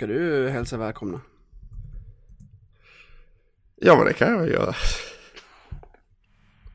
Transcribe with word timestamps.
ska 0.00 0.06
du 0.06 0.50
hälsa 0.50 0.76
välkomna? 0.76 1.20
Ja 3.76 3.96
men 3.96 4.04
det 4.04 4.12
kan 4.12 4.32
jag 4.32 4.48
göra. 4.48 4.74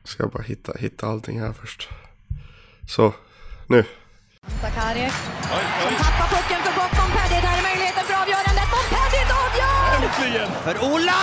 Ska 0.04 0.22
jag 0.22 0.32
bara 0.32 0.42
hitta, 0.42 0.72
hitta 0.78 1.06
allting 1.06 1.40
här 1.40 1.52
först. 1.52 1.88
Så, 2.88 3.14
nu. 3.66 3.84
Sakaric 4.62 5.14
som 5.82 5.94
tappar 6.04 6.28
pucken 6.36 6.60
för 6.64 6.72
Montpellier. 6.78 7.42
Det 7.42 7.48
här 7.48 7.58
är 7.58 7.62
möjligheten 7.70 8.04
för 8.08 8.14
avgörandet. 8.22 8.66
Montpellier 8.74 9.26
avgör! 9.44 9.88
Äntligen! 9.96 10.48
För 10.66 10.76
Ola! 10.90 11.20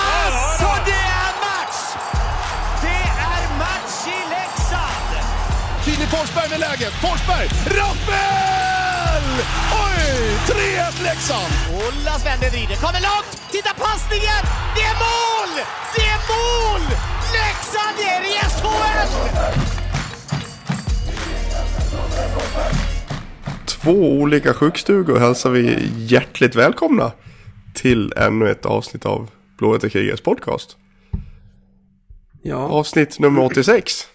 Så 0.61 0.71
det 0.89 1.03
är 1.23 1.33
match! 1.47 1.79
Det 2.85 3.03
är 3.31 3.41
match 3.63 3.97
i 4.17 4.19
Leksand! 4.35 5.11
Filip 5.85 6.09
Forsberg 6.09 6.49
med 6.49 6.59
läget. 6.59 6.93
Forsberg! 7.05 7.47
Rappel! 9.03 9.45
Oj! 9.85 10.37
3-1 10.47 11.03
Leksand! 11.03 11.53
Ola 11.73 12.19
Svenne 12.19 12.49
vrider, 12.49 12.75
kommer 12.75 13.01
långt! 13.01 13.51
Titta 13.51 13.69
passningen! 13.73 14.43
Det 14.75 14.81
är 14.81 14.95
mål! 15.05 15.65
Det 15.95 16.05
är 16.15 16.21
mål! 16.33 16.81
Leksand 17.33 17.97
är 17.99 18.21
i 18.21 18.33
SHL! 18.49 19.09
Två 23.65 23.91
olika 23.91 24.53
sjukstugor 24.53 25.19
hälsar 25.19 25.49
vi 25.49 25.89
hjärtligt 25.97 26.55
välkomna 26.55 27.11
till 27.73 28.13
ännu 28.17 28.51
ett 28.51 28.65
avsnitt 28.65 29.05
av 29.05 29.29
Blåvita 29.57 29.89
krigets 29.89 30.21
podcast. 30.21 30.77
Ja, 32.41 32.55
Avsnitt 32.57 33.19
nummer 33.19 33.41
86. 33.43 34.07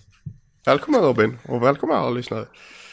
Välkommen 0.66 1.00
Robin 1.00 1.38
och 1.48 1.62
välkommen 1.62 1.96
alla 1.96 2.10
lyssnare. 2.10 2.44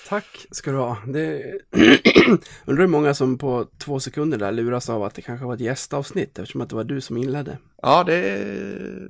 Tack 0.07 0.45
ska 0.51 0.71
du 0.71 0.77
ha. 0.77 0.97
Det... 1.07 1.43
Undrar 2.65 2.83
hur 2.83 2.87
många 2.87 3.13
som 3.13 3.37
på 3.37 3.67
två 3.77 3.99
sekunder 3.99 4.37
där 4.37 4.51
luras 4.51 4.89
av 4.89 5.03
att 5.03 5.13
det 5.13 5.21
kanske 5.21 5.45
var 5.45 5.53
ett 5.53 5.59
gästavsnitt 5.59 6.39
eftersom 6.39 6.61
att 6.61 6.69
det 6.69 6.75
var 6.75 6.83
du 6.83 7.01
som 7.01 7.17
inledde. 7.17 7.57
Ja, 7.81 8.03
det 8.03 8.15
är 8.15 9.09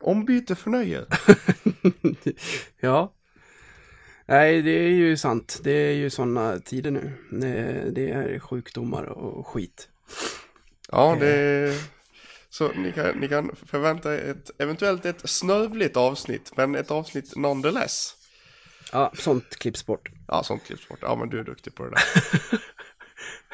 ombyte 0.00 0.54
för 0.54 0.70
nöje. 0.70 1.04
ja. 2.80 3.12
Nej, 4.26 4.62
det 4.62 4.70
är 4.70 4.88
ju 4.88 5.16
sant. 5.16 5.60
Det 5.64 5.70
är 5.70 5.92
ju 5.92 6.10
sådana 6.10 6.58
tider 6.58 6.90
nu. 6.90 7.12
Det, 7.30 7.84
det 7.90 8.10
är 8.10 8.38
sjukdomar 8.38 9.04
och 9.04 9.46
skit. 9.46 9.88
Ja, 10.90 11.16
det 11.20 11.34
är... 11.36 11.94
Så 12.50 12.72
ni 12.72 12.92
kan, 12.92 13.18
ni 13.18 13.28
kan 13.28 13.56
förvänta 13.66 14.14
ett, 14.14 14.50
eventuellt 14.58 15.06
ett 15.06 15.30
snövligt 15.30 15.96
avsnitt, 15.96 16.52
men 16.56 16.74
ett 16.74 16.90
avsnitt 16.90 17.36
nonetheless. 17.36 18.14
Ja, 18.94 19.12
sånt 19.14 19.56
klipps 19.58 19.86
bort. 19.86 20.08
Ja, 20.28 20.42
sånt 20.42 20.64
klipps 20.64 20.88
bort. 20.88 20.98
Ja, 21.02 21.14
men 21.16 21.28
du 21.30 21.38
är 21.40 21.44
duktig 21.44 21.74
på 21.74 21.84
det 21.84 21.90
där. 21.90 22.02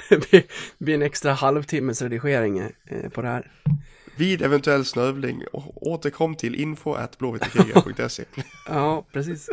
Det 0.31 0.31
blir- 0.79 0.95
en 0.95 1.03
extra 1.03 1.33
halvtimmes 1.33 2.03
redigering 2.03 2.59
eh, 2.59 3.09
på 3.11 3.23
det 3.23 3.29
här. 3.29 3.53
Vid 4.17 4.43
eventuell 4.43 4.85
snövling, 4.85 5.43
återkom 5.75 6.35
till 6.35 6.55
info. 6.55 6.97
Ja, 8.69 9.07
precis. 9.13 9.49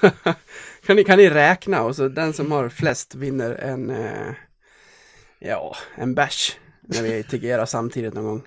kan, 0.86 0.96
ni, 0.96 1.04
kan 1.04 1.18
ni 1.18 1.30
räkna 1.30 1.82
och 1.82 1.96
så 1.96 2.08
den 2.08 2.32
som 2.32 2.52
har 2.52 2.68
flest 2.68 3.14
vinner 3.14 3.50
en, 3.54 3.90
eh, 3.90 4.32
ja, 5.38 5.76
en 5.94 6.14
bärs 6.14 6.56
när 6.82 7.02
vi 7.02 7.22
tigerar 7.22 7.66
samtidigt 7.66 8.14
någon 8.14 8.24
gång. 8.24 8.42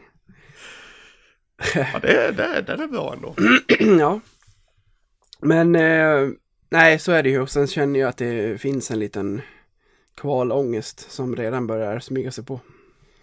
Ja, 1.74 2.00
det, 2.02 2.32
det, 2.32 2.62
den 2.68 2.80
är 2.80 2.88
bra 2.88 3.14
ändå. 3.14 3.36
ja. 4.00 4.20
Men, 5.42 5.76
eh, 5.76 6.30
nej, 6.72 7.00
så 7.00 7.12
är 7.12 7.24
det 7.24 7.30
ju. 7.30 7.42
Och 7.42 7.50
sen 7.50 7.68
känner 7.68 8.00
jag 8.00 8.10
att 8.10 8.18
det 8.18 8.62
finns 8.62 8.92
en 8.92 9.00
liten 9.00 9.42
kvalångest 10.16 11.12
som 11.12 11.36
redan 11.36 11.68
börjar 11.68 12.00
smyga 12.00 12.32
sig 12.32 12.46
på. 12.46 12.60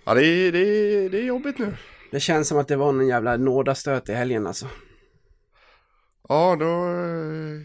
Ja, 0.05 0.15
det 0.15 0.27
är, 0.27 0.53
det 0.53 0.59
är, 0.59 1.11
det 1.11 1.19
är 1.19 1.25
jobbigt 1.25 1.59
nu. 1.59 1.75
Det 2.11 2.21
känns 2.21 2.49
som 2.49 2.59
att 2.59 2.69
det 2.69 2.77
var 2.77 2.89
en 2.89 3.09
jävla 3.09 3.37
nådastöt 3.37 4.09
i 4.09 4.13
helgen 4.13 4.47
alltså. 4.47 4.67
Ja, 6.29 6.57
då 6.61 6.67
eh, 6.67 7.61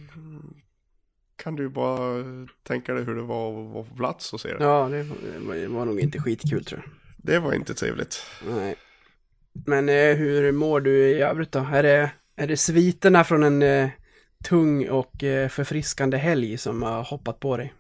kan 1.36 1.56
du 1.56 1.70
bara 1.70 2.24
tänka 2.64 2.94
dig 2.94 3.04
hur 3.04 3.16
det 3.16 3.22
var 3.22 3.50
att 3.50 3.74
vara 3.74 3.84
på 3.84 3.96
plats 3.96 4.34
och 4.34 4.42
se 4.42 4.50
det. 4.50 4.64
Ja, 4.64 4.90
det 4.90 5.04
var, 5.04 5.56
det 5.56 5.68
var 5.68 5.86
nog 5.86 6.00
inte 6.00 6.20
skitkul 6.20 6.66
tror 6.66 6.82
jag. 6.86 6.92
Det 7.18 7.40
var 7.40 7.54
inte 7.54 7.74
trevligt. 7.74 8.26
Nej. 8.50 8.76
Men 9.66 9.90
eh, 9.90 10.16
hur 10.16 10.52
mår 10.52 10.82
du 10.82 11.10
i 11.10 11.22
övrigt 11.22 11.52
då? 11.52 11.60
Är 11.60 11.84
det, 11.84 12.12
är 12.36 12.48
det 12.48 12.58
sviterna 12.58 13.24
från 13.24 13.44
en 13.44 13.62
eh, 13.62 13.90
tung 14.44 14.90
och 14.90 15.24
eh, 15.24 15.50
förfriskande 15.50 16.18
helg 16.18 16.58
som 16.58 16.84
har 16.84 17.04
hoppat 17.04 17.40
på 17.40 17.58
dig? 17.58 17.74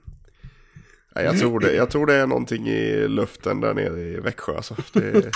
Ja, 1.16 1.22
jag, 1.22 1.40
tror 1.40 1.59
det, 1.59 1.74
jag 1.75 1.90
tror 1.90 2.06
det 2.06 2.13
är 2.13 2.28
någonting 2.28 2.68
i 2.68 3.07
luften 3.07 3.62
där 3.62 3.74
nere 3.74 4.01
i 4.01 4.19
Växjö. 4.19 4.56
Alltså. 4.56 4.75
Det, 4.94 5.31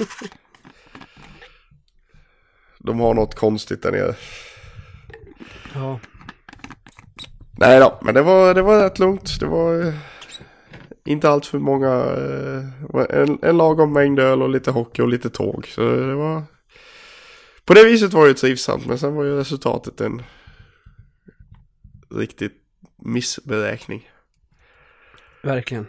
de 2.79 2.99
har 2.99 3.13
något 3.13 3.35
konstigt 3.35 3.83
där 3.83 3.91
nere. 3.91 4.15
Ja. 5.73 5.99
Nej 7.59 7.79
då, 7.79 7.99
men 8.01 8.13
det 8.13 8.21
var, 8.21 8.53
det 8.53 8.61
var 8.61 8.83
rätt 8.83 8.99
lugnt. 8.99 9.39
Det 9.39 9.45
var 9.45 9.81
eh, 9.81 9.93
inte 11.05 11.29
allt 11.29 11.45
för 11.45 11.59
många. 11.59 11.93
eh, 12.93 13.19
en, 13.21 13.39
en 13.41 13.57
lagom 13.57 13.93
mängd 13.93 14.19
öl 14.19 14.41
och 14.41 14.49
lite 14.49 14.71
hockey 14.71 15.01
och 15.01 15.07
lite 15.07 15.29
tåg. 15.29 15.67
Så 15.67 15.81
det 15.81 16.15
var... 16.15 16.43
På 17.65 17.73
det 17.73 17.83
viset 17.83 18.13
var 18.13 18.27
det 18.27 18.33
trivsamt. 18.33 18.85
Men 18.85 18.99
sen 18.99 19.15
var 19.15 19.23
ju 19.23 19.37
resultatet 19.37 20.01
en 20.01 20.21
riktigt 22.09 22.53
missberäkning. 22.95 24.09
Verkligen. 25.43 25.87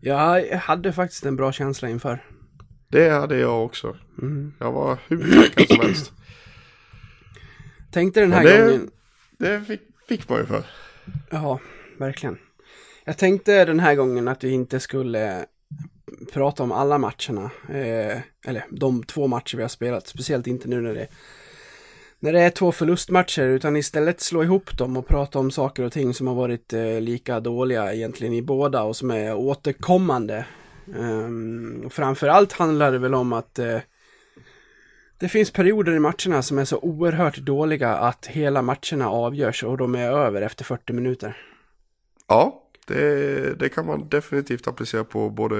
Jag 0.00 0.46
hade 0.56 0.92
faktiskt 0.92 1.24
en 1.24 1.36
bra 1.36 1.52
känsla 1.52 1.88
inför. 1.88 2.24
Det 2.88 3.10
hade 3.10 3.38
jag 3.38 3.64
också. 3.64 3.96
Mm. 4.22 4.52
Jag 4.58 4.72
var 4.72 4.98
hur 5.08 5.18
taggad 5.48 5.68
som 5.68 5.80
helst. 5.80 6.12
Tänkte 7.90 8.20
den 8.20 8.32
här 8.32 8.44
det- 8.44 8.58
gången... 8.62 8.90
Det 9.38 9.60
fick, 9.64 9.80
fick 10.08 10.28
man 10.28 10.38
ju 10.38 10.46
för. 10.46 10.64
Ja, 11.30 11.60
verkligen. 11.98 12.38
Jag 13.04 13.18
tänkte 13.18 13.64
den 13.64 13.80
här 13.80 13.94
gången 13.94 14.28
att 14.28 14.44
vi 14.44 14.50
inte 14.50 14.80
skulle 14.80 15.46
prata 16.32 16.62
om 16.62 16.72
alla 16.72 16.98
matcherna. 16.98 17.50
Eh, 17.68 18.20
eller 18.46 18.64
de 18.70 19.02
två 19.04 19.26
matcher 19.26 19.56
vi 19.56 19.62
har 19.62 19.68
spelat. 19.68 20.06
Speciellt 20.06 20.46
inte 20.46 20.68
nu 20.68 20.80
när 20.80 20.94
det, 20.94 21.08
när 22.26 22.32
det 22.32 22.40
är 22.40 22.50
två 22.50 22.72
förlustmatcher. 22.72 23.42
Utan 23.42 23.76
istället 23.76 24.20
slå 24.20 24.42
ihop 24.42 24.78
dem 24.78 24.96
och 24.96 25.06
prata 25.06 25.38
om 25.38 25.50
saker 25.50 25.82
och 25.82 25.92
ting 25.92 26.14
som 26.14 26.26
har 26.26 26.34
varit 26.34 26.72
eh, 26.72 27.00
lika 27.00 27.40
dåliga 27.40 27.94
egentligen 27.94 28.34
i 28.34 28.42
båda 28.42 28.82
och 28.82 28.96
som 28.96 29.10
är 29.10 29.34
återkommande. 29.34 30.46
Um, 30.96 31.90
framförallt 31.90 32.52
handlar 32.52 32.92
det 32.92 32.98
väl 32.98 33.14
om 33.14 33.32
att 33.32 33.58
eh, 33.58 33.78
det 35.18 35.28
finns 35.28 35.50
perioder 35.50 35.92
i 35.92 35.98
matcherna 35.98 36.42
som 36.42 36.58
är 36.58 36.64
så 36.64 36.78
oerhört 36.78 37.36
dåliga 37.36 37.96
att 37.96 38.26
hela 38.26 38.62
matcherna 38.62 39.10
avgörs 39.10 39.64
och 39.64 39.78
de 39.78 39.94
är 39.94 40.10
över 40.10 40.42
efter 40.42 40.64
40 40.64 40.92
minuter. 40.92 41.36
Ja, 42.28 42.62
det, 42.86 43.58
det 43.58 43.68
kan 43.68 43.86
man 43.86 44.08
definitivt 44.08 44.68
applicera 44.68 45.04
på 45.04 45.30
både, 45.30 45.56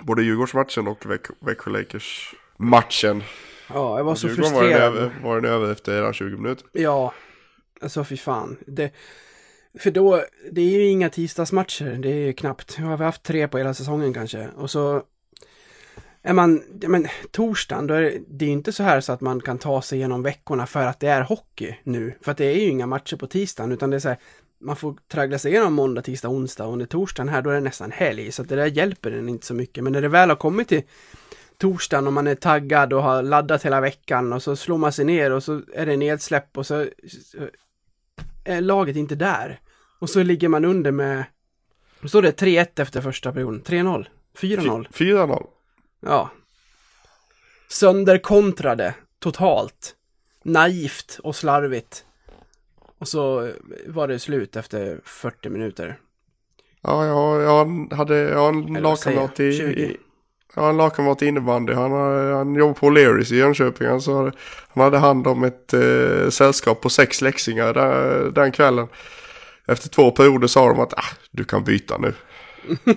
både 0.00 0.22
Djurgårdsmatchen 0.22 0.88
och 0.88 1.06
Växjö 1.40 1.70
Lakers 1.70 2.34
matchen. 2.56 3.22
Ja, 3.68 3.96
jag 3.96 4.04
var 4.04 4.14
så 4.14 4.28
Djurgården 4.28 4.52
var 4.54 4.62
den, 4.62 4.70
frustrerad. 4.70 4.96
över, 4.96 5.12
var 5.22 5.40
den 5.40 5.52
över 5.52 5.72
efter 5.72 5.94
redan 5.94 6.12
20 6.12 6.36
minuter. 6.36 6.66
Ja, 6.72 7.14
alltså 7.80 8.04
fy 8.04 8.16
fan. 8.16 8.56
Det, 8.66 8.92
för 9.78 9.90
då, 9.90 10.24
det 10.52 10.60
är 10.60 10.70
ju 10.70 10.86
inga 10.86 11.10
tisdagsmatcher, 11.10 11.98
det 12.02 12.08
är 12.08 12.26
ju 12.26 12.32
knappt. 12.32 12.78
Nu 12.78 12.84
har 12.84 12.96
haft 12.96 13.22
tre 13.22 13.48
på 13.48 13.58
hela 13.58 13.74
säsongen 13.74 14.14
kanske. 14.14 14.48
Och 14.56 14.70
så 14.70 15.02
är 16.22 16.32
man, 16.32 16.62
ja, 16.80 16.88
men 16.88 17.06
torsdagen, 17.30 17.86
då 17.86 17.94
är 17.94 18.02
det, 18.02 18.18
det 18.28 18.44
är 18.44 18.48
inte 18.48 18.72
så 18.72 18.82
här 18.82 19.00
så 19.00 19.12
att 19.12 19.20
man 19.20 19.40
kan 19.40 19.58
ta 19.58 19.82
sig 19.82 19.98
igenom 19.98 20.22
veckorna 20.22 20.66
för 20.66 20.86
att 20.86 21.00
det 21.00 21.08
är 21.08 21.22
hockey 21.22 21.76
nu. 21.82 22.12
För 22.20 22.32
att 22.32 22.38
det 22.38 22.44
är 22.44 22.54
ju 22.54 22.68
inga 22.68 22.86
matcher 22.86 23.16
på 23.16 23.26
tisdagen, 23.26 23.72
utan 23.72 23.90
det 23.90 23.96
är 23.96 24.00
så 24.00 24.08
här, 24.08 24.18
man 24.60 24.76
får 24.76 24.96
traggla 25.12 25.38
sig 25.38 25.52
igenom 25.52 25.74
måndag, 25.74 26.02
tisdag, 26.02 26.28
onsdag 26.28 26.66
och 26.66 26.72
under 26.72 26.86
torsdagen 26.86 27.28
här 27.28 27.42
då 27.42 27.50
är 27.50 27.54
det 27.54 27.60
nästan 27.60 27.92
helg. 27.92 28.32
Så 28.32 28.42
att 28.42 28.48
det 28.48 28.56
där 28.56 28.66
hjälper 28.66 29.10
den 29.10 29.28
inte 29.28 29.46
så 29.46 29.54
mycket. 29.54 29.84
Men 29.84 29.92
när 29.92 30.02
det 30.02 30.08
väl 30.08 30.28
har 30.28 30.36
kommit 30.36 30.68
till 30.68 30.82
torsdagen 31.58 32.06
och 32.06 32.12
man 32.12 32.26
är 32.26 32.34
taggad 32.34 32.92
och 32.92 33.02
har 33.02 33.22
laddat 33.22 33.62
hela 33.62 33.80
veckan 33.80 34.32
och 34.32 34.42
så 34.42 34.56
slår 34.56 34.78
man 34.78 34.92
sig 34.92 35.04
ner 35.04 35.32
och 35.32 35.42
så 35.42 35.62
är 35.74 35.86
det 35.86 35.96
nedsläpp 35.96 36.58
och 36.58 36.66
så 36.66 36.86
är 38.44 38.60
laget 38.60 38.96
inte 38.96 39.14
där. 39.14 39.60
Och 39.98 40.10
så 40.10 40.22
ligger 40.22 40.48
man 40.48 40.64
under 40.64 40.92
med, 40.92 41.24
då 42.00 42.08
står 42.08 42.22
det 42.22 42.40
3-1 42.40 42.80
efter 42.80 43.00
första 43.00 43.32
perioden, 43.32 43.62
3-0, 43.62 44.06
4-0. 44.38 44.88
4-0. 44.92 45.46
Ja. 46.00 46.30
Sönderkontrade 47.68 48.94
totalt. 49.18 49.94
Naivt 50.42 51.20
och 51.22 51.36
slarvigt. 51.36 52.04
Och 52.98 53.08
så 53.08 53.52
var 53.86 54.08
det 54.08 54.18
slut 54.18 54.56
efter 54.56 55.00
40 55.04 55.48
minuter. 55.48 55.98
Ja, 56.80 57.06
jag, 57.06 57.42
jag 57.42 57.92
hade 57.96 58.16
jag 58.16 58.54
en 58.54 58.74
lagkamrat 58.74 59.40
i, 59.40 59.58
20. 59.58 59.82
i 59.82 59.96
jag 60.56 60.62
har 60.62 60.70
en 60.70 60.76
lagkamrat 60.76 61.22
i 61.22 61.26
innebandy. 61.26 61.72
Han, 61.72 61.90
har- 61.92 62.32
han 62.32 62.54
jobbar 62.54 62.74
på 62.74 62.90
Learys 62.90 63.32
i 63.32 63.36
Jönköping. 63.36 63.88
Han, 63.88 64.00
han 64.68 64.82
hade 64.84 64.98
hand 64.98 65.26
om 65.26 65.44
ett 65.44 65.72
eh, 65.74 66.28
sällskap 66.30 66.80
på 66.80 66.88
sex 66.90 67.20
läxingar 67.20 67.74
där, 67.74 68.30
den 68.30 68.52
kvällen. 68.52 68.88
Efter 69.66 69.88
två 69.88 70.10
perioder 70.10 70.46
sa 70.48 70.68
de 70.68 70.80
att 70.80 70.94
ah, 70.94 71.04
du 71.30 71.44
kan 71.44 71.64
byta 71.64 71.98
nu. 71.98 72.14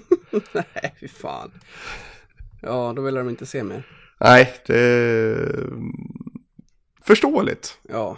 Nej, 0.53 0.95
fy 0.99 1.07
fan. 1.07 1.51
Ja, 2.61 2.93
då 2.95 3.01
vill 3.01 3.15
de 3.15 3.29
inte 3.29 3.45
se 3.45 3.63
mer. 3.63 3.83
Nej, 4.19 4.53
det 4.65 4.79
är 4.79 5.65
förståeligt. 7.05 7.77
Ja. 7.89 8.17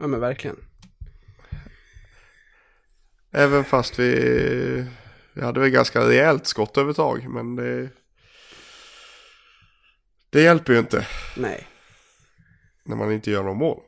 Ja, 0.00 0.06
men 0.06 0.20
verkligen. 0.20 0.56
Även 3.32 3.64
fast 3.64 3.98
vi, 3.98 4.84
vi 5.32 5.42
hade 5.42 5.60
väl 5.60 5.70
ganska 5.70 6.00
rejält 6.08 6.46
skottövertag. 6.46 7.26
Men 7.28 7.56
det, 7.56 7.88
det 10.30 10.42
hjälper 10.42 10.72
ju 10.72 10.78
inte 10.78 11.06
Nej. 11.36 11.66
när 12.84 12.96
man 12.96 13.12
inte 13.12 13.30
gör 13.30 13.42
någon 13.42 13.56
mål. 13.56 13.80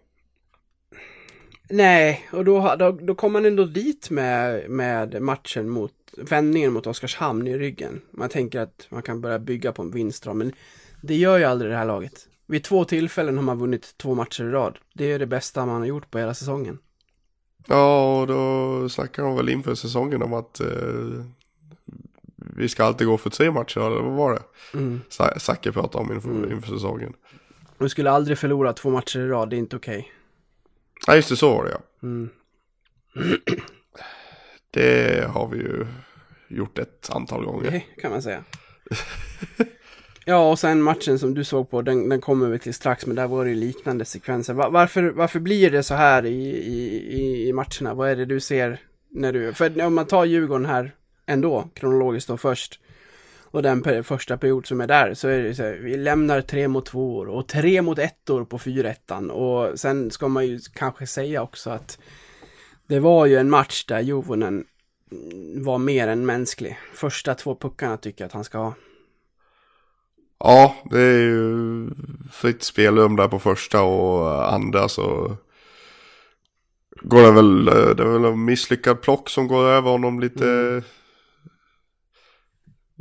Nej, 1.71 2.29
och 2.33 2.45
då, 2.45 2.77
då, 2.79 2.91
då 2.91 3.15
kom 3.15 3.33
man 3.33 3.45
ändå 3.45 3.65
dit 3.65 4.11
med, 4.11 4.71
med 4.71 5.23
matchen 5.23 5.69
mot 5.69 5.93
vändningen 6.17 6.73
mot 6.73 6.87
Oskarshamn 6.87 7.47
i 7.47 7.59
ryggen. 7.59 8.01
Man 8.11 8.29
tänker 8.29 8.61
att 8.61 8.87
man 8.89 9.03
kan 9.03 9.21
börja 9.21 9.39
bygga 9.39 9.73
på 9.73 9.83
en 9.83 9.91
vinst 9.91 10.25
då, 10.25 10.35
men 10.35 10.53
det 11.03 11.15
gör 11.15 11.39
ju 11.39 11.45
aldrig 11.45 11.71
det 11.71 11.77
här 11.77 11.85
laget. 11.85 12.29
Vid 12.47 12.65
två 12.65 12.85
tillfällen 12.85 13.37
har 13.37 13.45
man 13.45 13.59
vunnit 13.59 13.95
två 13.97 14.15
matcher 14.15 14.45
i 14.45 14.51
rad. 14.51 14.79
Det 14.95 15.13
är 15.13 15.19
det 15.19 15.27
bästa 15.27 15.67
man 15.67 15.81
har 15.81 15.87
gjort 15.87 16.11
på 16.11 16.19
hela 16.19 16.35
säsongen. 16.35 16.79
Ja, 17.67 18.21
och 18.21 18.27
då 18.27 18.89
snackar 18.89 19.23
de 19.23 19.37
väl 19.37 19.49
inför 19.49 19.75
säsongen 19.75 20.23
om 20.23 20.33
att 20.33 20.61
eh, 20.61 20.67
vi 22.57 22.69
ska 22.69 22.85
alltid 22.85 23.07
gå 23.07 23.19
för 23.19 23.31
tre 23.31 23.51
matcher, 23.51 23.81
eller 23.81 24.01
vad 24.03 24.13
var 24.17 24.33
det? 24.33 24.43
Mm. 24.79 25.01
Zacke 25.39 25.73
pratade 25.73 26.05
om 26.05 26.13
inför, 26.13 26.29
Mm. 26.31 26.53
inför 26.53 26.69
säsongen. 26.69 27.13
Du 27.79 27.89
skulle 27.89 28.11
aldrig 28.11 28.39
förlora 28.39 28.73
två 28.73 28.91
matcher 28.91 29.19
i 29.21 29.29
rad, 29.29 29.51
det 29.51 29.57
är 29.57 29.59
inte 29.59 29.77
okej. 29.77 30.13
Ja, 31.07 31.15
just 31.17 31.29
det, 31.29 31.37
så 31.37 31.55
var 31.57 31.65
det 31.65 31.71
ja. 31.71 31.81
Mm. 32.03 32.29
Det 34.71 35.27
har 35.31 35.49
vi 35.49 35.59
ju 35.59 35.87
gjort 36.49 36.79
ett 36.79 37.11
antal 37.13 37.45
gånger. 37.45 37.71
Det 37.71 37.81
kan 38.03 38.11
man 38.11 38.23
säga. 38.23 38.45
Ja, 40.25 40.51
och 40.51 40.59
sen 40.59 40.83
matchen 40.83 41.19
som 41.19 41.35
du 41.35 41.45
såg 41.45 41.71
på, 41.71 41.83
den, 41.83 42.09
den 42.09 42.21
kommer 42.21 42.49
vi 42.49 42.59
till 42.59 42.75
strax, 42.75 43.07
men 43.07 43.17
där 43.17 43.27
var 43.27 43.45
det 43.45 43.51
ju 43.51 43.57
liknande 43.57 44.05
sekvenser. 44.05 44.55
Va- 44.55 44.69
varför, 44.71 45.03
varför 45.11 45.41
blir 45.41 45.71
det 45.71 45.83
så 45.83 45.95
här 45.95 46.27
i, 46.27 46.49
i, 46.57 46.97
i- 47.21 47.49
i 47.49 47.53
matcherna? 47.53 47.95
Vad 47.95 48.11
är 48.11 48.17
det 48.17 48.25
du 48.25 48.41
ser 48.41 48.81
när 49.11 49.33
du... 49.33 49.53
För 49.53 49.83
om 49.87 49.95
man 49.95 50.07
tar 50.07 50.25
Djurgården 50.25 50.67
här 50.67 50.95
ändå, 51.33 51.69
kronologiskt 51.75 52.29
då 52.29 52.37
först, 52.37 52.81
och 53.53 53.63
den 53.63 54.05
första 54.05 54.37
period 54.37 54.67
som 54.67 54.81
är 54.81 54.87
där, 54.87 55.15
så 55.15 55.29
är 55.29 55.43
det 55.43 55.55
så 55.55 55.63
här, 55.63 55.73
vi 55.73 55.97
lämnar 55.97 56.41
tre 56.41 56.69
mot 56.69 56.87
två 56.87 57.17
år 57.17 57.27
och 57.27 57.49
tre 57.49 57.83
mot 57.83 57.99
ettor 57.99 58.45
på 58.45 58.59
fyra 58.59 58.91
ettan 58.91 59.31
och 59.31 59.79
sen 59.79 60.11
ska 60.11 60.29
man 60.29 60.47
ju 60.47 60.61
kanske 60.75 61.07
säga 61.07 61.43
också 61.43 61.71
att 61.71 61.99
det 62.87 63.01
var 63.01 63.27
ju 63.27 63.37
en 63.37 63.51
match 63.51 63.85
där 63.85 64.01
Jovonen 64.01 64.65
mm, 65.13 65.65
var 65.65 65.79
mer 65.79 66.09
än 66.09 66.27
mänsklig. 66.27 66.79
Första 66.95 67.35
två 67.35 67.57
puckarna 67.57 67.97
tycker 67.97 68.25
jag 68.25 68.27
att 68.27 68.33
han 68.33 68.45
ska 68.45 68.59
ha. 68.59 68.75
Ja, 70.39 70.77
det 70.91 71.01
är 71.01 71.19
ju 71.19 71.91
fritt 72.33 72.63
spelrum 72.63 73.17
där 73.17 73.29
på 73.29 73.39
första 73.39 73.83
och 73.83 74.53
andra 74.55 74.89
så 74.89 75.37
går 77.03 77.23
det 77.23 77.33
väl, 77.33 77.65
det 77.65 78.03
är 78.03 78.19
väl 78.19 78.25
en 78.25 78.45
misslyckad 78.45 79.01
plock 79.01 79.31
som 79.31 79.49
går 79.49 79.65
över 79.65 79.91
honom 79.91 80.21
lite. 80.21 80.83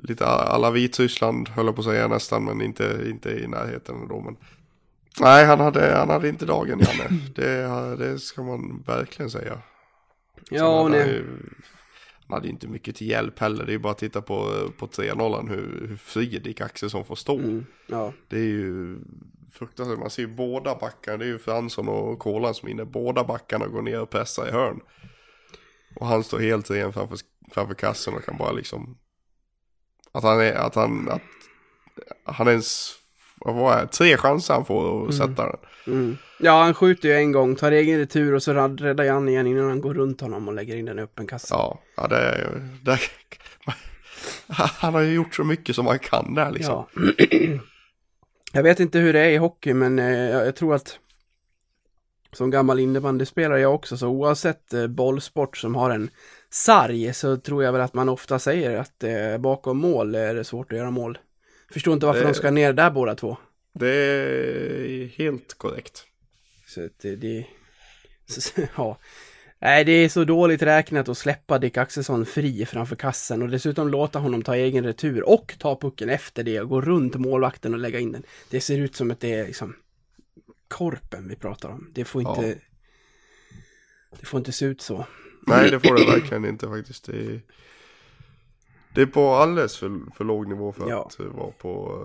Lite 0.01 0.25
alla 0.25 0.71
Vitryssland 0.71 1.49
höll 1.49 1.65
jag 1.65 1.75
på 1.75 1.81
att 1.81 1.85
säga 1.85 2.07
nästan 2.07 2.43
men 2.43 2.61
inte, 2.61 3.03
inte 3.05 3.29
i 3.29 3.47
närheten 3.47 4.07
då. 4.07 4.19
Men... 4.19 4.37
Nej, 5.19 5.45
han 5.45 5.59
hade, 5.59 5.95
han 5.95 6.09
hade 6.09 6.29
inte 6.29 6.45
dagen 6.45 6.79
Janne. 6.79 7.19
Det, 7.35 7.95
det 7.97 8.19
ska 8.19 8.43
man 8.43 8.83
verkligen 8.87 9.29
säga. 9.29 9.61
Ja, 10.49 10.81
och 10.81 10.91
nej. 10.91 11.07
ju, 11.07 11.25
han 12.27 12.33
hade 12.33 12.47
ju 12.47 12.51
inte 12.51 12.67
mycket 12.67 12.95
till 12.95 13.07
hjälp 13.07 13.39
heller. 13.39 13.65
Det 13.65 13.71
är 13.71 13.73
ju 13.73 13.79
bara 13.79 13.91
att 13.91 13.97
titta 13.97 14.21
på, 14.21 14.69
på 14.77 14.87
3-0 14.87 15.49
hur, 15.49 15.87
hur 15.89 15.97
fri 15.97 16.25
Dick 16.25 16.61
Axelsson 16.61 17.05
får 17.05 17.15
stå. 17.15 17.37
Mm, 17.37 17.65
ja. 17.87 18.13
Det 18.27 18.37
är 18.37 18.45
ju 18.45 18.97
fruktansvärt. 19.51 19.99
Man 19.99 20.09
ser 20.09 20.21
ju 20.21 20.27
båda 20.27 20.75
backarna. 20.75 21.17
Det 21.17 21.25
är 21.25 21.27
ju 21.27 21.39
Fransson 21.39 21.89
och 21.89 22.19
Kolan 22.19 22.53
som 22.53 22.67
är 22.67 22.71
inne. 22.71 22.85
Båda 22.85 23.23
backarna 23.23 23.67
går 23.67 23.81
ner 23.81 24.01
och 24.01 24.09
pressar 24.09 24.47
i 24.47 24.51
hörn. 24.51 24.79
Och 25.95 26.07
han 26.07 26.23
står 26.23 26.39
helt 26.39 26.71
ren 26.71 26.93
framför, 26.93 27.17
framför 27.51 27.73
kassen 27.73 28.13
och 28.13 28.25
kan 28.25 28.37
bara 28.37 28.51
liksom. 28.51 28.97
Att 30.11 30.23
han 30.23 30.41
är, 30.41 30.53
att 30.53 30.75
han, 30.75 31.09
att 31.11 31.21
han 32.23 32.47
ens, 32.47 32.93
vad 33.37 33.55
var 33.55 33.81
det, 33.81 33.87
tre 33.87 34.17
chanser 34.17 34.53
han 34.53 34.65
får 34.65 35.07
att 35.07 35.15
sätta 35.15 35.45
den. 35.45 35.57
Mm. 35.87 36.17
Ja, 36.39 36.63
han 36.63 36.73
skjuter 36.73 37.09
ju 37.09 37.15
en 37.15 37.31
gång, 37.31 37.55
tar 37.55 37.71
egen 37.71 37.99
retur 37.99 38.33
och 38.33 38.43
så 38.43 38.53
räddar 38.53 39.09
han 39.09 39.29
igen 39.29 39.47
innan 39.47 39.69
han 39.69 39.81
går 39.81 39.93
runt 39.93 40.21
honom 40.21 40.47
och 40.47 40.53
lägger 40.53 40.75
in 40.75 40.85
den 40.85 40.99
i 40.99 41.01
öppen 41.01 41.27
kassa. 41.27 41.55
Ja, 41.55 41.79
ja 41.95 42.07
det 42.07 42.17
är 42.17 42.61
det, 42.81 42.99
Han 44.53 44.93
har 44.93 45.01
ju 45.01 45.13
gjort 45.13 45.35
så 45.35 45.43
mycket 45.43 45.75
som 45.75 45.87
han 45.87 45.99
kan 45.99 46.33
där 46.33 46.51
liksom. 46.51 46.85
Ja. 46.95 47.25
jag 48.53 48.63
vet 48.63 48.79
inte 48.79 48.99
hur 48.99 49.13
det 49.13 49.19
är 49.19 49.29
i 49.29 49.37
hockey, 49.37 49.73
men 49.73 49.99
eh, 49.99 50.29
jag 50.29 50.47
jag 50.47 50.55
tror 50.55 50.75
att 50.75 50.99
som 52.33 52.49
gammal 52.49 52.79
innebandyspelare 52.79 53.59
jag 53.59 53.75
också, 53.75 53.97
så 53.97 54.07
oavsett 54.07 54.73
eh, 54.73 54.87
bollsport 54.87 55.57
som 55.57 55.75
har 55.75 55.89
en 55.89 56.09
sarg 56.53 57.13
så 57.13 57.37
tror 57.37 57.63
jag 57.63 57.71
väl 57.71 57.81
att 57.81 57.93
man 57.93 58.09
ofta 58.09 58.39
säger 58.39 58.77
att 58.77 59.03
eh, 59.03 59.37
bakom 59.37 59.77
mål 59.77 60.15
är 60.15 60.35
det 60.35 60.43
svårt 60.43 60.71
att 60.71 60.77
göra 60.77 60.91
mål. 60.91 61.17
Förstår 61.73 61.93
inte 61.93 62.05
varför 62.05 62.21
Det- 62.21 62.27
de 62.27 62.33
ska 62.33 62.51
ner 62.51 62.73
där 62.73 62.91
båda 62.91 63.15
två. 63.15 63.37
Det 63.73 63.89
är 63.95 65.07
helt 65.07 65.53
korrekt. 65.53 66.03
Så 66.67 66.89
det, 67.01 67.15
det 67.15 67.45
så, 68.27 68.61
ja. 68.75 68.97
Nej, 69.59 69.85
det 69.85 69.91
är 69.91 70.09
så 70.09 70.23
dåligt 70.23 70.61
räknat 70.61 71.09
att 71.09 71.17
släppa 71.17 71.59
Dick 71.59 71.77
Axelsson 71.77 72.25
fri 72.25 72.65
framför 72.65 72.95
kassen 72.95 73.41
och 73.41 73.49
dessutom 73.49 73.89
låta 73.89 74.19
honom 74.19 74.41
ta 74.41 74.55
egen 74.55 74.83
retur 74.85 75.29
och 75.29 75.55
ta 75.59 75.79
pucken 75.79 76.09
efter 76.09 76.43
det 76.43 76.61
och 76.61 76.69
gå 76.69 76.81
runt 76.81 77.15
målvakten 77.15 77.73
och 77.73 77.79
lägga 77.79 77.99
in 77.99 78.11
den. 78.11 78.23
Det 78.49 78.61
ser 78.61 78.77
ut 78.77 78.95
som 78.95 79.11
att 79.11 79.19
det 79.19 79.33
är 79.33 79.45
liksom 79.45 79.75
korpen 80.67 81.27
vi 81.27 81.35
pratar 81.35 81.69
om. 81.69 81.89
Det 81.93 82.05
får 82.05 82.21
inte... 82.21 82.47
Ja. 82.47 82.55
Det 84.19 84.25
får 84.25 84.37
inte 84.37 84.51
se 84.51 84.65
ut 84.65 84.81
så. 84.81 85.05
Nej, 85.47 85.71
det 85.71 85.79
får 85.79 85.95
det 85.95 86.11
verkligen 86.19 86.45
inte 86.45 86.67
faktiskt. 86.67 87.05
Det 87.05 87.11
är, 87.25 87.41
det 88.95 89.01
är 89.01 89.05
på 89.05 89.29
alldeles 89.29 89.77
för, 89.77 89.99
för 90.15 90.23
låg 90.23 90.47
nivå 90.47 90.71
för 90.71 90.89
Ja. 90.89 91.05
att 91.05 91.19
vara 91.19 91.51
på 91.51 92.03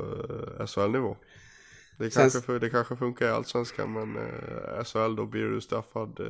uh, 0.61 0.67
SHL-nivå. 0.67 1.17
Det 1.99 2.11
Sen- 2.11 2.23
kanske, 2.23 2.41
för, 2.41 2.59
det 2.61 2.71
kanske 2.71 2.97
funkar 2.97 3.27
i 3.27 3.31
allsvenskan 3.31 3.93
men 3.93 4.17
uh, 4.17 4.85
SHL 4.85 5.17
då 5.17 5.27
blir 5.27 5.44
du 5.44 5.61
straffad 5.61 6.21
eh, 6.21 6.27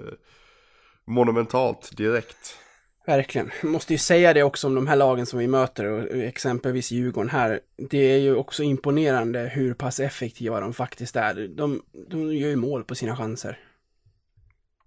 monumentalt 1.04 1.96
direkt. 1.96 2.58
Verkligen. 3.06 3.50
Jag 3.62 3.70
måste 3.70 3.92
ju 3.94 3.98
säga 3.98 4.34
det 4.34 4.42
också 4.42 4.66
om 4.66 4.74
de 4.74 4.86
här 4.86 4.96
lagen 4.96 5.26
som 5.26 5.38
vi 5.38 5.46
möter, 5.46 5.84
och 5.84 6.16
exempelvis 6.16 6.90
Djurgården 6.90 7.30
här. 7.30 7.60
Det 7.76 7.98
är 7.98 8.18
ju 8.18 8.34
också 8.36 8.62
imponerande 8.62 9.40
hur 9.54 9.74
pass 9.74 10.00
effektiva 10.00 10.60
de 10.60 10.72
faktiskt 10.74 11.16
är. 11.16 11.48
De, 11.48 11.82
de 12.08 12.34
gör 12.36 12.48
ju 12.48 12.56
mål 12.56 12.84
på 12.84 12.94
sina 12.94 13.16
chanser. 13.16 13.58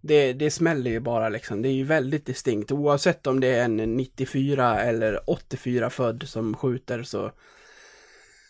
Det, 0.01 0.33
det 0.33 0.51
smäller 0.51 0.91
ju 0.91 0.99
bara 0.99 1.29
liksom. 1.29 1.61
Det 1.61 1.69
är 1.69 1.73
ju 1.73 1.83
väldigt 1.83 2.25
distinkt. 2.25 2.71
Oavsett 2.71 3.27
om 3.27 3.39
det 3.39 3.47
är 3.47 3.65
en 3.65 3.77
94 3.77 4.79
eller 4.79 5.29
84 5.29 5.89
född 5.89 6.23
som 6.27 6.55
skjuter 6.55 7.03
så, 7.03 7.31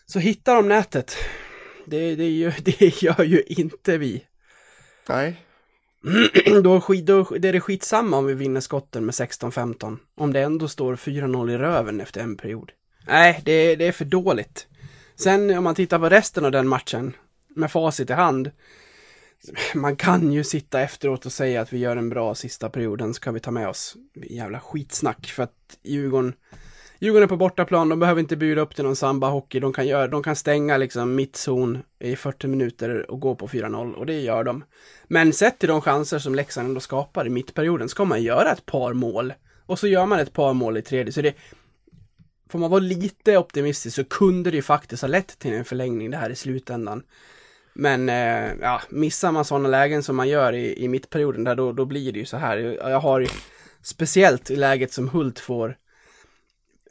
så 0.05 0.19
hittar 0.19 0.55
de 0.55 0.67
nätet. 0.67 1.17
Det, 1.85 2.15
det, 2.15 2.29
gör, 2.29 2.55
det 2.61 3.01
gör 3.03 3.23
ju 3.23 3.43
inte 3.47 3.97
vi. 3.97 4.25
Nej, 5.09 5.45
då, 6.63 6.75
är 6.75 6.79
skit, 6.79 7.05
då 7.05 7.23
det 7.23 7.47
är 7.47 7.53
det 7.53 7.61
skitsamma 7.61 8.17
om 8.17 8.25
vi 8.25 8.33
vinner 8.33 8.61
skotten 8.61 9.05
med 9.05 9.13
16-15. 9.13 9.97
Om 10.15 10.33
det 10.33 10.41
ändå 10.41 10.67
står 10.67 10.95
4-0 10.95 11.51
i 11.51 11.57
röven 11.57 12.01
efter 12.01 12.21
en 12.21 12.37
period. 12.37 12.71
Nej, 13.07 13.41
det, 13.45 13.75
det 13.75 13.87
är 13.87 13.91
för 13.91 14.05
dåligt. 14.05 14.67
Sen 15.15 15.57
om 15.57 15.63
man 15.63 15.75
tittar 15.75 15.99
på 15.99 16.09
resten 16.09 16.45
av 16.45 16.51
den 16.51 16.67
matchen, 16.67 17.13
med 17.55 17.71
facit 17.71 18.09
i 18.09 18.13
hand. 18.13 18.51
Man 19.75 19.95
kan 19.95 20.33
ju 20.33 20.43
sitta 20.43 20.81
efteråt 20.81 21.25
och 21.25 21.31
säga 21.31 21.61
att 21.61 21.73
vi 21.73 21.77
gör 21.77 21.97
en 21.97 22.09
bra 22.09 22.35
sista 22.35 22.69
perioden, 22.69 23.13
ska 23.13 23.31
vi 23.31 23.39
ta 23.39 23.51
med 23.51 23.69
oss. 23.69 23.95
Jävla 24.29 24.59
skitsnack, 24.59 25.27
för 25.27 25.43
att 25.43 25.77
Djurgården 25.83 26.33
Djurgården 27.01 27.23
är 27.23 27.27
på 27.27 27.37
bortaplan, 27.37 27.89
de 27.89 27.99
behöver 27.99 28.19
inte 28.19 28.35
bjuda 28.35 28.61
upp 28.61 28.75
till 28.75 28.83
någon 28.83 28.95
samba-hockey. 28.95 29.59
De 29.59 29.73
kan, 29.73 29.87
göra, 29.87 30.07
de 30.07 30.23
kan 30.23 30.35
stänga 30.35 30.77
liksom 30.77 31.15
mittzon 31.15 31.79
i 31.99 32.15
40 32.15 32.47
minuter 32.47 33.11
och 33.11 33.19
gå 33.19 33.35
på 33.35 33.47
4-0 33.47 33.93
och 33.93 34.05
det 34.05 34.19
gör 34.19 34.43
de. 34.43 34.63
Men 35.07 35.33
sett 35.33 35.59
till 35.59 35.69
de 35.69 35.81
chanser 35.81 36.19
som 36.19 36.35
Leksand 36.35 36.67
ändå 36.67 36.79
skapar 36.79 37.27
i 37.27 37.29
mittperioden 37.29 37.89
ska 37.89 38.05
man 38.05 38.23
göra 38.23 38.51
ett 38.51 38.65
par 38.65 38.93
mål. 38.93 39.33
Och 39.65 39.79
så 39.79 39.87
gör 39.87 40.05
man 40.05 40.19
ett 40.19 40.33
par 40.33 40.53
mål 40.53 40.77
i 40.77 40.81
tredje. 40.81 41.13
Så 41.13 41.21
det, 41.21 41.33
får 42.49 42.59
man 42.59 42.71
vara 42.71 42.79
lite 42.79 43.37
optimistisk 43.37 43.95
så 43.95 44.03
kunde 44.03 44.51
det 44.51 44.55
ju 44.55 44.61
faktiskt 44.61 45.01
ha 45.01 45.07
lett 45.07 45.39
till 45.39 45.53
en 45.53 45.65
förlängning 45.65 46.11
det 46.11 46.17
här 46.17 46.29
i 46.29 46.35
slutändan. 46.35 47.03
Men 47.79 48.09
eh, 48.09 48.53
ja, 48.61 48.81
missar 48.89 49.31
man 49.31 49.45
sådana 49.45 49.69
lägen 49.69 50.03
som 50.03 50.15
man 50.15 50.29
gör 50.29 50.53
i, 50.53 50.83
i 50.83 50.87
mittperioden 50.87 51.43
där 51.43 51.55
då, 51.55 51.71
då 51.71 51.85
blir 51.85 52.11
det 52.11 52.19
ju 52.19 52.25
så 52.25 52.37
här. 52.37 52.57
Jag, 52.57 52.99
har 52.99 53.19
ju, 53.19 53.27
speciellt 53.81 54.51
i 54.51 54.55
läget 54.55 54.93
som 54.93 55.09
Hult 55.09 55.39
får 55.39 55.75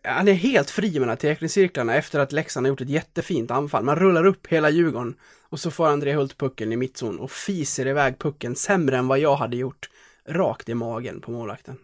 han 0.04 0.28
är 0.28 0.32
helt 0.32 0.70
fri 0.70 1.00
mellan 1.00 1.16
teckningscirklarna 1.16 1.94
efter 1.94 2.20
att 2.20 2.32
Leksand 2.32 2.66
har 2.66 2.68
gjort 2.68 2.80
ett 2.80 2.88
jättefint 2.88 3.50
anfall. 3.50 3.84
Man 3.84 3.96
rullar 3.96 4.26
upp 4.26 4.46
hela 4.46 4.70
Djurgården 4.70 5.14
och 5.48 5.60
så 5.60 5.70
får 5.70 5.88
André 5.88 6.12
Hult 6.12 6.38
pucken 6.38 6.72
i 6.72 6.76
mittzon 6.76 7.18
och 7.18 7.30
fiser 7.30 7.86
iväg 7.86 8.18
pucken 8.18 8.56
sämre 8.56 8.96
än 8.96 9.08
vad 9.08 9.18
jag 9.18 9.36
hade 9.36 9.56
gjort. 9.56 9.90
Rakt 10.28 10.68
i 10.68 10.74
magen 10.74 11.20
på 11.20 11.30
målvakten. 11.30 11.76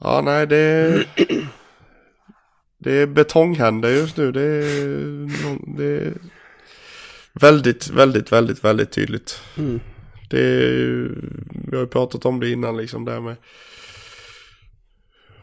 Ja, 0.00 0.20
nej 0.24 0.46
det 0.46 0.56
är... 0.56 1.06
Det 2.80 2.92
är 2.92 3.06
betonghänder 3.06 3.90
just 3.90 4.16
nu. 4.16 4.32
Det 4.32 4.42
är, 4.42 5.76
det 5.76 5.84
är 5.84 6.14
väldigt, 7.40 7.90
väldigt, 7.90 8.32
väldigt, 8.32 8.64
väldigt 8.64 8.92
tydligt. 8.92 9.40
Mm. 9.58 9.80
Det 10.30 10.40
är, 10.40 11.10
vi 11.70 11.76
har 11.76 11.82
ju 11.82 11.86
pratat 11.86 12.24
om 12.24 12.40
det 12.40 12.50
innan 12.50 12.76
liksom 12.76 13.04
där 13.04 13.20
med 13.20 13.36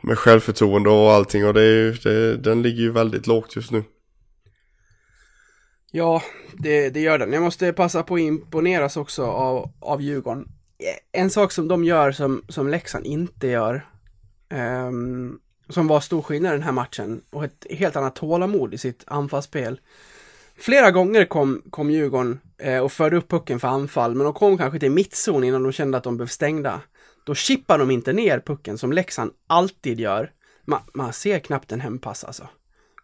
med 0.05 0.17
självförtroende 0.17 0.89
och 0.89 1.11
allting 1.11 1.45
och 1.45 1.53
det 1.53 1.61
är 1.61 1.99
det, 2.03 2.37
den 2.37 2.61
ligger 2.61 2.81
ju 2.81 2.91
väldigt 2.91 3.27
lågt 3.27 3.55
just 3.55 3.71
nu. 3.71 3.83
Ja, 5.91 6.21
det, 6.53 6.89
det 6.89 6.99
gör 6.99 7.17
den. 7.17 7.33
Jag 7.33 7.43
måste 7.43 7.73
passa 7.73 8.03
på 8.03 8.15
att 8.15 8.19
imponeras 8.19 8.97
också 8.97 9.25
av, 9.25 9.71
av 9.79 10.01
Djurgården. 10.01 10.47
En 11.11 11.29
sak 11.29 11.51
som 11.51 11.67
de 11.67 11.83
gör 11.83 12.11
som, 12.11 12.43
som 12.49 12.67
Leksand 12.67 13.05
inte 13.05 13.47
gör, 13.47 13.87
ehm, 14.49 15.39
som 15.69 15.87
var 15.87 15.99
stor 15.99 16.21
skillnad 16.21 16.51
i 16.51 16.55
den 16.55 16.63
här 16.63 16.71
matchen, 16.71 17.21
och 17.29 17.45
ett 17.45 17.67
helt 17.69 17.95
annat 17.95 18.15
tålamod 18.15 18.73
i 18.73 18.77
sitt 18.77 19.03
anfallsspel. 19.07 19.79
Flera 20.57 20.91
gånger 20.91 21.25
kom, 21.25 21.61
kom 21.69 21.91
Djurgården 21.91 22.39
eh, 22.57 22.79
och 22.79 22.91
förde 22.91 23.17
upp 23.17 23.29
pucken 23.29 23.59
för 23.59 23.67
anfall, 23.67 24.15
men 24.15 24.23
de 24.23 24.33
kom 24.33 24.57
kanske 24.57 24.79
till 24.79 24.91
mittzon 24.91 25.43
innan 25.43 25.63
de 25.63 25.71
kände 25.71 25.97
att 25.97 26.03
de 26.03 26.17
blev 26.17 26.27
stängda. 26.27 26.81
Då 27.25 27.35
chippar 27.35 27.77
de 27.77 27.91
inte 27.91 28.13
ner 28.13 28.39
pucken 28.39 28.77
som 28.77 28.93
Leksand 28.93 29.31
alltid 29.47 29.99
gör. 29.99 30.31
Man, 30.65 30.79
man 30.93 31.13
ser 31.13 31.39
knappt 31.39 31.71
en 31.71 31.81
hempass 31.81 32.23
alltså. 32.23 32.47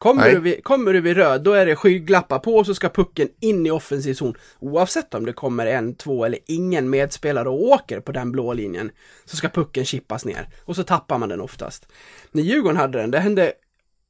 Kommer 0.02 0.22
Nej. 0.22 0.34
du, 0.34 0.40
vid, 0.40 0.64
kommer 0.64 0.94
du 0.94 1.02
vid 1.02 1.18
röd, 1.18 1.44
då 1.44 1.54
är 1.54 1.66
det 1.66 1.76
skygglappar 1.76 2.40
på 2.40 2.56
och 2.56 2.66
så 2.66 2.76
ska 2.76 2.90
pucken 2.90 3.30
in 3.40 3.66
i 3.66 3.72
offensiv 3.72 4.14
zon. 4.14 4.34
Oavsett 4.60 5.14
om 5.14 5.26
det 5.26 5.34
kommer 5.34 5.66
en, 5.66 5.96
två 5.96 6.26
eller 6.26 6.40
ingen 6.46 6.90
medspelare 6.90 7.50
och 7.50 7.64
åker 7.64 8.00
på 8.00 8.12
den 8.12 8.32
blå 8.32 8.54
linjen, 8.54 8.92
så 9.26 9.36
ska 9.38 9.50
pucken 9.50 9.86
chippas 9.86 10.26
ner. 10.26 10.48
Och 10.66 10.76
så 10.76 10.84
tappar 10.84 11.18
man 11.18 11.30
den 11.30 11.42
oftast. 11.42 11.88
När 12.32 12.44
Djurgården 12.44 12.78
hade 12.78 13.00
den, 13.00 13.12
det 13.12 13.20
hände, 13.20 13.54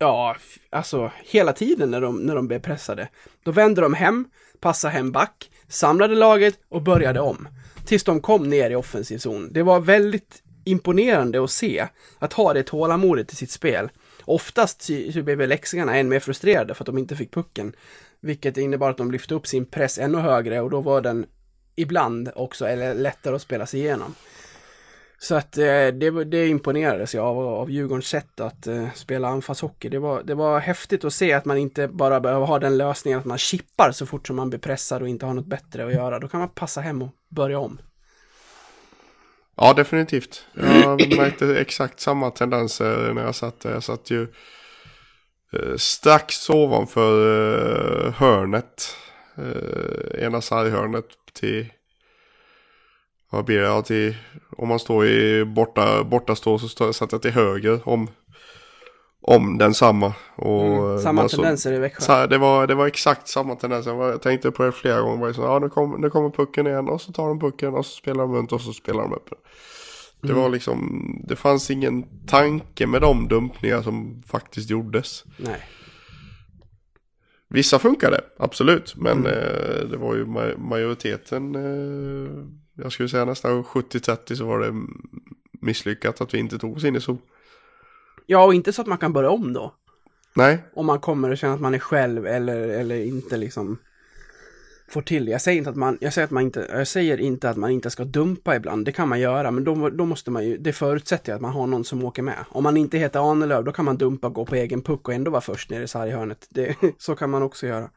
ja, 0.02 0.36
alltså 0.70 1.12
hela 1.24 1.54
tiden 1.54 1.92
när 1.92 2.02
de, 2.02 2.18
när 2.18 2.36
de 2.36 2.48
blev 2.48 2.60
pressade. 2.60 3.10
Då 3.44 3.52
vände 3.52 3.82
de 3.82 3.94
hem, 3.94 4.26
passade 4.60 4.94
hem 4.94 5.12
back, 5.12 5.50
samlade 5.68 6.16
laget 6.16 6.60
och 6.70 6.82
började 6.82 7.20
om. 7.20 7.48
Tills 7.86 8.04
de 8.04 8.22
kom 8.22 8.50
ner 8.50 8.70
i 8.70 8.76
offensiv 8.76 9.18
zon. 9.18 9.54
Det 9.54 9.64
var 9.64 9.80
väldigt 9.80 10.44
imponerande 10.64 11.44
att 11.44 11.52
se, 11.52 11.88
att 12.20 12.34
ha 12.34 12.54
det 12.54 12.64
tålamodet 12.64 13.34
i 13.34 13.36
sitt 13.36 13.52
spel. 13.52 13.90
Oftast 14.26 14.82
så 14.82 14.94
så 15.14 15.24
blev 15.24 15.48
leksingarna 15.48 15.98
än 15.98 16.10
mer 16.10 16.20
frustrerade 16.20 16.74
för 16.74 16.84
att 16.84 16.86
de 16.86 16.98
inte 16.98 17.16
fick 17.16 17.34
pucken. 17.34 17.74
Vilket 18.20 18.58
innebar 18.58 18.90
att 18.90 18.98
de 18.98 19.12
lyfte 19.12 19.36
upp 19.36 19.48
sin 19.48 19.66
press 19.66 19.98
ännu 19.98 20.18
högre 20.18 20.62
och 20.62 20.70
då 20.70 20.82
var 20.82 21.02
den 21.02 21.26
ibland 21.76 22.30
också 22.36 22.66
eller 22.68 22.94
lättare 22.94 23.36
att 23.36 23.42
spela 23.42 23.66
sig 23.66 23.80
igenom. 23.80 24.16
Så 25.24 25.36
att 25.36 25.58
eh, 25.58 25.64
det, 25.64 26.24
det 26.24 26.48
imponerades 26.48 27.14
jag 27.14 27.26
av, 27.26 27.38
av 27.40 27.72
Djurgårdens 27.72 28.08
sätt 28.08 28.40
att 28.40 28.68
eh, 28.68 28.92
spela 28.94 29.28
anfallshockey. 29.28 29.90
Det 29.90 30.00
var, 30.00 30.24
det 30.24 30.36
var 30.36 30.60
häftigt 30.60 31.04
att 31.04 31.14
se 31.14 31.34
att 31.34 31.46
man 31.46 31.58
inte 31.58 31.88
bara 31.88 32.20
behöver 32.20 32.46
ha 32.46 32.60
den 32.60 32.78
lösningen 32.78 33.20
att 33.20 33.26
man 33.26 33.38
chippar 33.38 33.92
så 33.92 34.06
fort 34.06 34.28
som 34.28 34.36
man 34.36 34.50
blir 34.50 34.60
pressad 34.60 35.02
och 35.02 35.08
inte 35.08 35.26
har 35.26 35.34
något 35.34 35.46
bättre 35.46 35.86
att 35.86 35.94
göra. 35.94 36.20
Då 36.20 36.28
kan 36.28 36.40
man 36.40 36.50
passa 36.50 36.82
hem 36.82 37.02
och 37.02 37.10
börja 37.30 37.60
om. 37.60 37.82
Ja, 39.56 39.74
definitivt. 39.74 40.46
Jag 40.54 41.18
märkte 41.18 41.60
exakt 41.60 42.00
samma 42.00 42.30
tendenser 42.30 43.14
när 43.14 43.24
jag 43.24 43.36
satt 43.36 43.60
där. 43.60 43.72
Jag 43.72 43.84
satt 43.84 44.10
ju 44.10 44.28
eh, 45.54 45.76
strax 45.78 46.50
ovanför 46.50 48.10
hörnet. 48.10 48.96
Ena 50.18 50.42
sarghörnet 50.42 51.06
till, 51.34 51.72
vad 53.32 53.46
blir 53.46 53.58
det, 53.60 53.66
ja, 53.66 53.82
till, 53.82 54.16
om 54.58 54.68
man 54.68 54.80
står 54.80 55.06
i 55.08 55.46
borta, 55.46 56.04
borta 56.04 56.36
stå 56.36 56.60
så 56.60 56.68
står, 56.68 56.92
satt 56.92 57.12
jag 57.12 57.22
till 57.22 57.32
höger 57.32 57.90
om, 57.90 58.08
om 59.22 59.58
densamma. 59.58 60.14
Och, 60.36 60.66
Mm, 60.66 60.92
eh, 60.96 60.98
samma 60.98 61.22
men 61.22 61.30
så- 61.30 61.38
tendenser 61.38 61.74
i 61.74 61.80
Växjö. 61.80 62.28
det, 62.28 62.38
var, 62.38 62.68
det 62.68 62.76
var 62.76 62.88
exakt 62.88 63.28
samma 63.28 63.56
tendens. 63.56 63.86
Jag, 63.86 64.22
tänkte 64.22 64.52
på 64.52 64.64
det 64.64 64.72
flera 64.72 65.02
gånger. 65.02 65.34
Så, 65.34 65.42
ja, 65.42 65.60
nu, 65.60 65.70
kom, 65.70 66.02
nu 66.02 66.10
kommer 66.10 66.30
pucken 66.30 66.68
igen 66.68 66.90
och 66.90 67.02
så 67.02 67.12
tar 67.12 67.28
de 67.28 67.40
pucken 67.40 67.74
och 67.74 67.86
så 67.86 67.92
spelar 67.96 68.24
de 68.24 68.34
runt 68.36 68.52
och 68.52 68.62
så 68.62 68.74
spelar 68.74 69.02
de 69.04 69.14
upp 69.14 69.30
den. 69.30 69.40
Det 70.24 70.34
var 70.34 70.50
liksom, 70.50 71.02
det 71.28 71.36
fanns 71.36 71.72
ingen 71.72 72.06
tanke 72.28 72.88
med 72.88 73.02
de 73.02 73.28
dumpningar 73.28 73.82
som 73.82 74.24
faktiskt 74.28 74.70
gjordes. 74.70 75.24
Nej. 75.38 75.62
Vissa 77.48 77.80
funkade, 77.80 78.22
absolut. 78.40 78.96
Men 78.96 79.26
eh, 79.26 79.80
det 79.90 79.98
var 79.98 80.16
ju 80.16 80.26
ma- 80.26 80.58
majoriteten, 80.58 81.56
eh, 81.56 82.32
jag 82.76 82.92
skulle 82.92 83.10
säga 83.10 83.26
nästan 83.26 83.64
70-30 83.64 84.36
så 84.36 84.46
var 84.46 84.60
det 84.60 84.74
misslyckat 85.52 86.22
att 86.22 86.34
vi 86.34 86.38
inte 86.38 86.60
tog 86.60 86.78
oss 86.78 86.84
in 86.84 86.96
i 86.96 87.02
zon. 87.02 87.22
Ja, 88.26 88.46
och 88.46 88.54
inte 88.54 88.74
så 88.74 88.82
att 88.82 88.88
man 88.88 88.98
kan 88.98 89.14
börja 89.14 89.30
om 89.30 89.54
då. 89.54 89.76
Nej, 90.34 90.64
Om 90.74 90.86
man 90.86 91.00
kommer 91.00 91.30
och 91.30 91.38
känner 91.38 91.56
att 91.56 91.62
man 91.62 91.74
är 91.74 91.80
själv 91.80 92.28
eller, 92.28 92.68
eller 92.68 93.06
inte 93.06 93.38
liksom 93.38 93.78
får 94.92 95.02
till 95.02 95.26
det. 95.26 95.32
Jag 95.32 95.42
säger 95.42 95.58
inte 95.58 95.70
att 95.70 95.76
man, 95.76 95.98
jag 96.02 96.14
säger 96.14 96.26
att 96.26 96.32
man 96.32 96.44
inte, 96.44 96.68
jag 96.70 96.88
säger 96.88 97.18
inte 97.18 97.50
att 97.50 97.58
man 97.58 97.72
inte 97.72 97.90
ska 97.90 98.04
dumpa 98.04 98.56
ibland. 98.56 98.86
Det 98.86 98.92
kan 98.92 99.10
man 99.10 99.20
göra, 99.20 99.52
men 99.52 99.64
då, 99.64 99.90
då 99.90 100.06
måste 100.06 100.32
man 100.32 100.46
ju, 100.46 100.58
det 100.58 100.74
förutsätter 100.74 101.34
att 101.34 101.42
man 101.42 101.52
har 101.52 101.68
någon 101.68 101.84
som 101.84 102.06
åker 102.06 102.22
med. 102.22 102.46
Om 102.50 102.64
man 102.64 102.78
inte 102.78 102.98
heter 102.98 103.32
Ahnelöv, 103.32 103.64
då 103.64 103.72
kan 103.72 103.86
man 103.86 103.98
dumpa, 103.98 104.30
gå 104.30 104.46
på 104.46 104.56
egen 104.56 104.82
puck 104.82 105.08
och 105.08 105.14
ändå 105.14 105.32
vara 105.32 105.42
först 105.42 105.70
ner 105.70 105.82
i 105.82 105.88
sarghörnet. 105.88 106.48
Det, 106.50 106.76
så 106.98 107.16
kan 107.16 107.30
man 107.30 107.44
också 107.44 107.68
göra. 107.68 107.90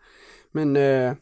Men 0.52 0.76
eh, 0.76 1.12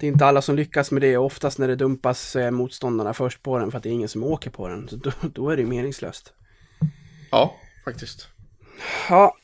det 0.00 0.06
är 0.06 0.08
inte 0.12 0.26
alla 0.26 0.42
som 0.42 0.56
lyckas 0.56 0.90
med 0.90 1.02
det 1.02 1.16
och 1.18 1.24
oftast 1.26 1.58
när 1.58 1.68
det 1.68 1.76
dumpas 1.76 2.20
så 2.20 2.38
är 2.38 2.50
motståndarna 2.50 3.14
först 3.14 3.42
på 3.42 3.58
den 3.58 3.70
för 3.70 3.78
att 3.78 3.82
det 3.82 3.88
är 3.88 3.92
ingen 3.92 4.08
som 4.08 4.24
åker 4.24 4.50
på 4.50 4.68
den. 4.68 4.88
Så 4.88 4.96
då, 4.96 5.10
då 5.34 5.50
är 5.50 5.56
det 5.56 5.62
ju 5.62 5.68
meningslöst. 5.68 6.32
ja, 7.30 7.54
faktiskt. 7.84 8.28
Ja, 9.08 9.34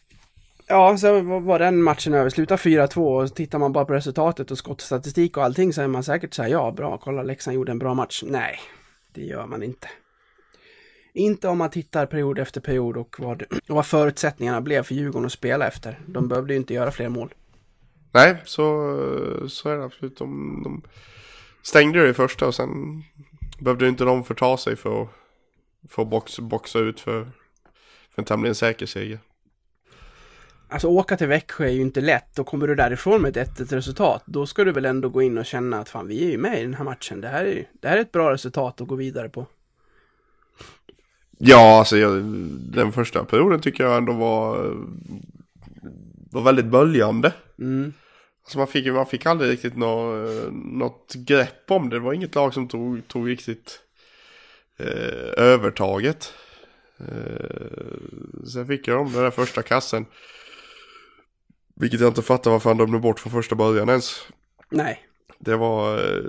ja 0.66 0.98
så 0.98 1.20
var- 1.40 1.58
den 1.58 1.82
matchen 1.82 2.14
över. 2.14 2.30
Slutar 2.30 2.56
4-2 2.56 3.22
och 3.22 3.34
tittar 3.34 3.58
man 3.58 3.72
bara 3.72 3.84
på 3.84 3.92
resultatet 3.92 4.50
och 4.50 4.58
skottstatistik 4.58 5.36
och 5.36 5.44
allting 5.44 5.72
så 5.72 5.82
är 5.82 5.86
man 5.86 6.04
säkert 6.04 6.34
så 6.34 6.42
här, 6.42 6.48
ja 6.50 6.70
bra, 6.70 6.98
kolla 6.98 7.22
Leksand 7.22 7.54
gjorde 7.54 7.72
en 7.72 7.78
bra 7.78 7.94
match. 7.94 8.22
Nej, 8.26 8.58
det 9.14 9.22
gör 9.22 9.46
man 9.46 9.62
inte. 9.62 9.88
Inte 11.14 11.48
om 11.48 11.58
man 11.58 11.70
tittar 11.70 12.06
period 12.06 12.38
efter 12.38 12.60
period 12.60 12.96
och 12.96 13.16
vad, 13.18 13.42
och 13.42 13.48
vad 13.66 13.86
förutsättningarna 13.86 14.60
blev 14.60 14.82
för 14.82 14.94
Djurgården 14.94 15.26
att 15.26 15.32
spela 15.32 15.66
efter. 15.66 16.00
De 16.06 16.28
behövde 16.28 16.52
ju 16.52 16.58
inte 16.58 16.75
göra 16.75 16.90
fler 16.90 17.08
mål. 17.08 17.34
Nej, 18.16 18.37
så, 18.44 18.64
så 19.49 19.68
är 19.68 19.76
det 19.76 19.85
absolut. 19.85 20.18
De, 20.18 20.61
de 20.64 20.82
stängde 21.62 22.02
det 22.02 22.08
i 22.08 22.14
första 22.14 22.46
och 22.46 22.54
sen 22.54 23.02
behövde 23.61 23.88
inte 23.88 24.04
de 24.04 24.25
förta 24.25 24.56
sig 24.56 24.76
för 24.76 25.02
att 25.02 25.08
få 25.88 26.04
box, 26.04 26.38
boxa 26.38 26.78
ut 26.78 27.00
för, 27.00 27.25
för 28.11 28.23
en 28.23 28.25
tämligen 28.25 28.54
säker 28.54 28.87
seger. 28.87 29.18
Alltså 30.68 30.88
åka 30.88 31.16
till 31.16 31.26
Växjö 31.26 31.64
är 31.64 31.70
ju 31.70 31.80
inte 31.80 32.00
lätt 32.00 32.38
och 32.38 32.46
kommer 32.46 32.66
du 32.66 32.75
därifrån 32.75 33.23
med 33.23 33.37
ett 33.37 33.61
1 33.61 33.73
resultat, 33.73 34.23
då 34.26 34.46
ska 34.46 34.64
du 34.64 34.73
väl 34.73 34.85
ändå 34.85 35.08
gå 35.08 35.23
in 35.23 35.38
och 35.38 35.46
känna 35.46 35.78
att 35.78 35.88
fan, 35.88 36.06
vi 36.06 36.26
är 36.26 36.30
ju 36.30 36.38
med 36.38 36.61
i 36.61 36.62
den 36.62 36.75
här 36.75 36.85
matchen. 36.85 37.20
Det 37.20 37.28
här 37.28 37.44
är, 37.44 37.52
ju- 37.52 37.64
det 37.73 37.88
här 37.88 37.96
är 37.96 38.00
ett 38.00 38.12
bra 38.12 38.32
resultat 38.32 38.80
att 38.80 38.88
gå 38.88 38.94
vidare 38.94 39.28
på. 39.28 39.46
Ja, 41.38 41.78
alltså 41.78 41.96
jag, 41.96 42.23
den 42.73 42.92
första 42.92 43.25
perioden 43.25 43.61
tycker 43.61 43.85
jag 43.85 43.96
ändå 43.96 44.12
var, 44.12 44.76
var 46.30 46.42
väldigt 46.42 46.66
böljande. 46.66 47.32
Mm. 47.58 47.92
Alltså 48.46 48.58
man 48.58 48.66
fick, 48.66 48.92
man 48.92 49.06
fick 49.06 49.26
aldrig 49.26 49.50
riktigt 49.50 49.76
nå, 49.76 50.10
något 50.52 51.14
grepp 51.14 51.70
om 51.70 51.88
det. 51.88 51.96
Det 51.96 52.00
var 52.00 52.12
inget 52.12 52.34
lag 52.34 52.54
som 52.54 52.68
tog, 52.68 53.08
tog 53.08 53.28
riktigt 53.28 53.80
eh, 54.78 55.44
övertaget. 55.44 56.34
Eh, 57.00 58.46
sen 58.52 58.66
fick 58.66 58.88
jag 58.88 58.96
dem 58.96 59.12
den 59.12 59.22
där 59.22 59.30
första 59.30 59.62
kassen. 59.62 60.06
Vilket 61.74 62.00
jag 62.00 62.10
inte 62.10 62.22
fattar 62.22 62.50
varför 62.50 62.70
han 62.70 62.76
dömde 62.76 62.98
bort 62.98 63.20
från 63.20 63.32
första 63.32 63.54
början 63.54 63.88
ens. 63.88 64.20
Nej, 64.70 65.06
Det 65.38 65.56
var, 65.56 65.98
eh, 65.98 66.24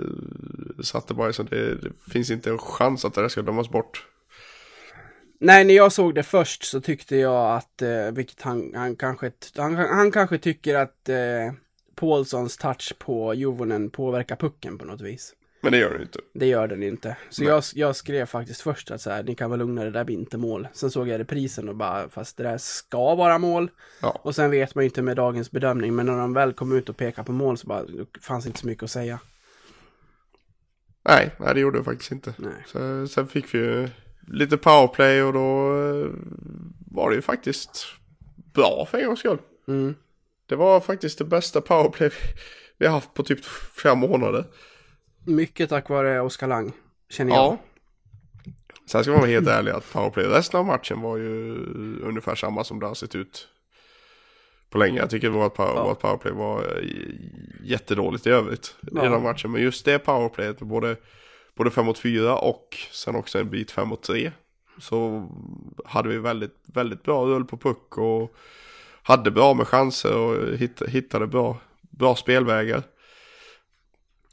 satte 0.82 1.14
bara 1.14 1.32
så 1.32 1.42
det, 1.42 1.74
det 1.74 1.90
finns 2.12 2.30
inte 2.30 2.50
en 2.50 2.58
chans 2.58 3.04
att 3.04 3.14
det 3.14 3.20
där 3.20 3.28
ska 3.28 3.42
dömas 3.42 3.70
bort. 3.70 4.06
Nej, 5.40 5.64
när 5.64 5.74
jag 5.74 5.92
såg 5.92 6.14
det 6.14 6.22
först 6.22 6.64
så 6.64 6.80
tyckte 6.80 7.16
jag 7.16 7.56
att, 7.56 7.82
eh, 7.82 8.10
vilket 8.12 8.42
han, 8.42 8.72
han 8.74 8.96
kanske, 8.96 9.32
han, 9.56 9.74
han 9.74 10.12
kanske 10.12 10.38
tycker 10.38 10.74
att 10.74 11.08
eh, 11.08 11.52
Paulsons 11.98 12.56
touch 12.56 12.92
på 12.98 13.34
Juvonen 13.34 13.90
påverkar 13.90 14.36
pucken 14.36 14.78
på 14.78 14.84
något 14.84 15.00
vis. 15.00 15.34
Men 15.60 15.72
det 15.72 15.78
gör 15.78 15.98
det 15.98 16.02
inte. 16.02 16.18
Det 16.34 16.46
gör 16.46 16.66
den 16.66 16.82
inte. 16.82 17.16
Så 17.30 17.42
Nej. 17.42 17.50
jag, 17.50 17.64
jag 17.74 17.96
skrev 17.96 18.26
faktiskt 18.26 18.60
först 18.60 18.90
att 18.90 19.00
så 19.00 19.10
här, 19.10 19.22
ni 19.22 19.34
kan 19.34 19.50
vara 19.50 19.58
lugna, 19.58 19.84
det 19.84 19.90
där 19.90 20.04
blir 20.04 20.16
inte 20.16 20.38
mål. 20.38 20.68
Sen 20.72 20.90
såg 20.90 21.08
jag 21.08 21.20
reprisen 21.20 21.68
och 21.68 21.76
bara, 21.76 22.08
fast 22.08 22.36
det 22.36 22.42
där 22.42 22.58
ska 22.58 23.14
vara 23.14 23.38
mål. 23.38 23.70
Ja. 24.02 24.20
Och 24.24 24.34
sen 24.34 24.50
vet 24.50 24.74
man 24.74 24.84
ju 24.84 24.88
inte 24.88 25.02
med 25.02 25.16
dagens 25.16 25.50
bedömning, 25.50 25.94
men 25.94 26.06
när 26.06 26.16
de 26.16 26.32
väl 26.32 26.52
kom 26.52 26.76
ut 26.76 26.88
och 26.88 26.96
pekade 26.96 27.26
på 27.26 27.32
mål 27.32 27.58
så 27.58 27.66
bara, 27.66 27.82
det 27.82 28.06
fanns 28.20 28.46
inte 28.46 28.58
så 28.58 28.66
mycket 28.66 28.84
att 28.84 28.90
säga. 28.90 29.20
Nej, 31.08 31.34
nej 31.38 31.54
det 31.54 31.60
gjorde 31.60 31.78
det 31.78 31.84
faktiskt 31.84 32.12
inte. 32.12 32.34
Så, 32.66 33.06
sen 33.08 33.26
fick 33.26 33.54
vi 33.54 33.58
ju 33.58 33.88
lite 34.26 34.56
powerplay 34.56 35.22
och 35.22 35.32
då 35.32 35.70
eh, 35.70 36.06
var 36.90 37.10
det 37.10 37.16
ju 37.16 37.22
faktiskt 37.22 37.86
bra 38.54 38.86
för 38.90 38.98
en 38.98 39.06
gångs 39.06 39.20
skull. 39.20 39.38
Mm. 39.68 39.94
Det 40.48 40.56
var 40.56 40.80
faktiskt 40.80 41.18
det 41.18 41.24
bästa 41.24 41.60
powerplay 41.60 42.10
vi, 42.78 42.86
har 42.86 42.92
haft 42.94 43.14
på 43.14 43.22
typ 43.22 43.44
flera 43.74 43.94
månader. 43.94 44.44
Mycket 45.26 45.68
tack 45.68 45.88
vare 45.88 46.20
Oskar 46.20 46.46
Lang, 46.46 46.72
känner 47.10 47.32
jag. 47.34 47.44
Ja. 47.44 47.58
Sen 48.86 49.02
ska 49.04 49.10
man 49.10 49.20
vara 49.20 49.30
helt 49.30 49.48
ärlig 49.48 49.70
att 49.72 49.92
powerplay 49.92 50.26
resten 50.26 50.60
av 50.60 50.66
matchen 50.66 51.00
var 51.00 51.16
ju 51.16 51.54
ungefär 52.02 52.34
samma 52.34 52.64
som 52.64 52.80
det 52.80 52.86
har 52.86 52.94
sett 52.94 53.14
ut 53.14 53.48
på 54.70 54.78
länge. 54.78 54.98
Jag 54.98 55.10
tycker 55.10 55.28
vårt, 55.28 55.54
power, 55.54 55.74
Ja. 55.74 55.84
vårt 55.84 56.00
powerplay 56.00 56.32
var 56.32 56.62
eh, 56.62 56.88
jättedåligt 57.64 58.26
i 58.26 58.30
övrigt 58.30 58.76
Ja. 58.80 59.06
i 59.06 59.08
den 59.08 59.22
matchen. 59.22 59.50
Men 59.50 59.62
just 59.62 59.84
det 59.84 59.98
powerplayet, 59.98 60.58
både, 60.58 60.96
både 61.54 61.70
5 61.70 61.86
mot 61.86 61.98
4 61.98 62.38
och 62.38 62.76
sen 62.92 63.16
också 63.16 63.38
en 63.38 63.50
bit 63.50 63.70
5 63.70 63.88
mot 63.88 64.02
3. 64.02 64.32
Så 64.80 65.28
hade 65.84 66.08
vi 66.08 66.18
väldigt, 66.18 66.56
väldigt 66.66 67.02
bra 67.02 67.24
rull 67.26 67.44
på 67.44 67.56
puck 67.56 67.98
och 67.98 68.34
hade 69.08 69.30
bra 69.30 69.54
med 69.54 69.66
chanser 69.66 70.16
och 70.16 70.56
hitt, 70.56 70.82
hittade 70.88 71.26
bra, 71.26 71.60
bra 71.90 72.16
spelvägar. 72.16 72.82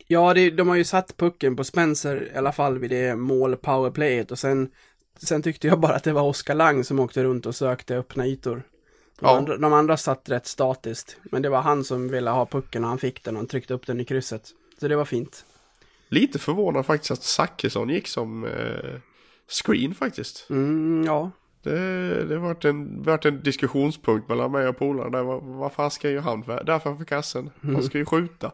Ja, 0.08 0.34
det, 0.34 0.50
de 0.50 0.68
har 0.68 0.76
ju 0.76 0.84
satt 0.84 1.18
pucken 1.18 1.56
på 1.56 1.64
Spencer 1.64 2.32
i 2.34 2.38
alla 2.38 2.52
fall 2.52 2.78
vid 2.80 2.90
det 2.90 3.16
mål 3.16 3.56
powerplayet 3.56 4.32
och 4.32 4.40
sen, 4.40 4.70
sen 5.24 5.42
tyckte 5.42 5.68
jag 5.68 5.80
bara 5.80 5.96
att 5.96 6.04
det 6.04 6.14
var 6.14 6.22
Oskar 6.22 6.56
Lang 6.56 6.84
som 6.84 7.00
åkte 7.00 7.24
runt 7.24 7.46
och 7.46 7.56
sökte 7.56 7.98
öppna 7.98 8.28
ytor. 8.28 8.56
De, 9.20 9.26
Ja. 9.26 9.38
andra, 9.38 9.58
de 9.58 9.74
andra 9.74 9.98
satt 9.98 10.30
rätt 10.30 10.48
statiskt, 10.48 11.18
men 11.24 11.42
det 11.42 11.50
var 11.50 11.62
han 11.62 11.84
som 11.84 12.08
ville 12.10 12.30
ha 12.30 12.46
pucken 12.46 12.84
och 12.84 12.90
han 12.90 12.98
fick 13.00 13.24
den 13.24 13.36
och 13.36 13.40
han 13.40 13.48
tryckte 13.48 13.74
upp 13.74 13.88
den 13.88 14.00
i 14.00 14.06
krysset. 14.06 14.50
Så 14.80 14.88
det 14.88 14.96
var 14.96 15.06
fint. 15.06 15.46
Lite 16.10 16.40
förvånad 16.40 16.86
faktiskt 16.86 17.12
att 17.12 17.24
Zachrisson 17.24 17.90
gick 17.90 18.08
som 18.08 18.46
eh, 18.46 19.00
screen 19.48 19.96
faktiskt. 19.96 20.48
Mm, 20.50 21.04
ja. 21.06 21.32
Det, 21.70 22.26
det 22.26 22.38
varit 22.38 22.66
en, 22.66 23.04
varit 23.04 23.26
en 23.26 23.44
diskussionspunkt 23.44 24.30
mellan 24.30 24.52
mig 24.52 24.68
och 24.68 24.78
polaren 24.78 25.12
där. 25.12 25.24
Vad, 25.24 25.44
vad 25.44 25.74
fan 25.74 25.92
ska 25.92 26.10
ju 26.10 26.20
han 26.20 26.42
vara 26.42 26.64
där 26.64 26.80
framför 26.80 27.06
kassen? 27.06 27.50
Han 27.62 27.84
ska 27.84 27.98
ju 27.98 28.06
skjuta. 28.06 28.52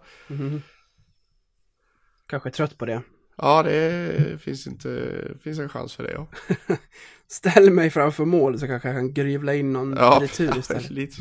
Kanske 2.27 2.51
trött 2.51 2.77
på 2.77 2.85
det. 2.85 3.01
Ja, 3.37 3.63
det 3.63 4.41
finns 4.41 4.67
inte, 4.67 5.11
finns 5.43 5.59
en 5.59 5.69
chans 5.69 5.95
för 5.95 6.03
det 6.03 6.11
ja. 6.11 6.27
Ställ 7.27 7.71
mig 7.71 7.89
framför 7.89 8.25
mål 8.25 8.59
så 8.59 8.67
kanske 8.67 8.87
jag 8.89 8.97
kan 8.97 9.13
gryvla 9.13 9.53
in 9.55 9.73
någon 9.73 9.95
Ja, 9.97 10.19
retur 10.21 10.57
istället. 10.59 10.89
lite, 10.89 11.15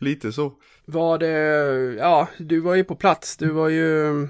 lite 0.00 0.32
så. 0.32 0.52
Var 0.84 1.18
det, 1.18 1.28
ja, 1.98 2.28
du 2.38 2.60
var 2.60 2.74
ju 2.74 2.84
på 2.84 2.94
plats. 2.96 3.36
Du 3.36 3.48
var 3.48 3.68
ju, 3.68 4.28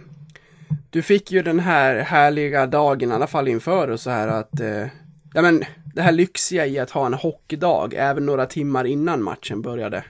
du 0.91 1.03
fick 1.03 1.31
ju 1.33 1.43
den 1.43 1.61
här 1.61 1.95
härliga 2.01 2.67
dagen 2.67 3.11
i 3.11 3.15
alla 3.15 3.27
fall 3.27 3.49
inför 3.49 3.89
och 3.89 4.01
så 4.01 4.11
här 4.11 4.29
att, 4.29 4.61
eh, 4.61 4.87
ja 5.35 5.43
men 5.43 5.65
det 5.95 6.03
här 6.03 6.13
lyxiga 6.13 6.67
i 6.67 6.79
att 6.79 6.91
ha 6.91 7.07
en 7.07 7.15
hockeydag 7.15 7.95
även 7.97 8.27
några 8.27 8.47
timmar 8.47 8.85
innan 8.85 9.23
matchen 9.23 9.63
började. 9.63 10.05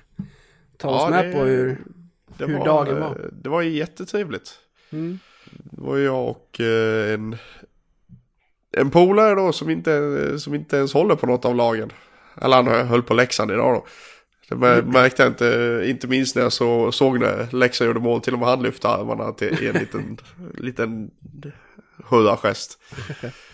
Ta 0.78 0.88
oss 0.88 1.02
Ja, 1.04 1.10
med 1.10 1.26
det- 1.26 1.32
på 1.32 1.38
hur, 1.44 1.78
Hur 2.38 2.64
dagen 2.64 3.00
var. 3.00 3.30
Det 3.32 3.48
var 3.48 3.62
jättetrevligt. 3.62 4.50
Mm. 4.90 5.18
Det 5.50 5.80
var 5.82 5.98
jag 5.98 6.28
och 6.28 6.60
eh, 6.60 7.14
en, 7.14 7.36
en 8.76 8.90
polare 8.90 9.34
då 9.34 9.52
som 9.52 9.70
inte, 9.70 10.38
som 10.38 10.54
inte 10.54 10.76
ens 10.76 10.94
håller 10.94 11.14
på 11.14 11.26
något 11.26 11.44
av 11.44 11.54
lagen. 11.56 11.92
Eller 12.42 12.56
han 12.62 12.66
höll 12.88 13.02
på 13.02 13.14
Leksand 13.14 13.50
idag 13.50 13.74
då. 13.74 13.86
Det 14.48 14.54
mär- 14.54 14.82
märkte 14.82 15.22
jag 15.22 15.30
inte, 15.32 15.82
inte 15.86 16.06
minst 16.08 16.36
när 16.36 16.42
jag 16.42 16.52
så, 16.52 16.92
såg 16.92 17.20
när 17.20 17.48
Leksand 17.56 17.86
gjorde 17.88 18.00
mål, 18.00 18.20
till 18.20 18.32
och 18.32 18.38
med 18.38 18.48
han 18.48 18.62
lyfte 18.62 18.88
armarna 18.88 19.32
till 19.32 19.66
en 19.66 19.74
liten, 19.80 20.18
liten 20.58 21.10
hurragest. 22.10 22.78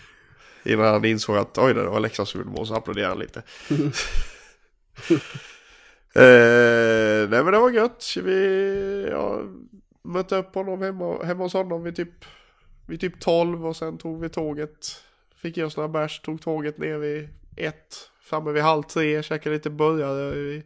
Innan 0.63 0.85
han 0.85 1.05
insåg 1.05 1.37
att 1.37 1.57
oj 1.57 1.73
det 1.73 1.83
var 1.89 1.99
Leksands-huvudmål, 1.99 2.65
så 2.67 2.73
applåderade 2.75 3.09
han 3.11 3.19
lite. 3.19 3.43
eh, 6.15 7.29
nej 7.29 7.43
men 7.43 7.45
det 7.53 7.59
var 7.59 7.69
gött. 7.71 8.05
Vi 8.23 9.07
ja, 9.11 9.41
mötte 10.03 10.35
upp 10.37 10.55
honom 10.55 10.81
hemma, 10.81 11.23
hemma 11.23 11.43
hos 11.43 11.53
honom 11.53 11.83
vid 11.83 11.95
typ, 11.95 12.25
vid 12.87 12.99
typ 12.99 13.19
12 13.19 13.65
och 13.67 13.75
sen 13.75 13.97
tog 13.97 14.21
vi 14.21 14.29
tåget. 14.29 15.03
Fick 15.41 15.57
i 15.57 15.63
oss 15.63 15.77
några 15.77 15.89
bärs, 15.89 16.19
tog 16.21 16.41
tåget 16.41 16.77
ner 16.77 16.97
vid 16.97 17.29
ett, 17.57 17.95
framme 18.21 18.51
vid 18.51 18.63
halv 18.63 18.83
tre, 18.83 19.23
käkade 19.23 19.55
lite 19.55 19.69
burgare 19.69 20.35
i- 20.37 20.63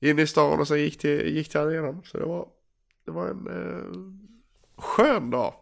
inne 0.00 0.22
i 0.22 0.26
stan 0.26 0.60
och 0.60 0.68
sen 0.68 0.80
gick 0.80 0.98
till, 0.98 1.36
gick 1.36 1.48
till 1.48 1.60
arenan. 1.60 2.02
Så 2.04 2.18
det 2.18 2.24
var, 2.24 2.48
det 3.04 3.10
var 3.10 3.28
en 3.28 3.46
eh, 3.46 4.82
skön 4.82 5.30
dag. 5.30 5.54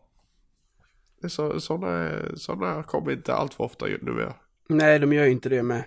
Så, 1.28 1.60
sådana, 1.60 2.10
sådana 2.36 2.82
kommer 2.82 3.12
inte 3.12 3.34
allt 3.34 3.54
för 3.54 3.64
ofta 3.64 3.86
numera. 3.86 4.34
nej 4.68 4.98
de 4.98 5.12
gör 5.12 5.24
ju 5.24 5.30
inte 5.30 5.48
det 5.48 5.62
med, 5.62 5.84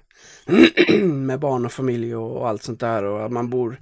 med 1.04 1.40
barn 1.40 1.66
och 1.66 1.72
familj 1.72 2.16
och, 2.16 2.38
och 2.38 2.50
allt 2.50 2.64
sånt 2.64 2.80
där 2.80 3.04
och 3.04 3.32
man 3.32 3.50
bor, 3.50 3.80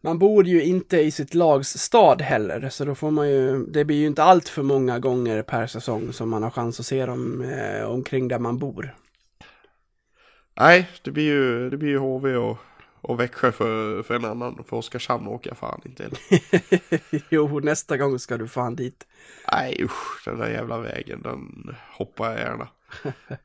man 0.00 0.18
bor 0.18 0.46
ju 0.46 0.64
inte 0.64 0.98
i 0.98 1.10
sitt 1.10 1.34
lags 1.34 1.78
stad 1.78 2.22
heller, 2.22 2.68
så 2.68 2.84
då 2.84 2.94
får 2.94 3.10
man 3.10 3.30
ju, 3.30 3.66
det 3.66 3.84
blir 3.84 3.96
ju 3.96 4.06
inte 4.06 4.22
allt 4.22 4.48
för 4.48 4.62
många 4.62 4.98
gånger 4.98 5.42
per 5.42 5.66
säsong 5.66 6.12
som 6.12 6.28
man 6.28 6.42
har 6.42 6.50
chans 6.50 6.80
att 6.80 6.86
se 6.86 7.06
dem 7.06 7.42
eh, 7.42 7.90
omkring 7.90 8.28
där 8.28 8.38
man 8.38 8.58
bor. 8.58 8.94
Nej, 10.60 10.88
det 11.02 11.10
blir 11.10 11.24
ju, 11.24 11.70
det 11.70 11.76
blir 11.76 11.88
ju 11.88 11.98
HV 11.98 12.36
och, 12.36 12.58
och 13.06 13.20
Växjö 13.20 13.52
för, 13.52 14.02
för 14.02 14.14
en 14.14 14.24
annan. 14.24 14.64
För 14.68 14.76
Oskarshamn 14.76 15.26
åker 15.26 15.50
jag 15.50 15.58
fan 15.58 15.80
inte 15.84 16.10
till. 16.10 16.18
jo, 17.28 17.60
nästa 17.60 17.96
gång 17.96 18.18
ska 18.18 18.36
du 18.36 18.48
fan 18.48 18.76
dit. 18.76 19.06
Nej 19.52 19.80
usch, 19.84 20.24
den 20.24 20.38
där 20.38 20.50
jävla 20.50 20.78
vägen, 20.78 21.22
den 21.22 21.74
hoppar 21.92 22.30
jag 22.30 22.38
gärna. 22.38 22.68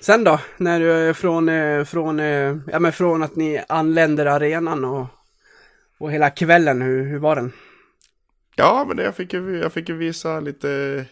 Sen 0.00 0.24
då, 0.24 0.40
när 0.56 0.80
du 0.80 0.92
är 0.92 1.12
från, 1.12 1.48
eh, 1.48 1.84
från, 1.84 2.20
eh, 2.20 2.56
ja 2.72 2.80
men 2.80 2.92
från 2.92 3.22
att 3.22 3.36
ni 3.36 3.64
anländer 3.68 4.26
arenan 4.26 4.84
och, 4.84 5.06
och 5.98 6.12
hela 6.12 6.30
kvällen, 6.30 6.82
hur, 6.82 7.04
hur 7.04 7.18
var 7.18 7.36
den? 7.36 7.52
Ja, 8.56 8.84
men 8.88 8.96
det, 8.96 9.02
jag, 9.02 9.16
fick 9.16 9.32
ju, 9.32 9.58
jag 9.58 9.72
fick 9.72 9.88
ju 9.88 9.96
visa 9.96 10.40
lite 10.40 11.04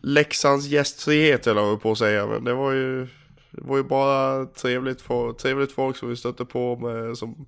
Leksands 0.00 0.66
gästfrihet 0.66 1.46
eller 1.46 1.60
vad 1.60 1.70
jag 1.70 1.82
på 1.82 1.92
att 1.92 1.98
säga. 1.98 2.26
Men 2.26 2.44
det 2.44 2.54
var 2.54 2.72
ju, 2.72 3.06
det 3.50 3.62
var 3.62 3.76
ju 3.76 3.82
bara 3.82 4.46
trevligt, 4.46 5.00
för, 5.02 5.32
trevligt 5.32 5.72
folk 5.72 5.96
som 5.96 6.08
vi 6.08 6.16
stötte 6.16 6.44
på 6.44 6.76
med 6.76 7.18
som 7.18 7.46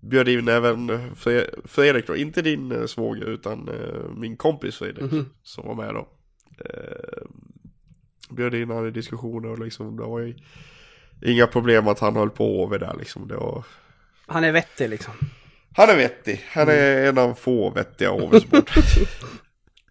bjöd 0.00 0.28
in 0.28 0.48
även 0.48 0.90
Fre- 1.14 1.60
Fredrik 1.64 2.06
då, 2.06 2.16
inte 2.16 2.42
din 2.42 2.72
eh, 2.72 2.86
svåger 2.86 3.26
utan 3.26 3.68
eh, 3.68 4.10
min 4.16 4.36
kompis 4.36 4.76
Fredrik 4.76 5.12
Mhm. 5.12 5.26
som 5.42 5.66
var 5.66 5.74
med 5.74 5.94
då. 5.94 6.08
Eh, 6.64 7.26
bjöd 8.30 8.54
in 8.54 8.70
han 8.70 8.86
i 8.88 8.90
diskussioner 8.90 9.48
och 9.50 9.58
liksom 9.58 9.96
det 9.96 10.02
var 10.02 10.20
ju 10.20 10.34
inga 11.24 11.46
problem 11.46 11.88
att 11.88 11.98
han 11.98 12.16
höll 12.16 12.30
på 12.30 12.66
över 12.66 12.78
där 12.78 12.96
liksom. 12.98 13.28
Det 13.28 13.36
var, 13.36 13.64
Han 14.26 14.44
är 14.44 14.52
vettig 14.52 14.88
liksom. 14.90 15.12
han 15.76 15.88
är 15.90 15.96
vettig, 15.96 16.44
han 16.50 16.68
är 16.68 17.08
en 17.08 17.18
av 17.18 17.34
få 17.34 17.70
vettiga 17.70 18.10
Åvesbor. 18.12 18.62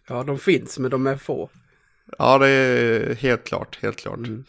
Ja, 0.08 0.22
de 0.22 0.38
finns, 0.38 0.78
men 0.78 0.90
de 0.90 1.06
är 1.06 1.16
få. 1.16 1.50
Ja, 2.18 2.38
det 2.38 2.48
är 2.48 3.14
helt 3.14 3.44
klart, 3.46 3.78
helt 3.82 3.96
klart. 3.98 4.16
Mm. 4.18 4.44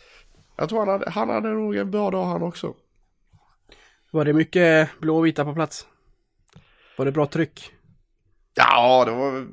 Jag 0.55 0.69
tror 0.69 0.79
han 0.79 0.87
hade, 0.87 1.09
han 1.09 1.29
hade 1.29 1.49
nog 1.49 1.75
en 1.75 1.91
bra 1.91 2.11
dag 2.11 2.25
han 2.25 2.43
också. 2.43 2.73
Var 4.11 4.25
det 4.25 4.33
mycket 4.33 4.89
blåvita 4.99 5.45
på 5.45 5.53
plats? 5.53 5.87
Var 6.97 7.05
det 7.05 7.11
bra 7.11 7.25
tryck? 7.25 7.73
Ja, 8.53 9.05
det 9.05 9.11
var 9.11 9.47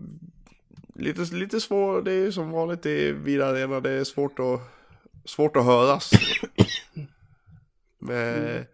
lite, 0.94 1.34
lite 1.34 1.60
svårt. 1.60 2.04
Det 2.04 2.12
är 2.12 2.16
ju 2.16 2.32
som 2.32 2.50
vanligt 2.50 2.86
i 2.86 3.12
Vida 3.12 3.46
Arena. 3.46 3.80
Det 3.80 3.90
är 3.90 4.04
svårt 4.04 4.38
att, 4.38 4.60
svårt 5.24 5.56
att 5.56 5.64
höras. 5.64 6.10
Med 7.98 8.66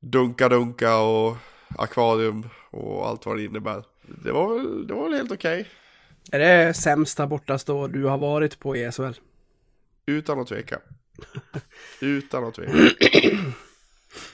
dunka-dunka 0.00 0.96
och 0.96 1.36
akvarium 1.78 2.48
och 2.70 3.08
allt 3.08 3.26
vad 3.26 3.36
det 3.36 3.44
innebär. 3.44 3.84
Det 4.24 4.32
var 4.32 4.54
väl, 4.54 4.86
det 4.86 4.94
var 4.94 5.04
väl 5.04 5.18
helt 5.18 5.32
okej. 5.32 5.68
Är 6.32 6.38
det 6.38 6.74
sämsta 6.74 7.26
bortastå 7.26 7.86
du 7.86 8.04
har 8.04 8.18
varit 8.18 8.58
på 8.58 8.76
i 8.76 8.92
SHL? 8.92 9.12
Utan 10.06 10.40
att 10.40 10.46
tveka. 10.48 10.78
Utan 12.00 12.44
att 12.44 12.54
tveka. 12.54 12.72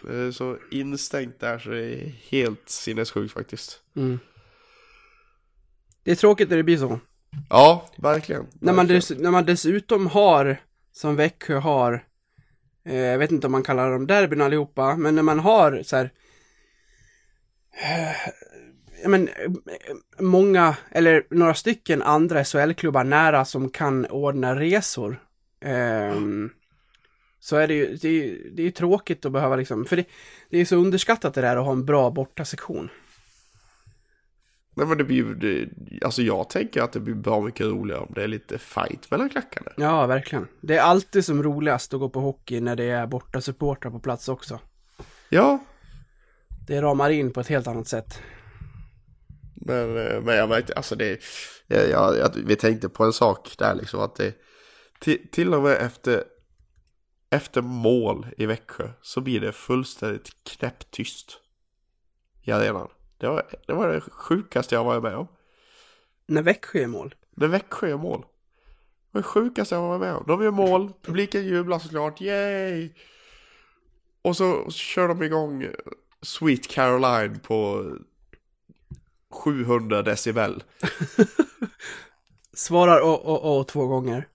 Är 0.08 0.30
så 0.30 0.56
instängt 0.70 1.40
där 1.40 1.58
så 1.58 1.70
det 1.70 1.84
är 1.84 2.12
helt 2.28 2.68
sinnessjukt 2.68 3.34
faktiskt. 3.34 3.80
Mm. 3.96 4.18
Det 6.02 6.10
är 6.10 6.14
tråkigt 6.16 6.50
när 6.50 6.56
det 6.56 6.62
blir 6.62 6.78
så. 6.78 7.00
Ja, 7.50 7.88
verkligen. 7.96 8.46
När 8.60 8.72
man, 8.72 8.86
dess, 8.86 9.10
när 9.10 9.30
man 9.30 9.44
dessutom 9.44 10.06
har, 10.06 10.56
som 10.92 11.16
Växjö 11.16 11.58
har, 11.58 12.04
eh, 12.84 12.96
jag 12.96 13.18
vet 13.18 13.30
inte 13.30 13.46
om 13.46 13.52
man 13.52 13.62
kallar 13.62 13.90
dem 13.90 14.06
derbyn 14.06 14.40
allihopa, 14.40 14.96
men 14.96 15.14
när 15.14 15.22
man 15.22 15.38
har 15.38 15.82
så 15.82 15.96
här, 15.96 16.12
eh, 17.82 18.32
men, 19.08 19.28
eh, 19.28 19.50
många, 20.18 20.76
eller 20.90 21.26
några 21.30 21.54
stycken 21.54 22.02
andra 22.02 22.44
SHL-klubbar 22.44 23.04
nära 23.04 23.44
som 23.44 23.70
kan 23.70 24.06
ordna 24.06 24.60
resor. 24.60 25.22
ehm, 25.60 26.50
så 27.40 27.56
är 27.56 27.68
det 27.68 27.74
ju, 27.74 27.96
det 27.96 28.08
är, 28.08 28.12
ju- 28.12 28.50
det 28.54 28.62
är 28.66 28.70
tråkigt 28.70 29.24
att 29.24 29.32
behöva 29.32 29.56
liksom, 29.56 29.84
för 29.84 29.96
det, 29.96 30.04
det 30.50 30.58
är 30.58 30.64
så 30.64 30.76
underskattat 30.76 31.34
det 31.34 31.40
där 31.40 31.56
att 31.56 31.64
ha 31.64 31.72
en 31.72 31.84
bra 31.84 32.10
bortasektion. 32.10 32.88
Nej 34.76 34.86
men 34.86 34.98
det 34.98 35.04
blir 35.04 35.16
ju, 35.16 35.68
alltså 36.04 36.22
jag 36.22 36.50
tänker 36.50 36.82
att 36.82 36.92
det 36.92 37.00
blir 37.00 37.14
bra 37.14 37.40
mycket 37.40 37.66
roligare 37.66 38.00
om 38.00 38.12
det 38.14 38.22
är 38.22 38.28
lite 38.28 38.58
fight 38.58 39.10
mellan 39.10 39.28
klackarna. 39.30 39.72
Ja, 39.76 40.06
verkligen. 40.06 40.48
Det 40.60 40.76
är 40.76 40.80
alltid 40.82 41.24
som 41.24 41.42
roligast 41.42 41.94
att 41.94 42.00
gå 42.00 42.08
på 42.08 42.20
hockey 42.20 42.60
när 42.60 42.76
det 42.76 42.84
är 42.84 43.06
borta 43.06 43.40
supportrar 43.40 43.90
på 43.90 44.00
plats 44.00 44.28
också. 44.28 44.60
Ja, 45.28 45.58
Det 46.66 46.82
ramar 46.82 47.10
in 47.10 47.32
på 47.32 47.40
ett 47.40 47.48
helt 47.48 47.66
annat 47.66 47.88
sätt. 47.88 48.22
men, 49.54 49.96
eh, 50.06 50.20
men 50.20 50.36
jag 50.36 50.48
märkte, 50.48 50.74
alltså 50.74 50.96
det, 50.96 51.20
jag, 51.66 51.88
jag, 51.90 52.16
jag, 52.18 52.30
vi 52.46 52.56
tänkte 52.56 52.88
på 52.88 53.04
en 53.04 53.12
sak 53.12 53.54
där 53.58 53.74
liksom 53.74 54.00
att 54.00 54.14
det, 54.16 54.34
Till, 55.00 55.28
till 55.32 55.54
och 55.54 55.62
med 55.62 55.72
efter, 55.76 56.24
efter 57.30 57.62
mål 57.62 58.26
i 58.36 58.46
Växjö 58.46 58.90
så 59.02 59.20
blir 59.20 59.40
det 59.40 59.52
fullständigt 59.52 60.44
knäpptyst 60.44 61.40
i 62.42 62.52
arenan. 62.52 62.88
Det 63.18 63.26
var, 63.26 63.42
det 63.66 63.72
var 63.72 63.88
det 63.88 64.00
sjukaste 64.00 64.74
jag 64.74 64.84
varit 64.84 65.02
med 65.02 65.16
om. 65.16 65.26
När 66.26 66.42
Växjö 66.42 66.82
är 66.82 66.86
mål. 66.86 67.14
När 67.30 67.46
Växjö 67.46 67.88
gör 67.88 67.96
mål. 67.96 68.20
Det 68.20 68.26
var 69.12 69.20
det 69.20 69.28
sjukaste 69.28 69.74
jag 69.74 69.82
varit 69.82 70.00
med 70.00 70.14
om. 70.14 70.24
De 70.26 70.42
gör 70.42 70.50
mål, 70.50 70.92
publiken 71.02 71.46
jublar 71.46 71.78
såklart, 71.78 72.20
yay! 72.20 72.90
Och 74.22 74.36
så 74.36 74.70
kör 74.70 75.08
de 75.08 75.22
igång 75.22 75.66
Sweet 76.22 76.68
Caroline 76.68 77.38
på 77.38 77.90
700 79.30 80.02
decibel. 80.02 80.62
Svarar 82.52 83.00
å, 83.00 83.14
å, 83.14 83.58
å 83.58 83.64
två 83.64 83.86
gånger. 83.86 84.28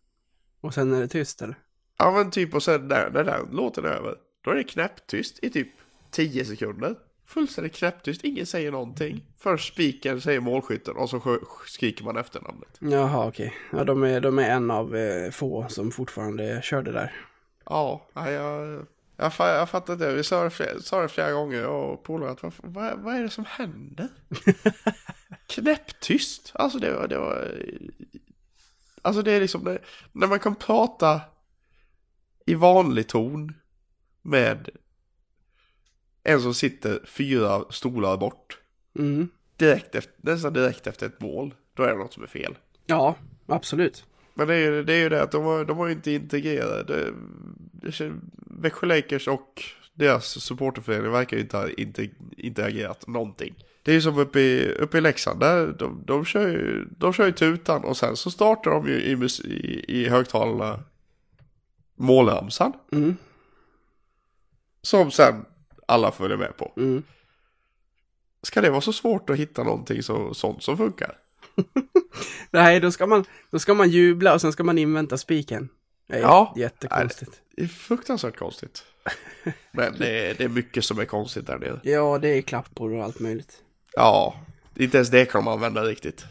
Och 0.62 0.73
sen 0.73 0.93
är 0.93 1.01
det 1.01 1.08
tyst 1.08 1.41
eller? 1.41 1.62
Ja 1.97 2.12
men 2.12 2.32
typ 2.32 2.56
och 2.56 2.63
sen 2.63 2.88
när, 2.88 3.10
när 3.10 3.23
den 3.23 3.49
låten 3.51 3.86
är 3.86 3.89
över, 3.89 4.15
då 4.41 4.51
är 4.51 4.56
det 4.56 4.63
knäpptyst 4.63 5.43
i 5.43 5.49
typ 5.49 5.67
10 6.12 6.45
sekunder. 6.45 6.95
Fullständigt 7.25 7.75
knäpptyst, 7.75 8.23
ingen 8.23 8.45
säger 8.45 8.71
någonting. 8.71 9.25
Först 9.38 9.73
spiken 9.73 10.21
säger 10.21 10.39
målskytten 10.39 10.95
och 10.95 11.10
så 11.10 11.39
skriker 11.67 12.06
man 12.06 12.17
efternamnet. 12.17 12.77
Jaha 12.79 13.27
okej. 13.27 13.53
Ja 13.71 13.84
de 13.84 14.03
är, 14.03 14.21
de 14.21 14.39
är 14.39 14.49
en 14.49 14.71
av 14.71 14.95
eh, 14.95 15.32
få 15.32 15.65
som 15.69 15.91
fortfarande 15.91 16.62
kör 16.63 16.82
det 16.82 16.91
där. 16.91 17.13
Ja, 17.65 18.08
ja, 18.13 18.32
jag, 18.32 18.86
jag, 19.17 19.32
jag 19.38 19.69
fattar 19.69 19.93
inte. 19.93 20.13
Vi 20.13 20.23
sa 20.23 20.43
det, 20.43 20.49
flera, 20.49 20.79
sa 20.79 21.01
det 21.01 21.08
flera 21.08 21.32
gånger 21.32 21.65
och 21.65 22.03
polare 22.03 22.32
att 22.32 22.43
vad, 22.43 22.53
vad, 22.58 22.99
vad 22.99 23.15
är 23.15 23.21
det 23.21 23.29
som 23.29 23.45
händer? 23.45 24.08
Knäpptyst. 25.47 26.51
Alltså 26.56 26.79
det 26.79 26.93
var, 26.93 27.08
det 27.08 27.17
var... 27.17 27.51
Alltså 29.01 29.21
det 29.21 29.32
är 29.32 29.39
liksom 29.39 29.63
det, 29.63 29.79
när 30.12 30.27
man 30.27 30.39
kan 30.39 30.56
prata 30.56 31.21
i 32.45 32.53
vanlig 32.53 33.08
ton 33.08 33.53
med 34.21 34.69
en 36.23 36.41
som 36.41 36.53
sitter 36.53 36.99
fyra 37.06 37.63
stolar 37.69 38.17
bort. 38.17 38.60
Mm. 38.99 39.29
Direkt 39.58 39.95
efter, 39.95 40.13
nästan 40.17 40.53
direkt 40.53 40.88
efter 40.88 41.06
ett 41.06 41.21
mål. 41.21 41.53
Då 41.73 41.84
är 41.84 41.88
det 41.88 41.97
något 41.97 42.13
som 42.13 42.23
är 42.23 42.27
fel. 42.27 42.58
Ja, 42.86 43.15
absolut. 43.45 44.06
Men 44.34 44.47
det 44.47 44.56
är 44.56 44.60
ju 44.60 44.84
det, 44.84 44.93
är 44.93 44.97
ju 44.97 45.10
det 45.10 45.23
att 45.23 45.32
de 45.32 45.43
har, 45.43 45.65
de 45.65 45.77
har 45.77 45.88
ju 45.88 45.93
inte 45.93 46.12
integrerat. 46.12 46.88
Det, 46.88 47.13
det, 47.71 48.12
Växjö 48.36 48.88
Lakers 48.88 49.27
och 49.27 49.63
deras 49.93 50.25
supporterförening 50.25 51.12
verkar 51.12 51.38
ju 51.38 51.43
inte 51.43 51.58
ha 51.58 51.69
inte, 51.69 52.10
interagerat 52.38 53.08
någonting. 53.08 53.56
Det 53.84 53.91
är 53.91 53.95
ju 53.95 54.01
som 54.01 54.17
uppe 54.17 54.39
i, 54.39 54.75
uppe 54.79 54.97
i 54.97 55.01
Leksand, 55.01 55.39
där 55.39 55.67
de, 55.67 56.03
de, 56.06 56.25
kör 56.25 56.47
ju, 56.47 56.86
de 56.97 57.13
kör 57.13 57.25
ju 57.25 57.32
tutan 57.32 57.84
och 57.84 57.97
sen 57.97 58.15
så 58.15 58.32
startar 58.32 58.71
de 58.71 58.88
ju 58.88 58.93
i, 58.93 59.27
i, 59.43 59.86
i 59.88 60.10
högtalarna 60.10 60.84
målramsan. 61.95 62.73
Mm. 62.91 63.17
Som 64.82 65.12
sen 65.12 65.45
alla 65.86 66.12
följer 66.12 66.38
med 66.38 66.58
på. 66.58 66.73
Mm. 66.77 67.03
Ska 68.43 68.62
det 68.62 68.69
vara 68.69 68.82
så 68.82 68.93
svårt 68.93 69.29
att 69.29 69.38
hitta 69.38 69.63
någonting 69.63 70.03
så, 70.03 70.34
sånt 70.34 70.63
som 70.63 70.77
funkar? 70.77 71.17
Nej, 72.51 72.79
då 72.79 72.91
ska, 72.91 73.08
man, 73.08 73.25
då 73.51 73.60
ska 73.60 73.73
man 73.73 73.89
jubla 73.89 74.34
och 74.34 74.41
sen 74.41 74.53
ska 74.53 74.63
man 74.63 74.77
invänta 74.77 75.17
spiken. 75.17 75.69
Det 76.08 76.15
är 76.15 76.21
Ja. 76.21 76.53
Jättekonstigt. 76.58 77.41
Det 77.56 77.63
är 77.63 77.67
fruktansvärt 77.67 78.38
konstigt. 78.38 78.84
Men 79.71 79.95
det 79.99 80.29
är, 80.29 80.34
det 80.34 80.43
är 80.43 80.49
mycket 80.49 80.86
som 80.86 80.99
är 80.99 81.06
konstigt 81.06 81.47
där 81.47 81.58
nere. 81.58 81.79
Ja, 81.84 82.17
det 82.17 82.38
är 82.38 82.41
klappbord 82.41 82.91
och 82.91 83.03
allt 83.03 83.19
möjligt. 83.19 83.62
Ja, 83.93 84.36
inte 84.75 84.97
ens 84.97 85.10
det 85.10 85.25
kan 85.25 85.45
de 85.45 85.53
använda 85.53 85.84
riktigt. 85.84 86.25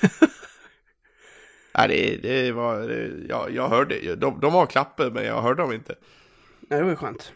Nej, 1.78 2.18
det, 2.22 2.28
det 2.42 2.52
var, 2.52 2.80
det, 2.88 3.10
ja, 3.28 3.48
jag 3.48 3.68
hörde, 3.68 4.14
de, 4.16 4.40
de 4.40 4.52
har 4.52 4.66
klappar 4.66 5.10
men 5.10 5.24
jag 5.24 5.42
hörde 5.42 5.62
dem 5.62 5.72
inte. 5.72 5.94
Nej, 6.60 6.78
det 6.78 6.82
var 6.84 6.90
ju 6.90 6.96
skönt. 6.96 7.32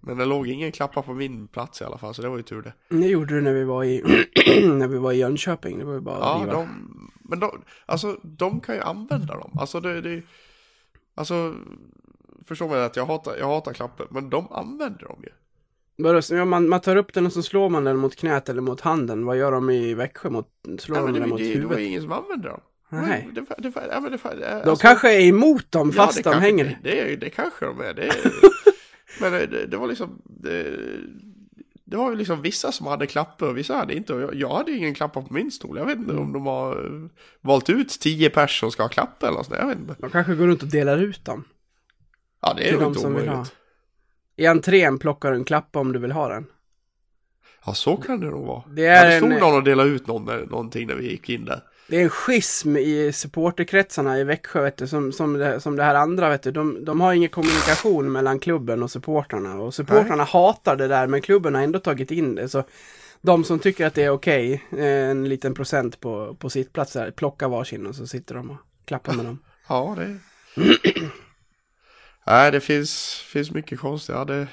Men 0.00 0.18
det 0.18 0.24
låg 0.24 0.48
ingen 0.48 0.72
klappar 0.72 1.02
på 1.02 1.14
min 1.14 1.48
plats 1.48 1.80
i 1.80 1.84
alla 1.84 1.98
fall, 1.98 2.14
så 2.14 2.22
det 2.22 2.28
var 2.28 2.36
ju 2.36 2.42
tur 2.42 2.62
det. 2.62 2.72
Det 2.88 3.06
gjorde 3.06 3.34
du 3.34 3.40
när 3.40 3.52
vi 3.54 3.64
var 3.64 3.84
i, 3.84 4.02
när 4.74 4.88
vi 4.88 4.98
var 4.98 5.12
i 5.12 5.16
Jönköping. 5.16 5.78
Det 5.78 5.84
var 5.84 5.94
ju 5.94 6.00
bara 6.00 6.18
Ja, 6.18 6.40
riva. 6.42 6.52
de, 6.52 6.68
men 7.22 7.40
de, 7.40 7.62
alltså 7.86 8.16
de 8.22 8.60
kan 8.60 8.74
ju 8.74 8.80
använda 8.80 9.34
dem. 9.36 9.50
Alltså 9.60 9.80
det, 9.80 10.00
det 10.00 10.22
alltså, 11.14 11.54
förstår 12.44 12.68
mig 12.68 12.84
att 12.84 12.96
jag 12.96 13.06
hatar, 13.06 13.36
jag 13.38 13.46
hatar 13.46 13.72
klappar, 13.72 14.06
men 14.10 14.30
de 14.30 14.52
använder 14.52 15.04
dem 15.06 15.22
ju. 15.22 16.22
Så- 16.22 16.34
ja, 16.34 16.44
man, 16.44 16.68
man 16.68 16.80
tar 16.80 16.96
upp 16.96 17.14
den 17.14 17.26
och 17.26 17.32
så 17.32 17.42
slår 17.42 17.68
man 17.70 17.84
den 17.84 17.96
mot 17.96 18.16
knät 18.16 18.48
eller 18.48 18.62
mot 18.62 18.80
handen. 18.80 19.26
Vad 19.26 19.36
gör 19.36 19.52
de 19.52 19.70
i 19.70 19.94
Växjö? 19.94 20.30
Mot, 20.30 20.48
slår 20.78 20.96
Nej, 20.96 21.12
de 21.12 21.20
den 21.20 21.28
mot 21.28 21.38
det, 21.38 21.44
det 21.44 21.54
var 21.54 21.60
huvudet? 21.60 21.80
ju 21.80 21.84
ingen 21.84 22.02
som 22.02 22.12
använde 22.12 22.48
dem. 22.48 22.60
Nej. 23.02 23.28
Det, 23.34 23.40
det, 23.40 23.70
det, 23.70 23.88
ja, 23.90 24.00
men 24.00 24.12
det, 24.12 24.18
det, 24.22 24.40
De 24.64 24.70
alltså- 24.70 24.82
kanske 24.86 25.14
är 25.14 25.20
emot 25.20 25.72
dem 25.72 25.92
Ja, 25.96 26.02
fast 26.06 26.16
det 26.16 26.22
de 26.22 26.32
kanske- 26.32 26.40
hänger. 26.50 26.78
Det, 26.82 27.04
det, 27.04 27.16
det 27.16 27.30
kanske 27.30 27.64
de 27.66 27.80
är. 27.80 27.94
Det, 27.94 28.12
men 29.20 29.32
det, 29.32 29.46
det, 29.46 29.66
det 29.66 29.76
var 29.76 29.86
liksom... 29.86 30.22
Det, 30.24 30.76
det 31.86 31.96
var 31.96 32.10
ju 32.10 32.16
liksom 32.16 32.42
vissa 32.42 32.72
som 32.72 32.86
hade 32.86 33.06
klappar 33.06 33.46
och 33.48 33.58
vissa 33.58 33.74
hade 33.76 33.94
inte. 33.94 34.14
Och 34.14 34.20
jag, 34.22 34.34
jag 34.34 34.54
hade 34.56 34.72
ingen 34.72 34.94
klappar 34.94 35.22
på 35.22 35.34
min 35.34 35.50
stol. 35.50 35.78
Jag 35.78 35.84
vet 35.86 35.98
inte 35.98 36.14
om 36.14 36.32
de 36.32 36.46
har 36.46 36.72
eh, 36.86 37.08
valt 37.40 37.70
ut 37.70 37.88
tio 38.00 38.30
personer 38.30 38.60
som 38.60 38.70
ska 38.70 38.82
ha 38.82 38.88
klappar 38.88 39.28
eller 39.28 39.42
sånt. 39.42 39.56
Jag 39.60 39.66
vet 39.66 39.78
inte. 39.78 39.96
De 39.98 40.10
kanske 40.10 40.34
går 40.34 40.46
runt 40.46 40.62
och 40.62 40.68
delar 40.68 40.98
ut 40.98 41.24
dem. 41.24 41.44
Ja, 42.42 42.54
det 42.56 42.68
är 42.68 42.72
nog 42.72 42.82
inte 42.90 43.00
som 43.00 43.12
omöjligt. 43.12 43.52
I 44.36 44.46
entrén 44.46 44.98
plockar 44.98 45.30
du 45.30 45.36
en 45.36 45.44
klappa 45.44 45.78
om 45.80 45.92
du 45.92 45.98
vill 45.98 46.12
ha 46.12 46.28
den. 46.28 46.46
Ja, 47.66 47.74
så 47.74 47.96
kan 47.96 48.20
det 48.20 48.26
nog 48.26 48.46
vara. 48.46 48.62
Det 48.70 48.86
är 48.86 49.04
ja, 49.04 49.10
det 49.10 49.16
stod 49.16 49.32
en- 49.32 49.40
någon 49.40 49.54
och 49.56 49.64
delade 49.64 49.90
ut 49.90 50.06
någon, 50.06 50.24
någonting 50.40 50.86
när 50.86 50.94
vi 50.94 51.10
gick 51.10 51.28
in 51.30 51.44
där. 51.44 51.60
Det 51.86 51.96
är 51.96 52.02
en 52.02 52.10
schism 52.10 52.76
i 52.76 53.12
supporterkretsarna 53.12 54.18
i 54.18 54.24
Växjö, 54.24 54.62
vet 54.62 54.76
du, 54.76 54.88
som, 54.88 55.12
som, 55.12 55.32
det, 55.32 55.60
som 55.60 55.76
det 55.76 55.82
här 55.82 55.94
andra, 55.94 56.28
vet 56.28 56.42
du. 56.42 56.50
De, 56.50 56.84
de 56.84 57.00
har 57.00 57.12
ingen 57.12 57.28
kommunikation 57.28 58.12
mellan 58.12 58.38
klubben 58.38 58.82
och 58.82 58.90
supportrarna. 58.90 59.54
Och 59.54 59.74
supportrarna 59.74 60.24
hatar 60.24 60.76
det 60.76 60.88
där, 60.88 61.06
men 61.06 61.22
klubben 61.22 61.54
har 61.54 61.62
ändå 61.62 61.78
tagit 61.78 62.10
in 62.10 62.34
det. 62.34 62.48
Så 62.48 62.64
de 63.20 63.44
som 63.44 63.58
tycker 63.58 63.86
att 63.86 63.94
det 63.94 64.02
är 64.02 64.10
okej, 64.10 64.64
eh, 64.72 65.10
en 65.10 65.28
liten 65.28 65.54
procent 65.54 66.00
på, 66.00 66.34
på 66.34 66.50
sittplatser, 66.50 67.10
plockar 67.10 67.48
varsin 67.48 67.86
och 67.86 67.94
så 67.94 68.06
sitter 68.06 68.34
de 68.34 68.50
och 68.50 68.56
klappar 68.84 69.12
med 69.12 69.24
dem. 69.24 69.38
Ja, 69.68 69.96
det... 69.98 70.18
Nej, 72.26 72.52
det 72.52 72.60
finns, 72.60 73.14
finns 73.26 73.50
mycket 73.50 73.80
konstigt. 73.80 74.12
Jag 74.12 74.18
hade, 74.18 74.46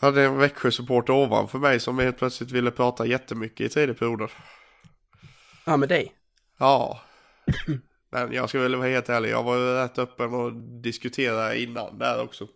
jag 0.00 0.06
hade 0.06 0.22
en 0.22 0.38
Växjö-supporter 0.38 1.12
ovanför 1.12 1.58
mig 1.58 1.80
som 1.80 1.98
helt 1.98 2.18
plötsligt 2.18 2.50
ville 2.50 2.70
prata 2.70 3.06
jättemycket 3.06 3.60
i 3.60 3.68
tredje 3.68 3.94
perioden. 3.94 4.28
Ja, 5.64 5.76
med 5.76 5.88
dig. 5.88 6.14
Ja. 6.58 7.00
Men 8.10 8.32
jag 8.32 8.48
ska 8.48 8.60
väl 8.60 8.76
vara 8.76 8.88
helt 8.88 9.08
ärlig, 9.08 9.30
jag 9.30 9.42
var 9.42 9.56
ju 9.56 9.74
rätt 9.74 9.98
öppen 9.98 10.34
och 10.34 10.52
diskutera 10.82 11.54
innan 11.54 11.98
där 11.98 12.22
också. 12.22 12.46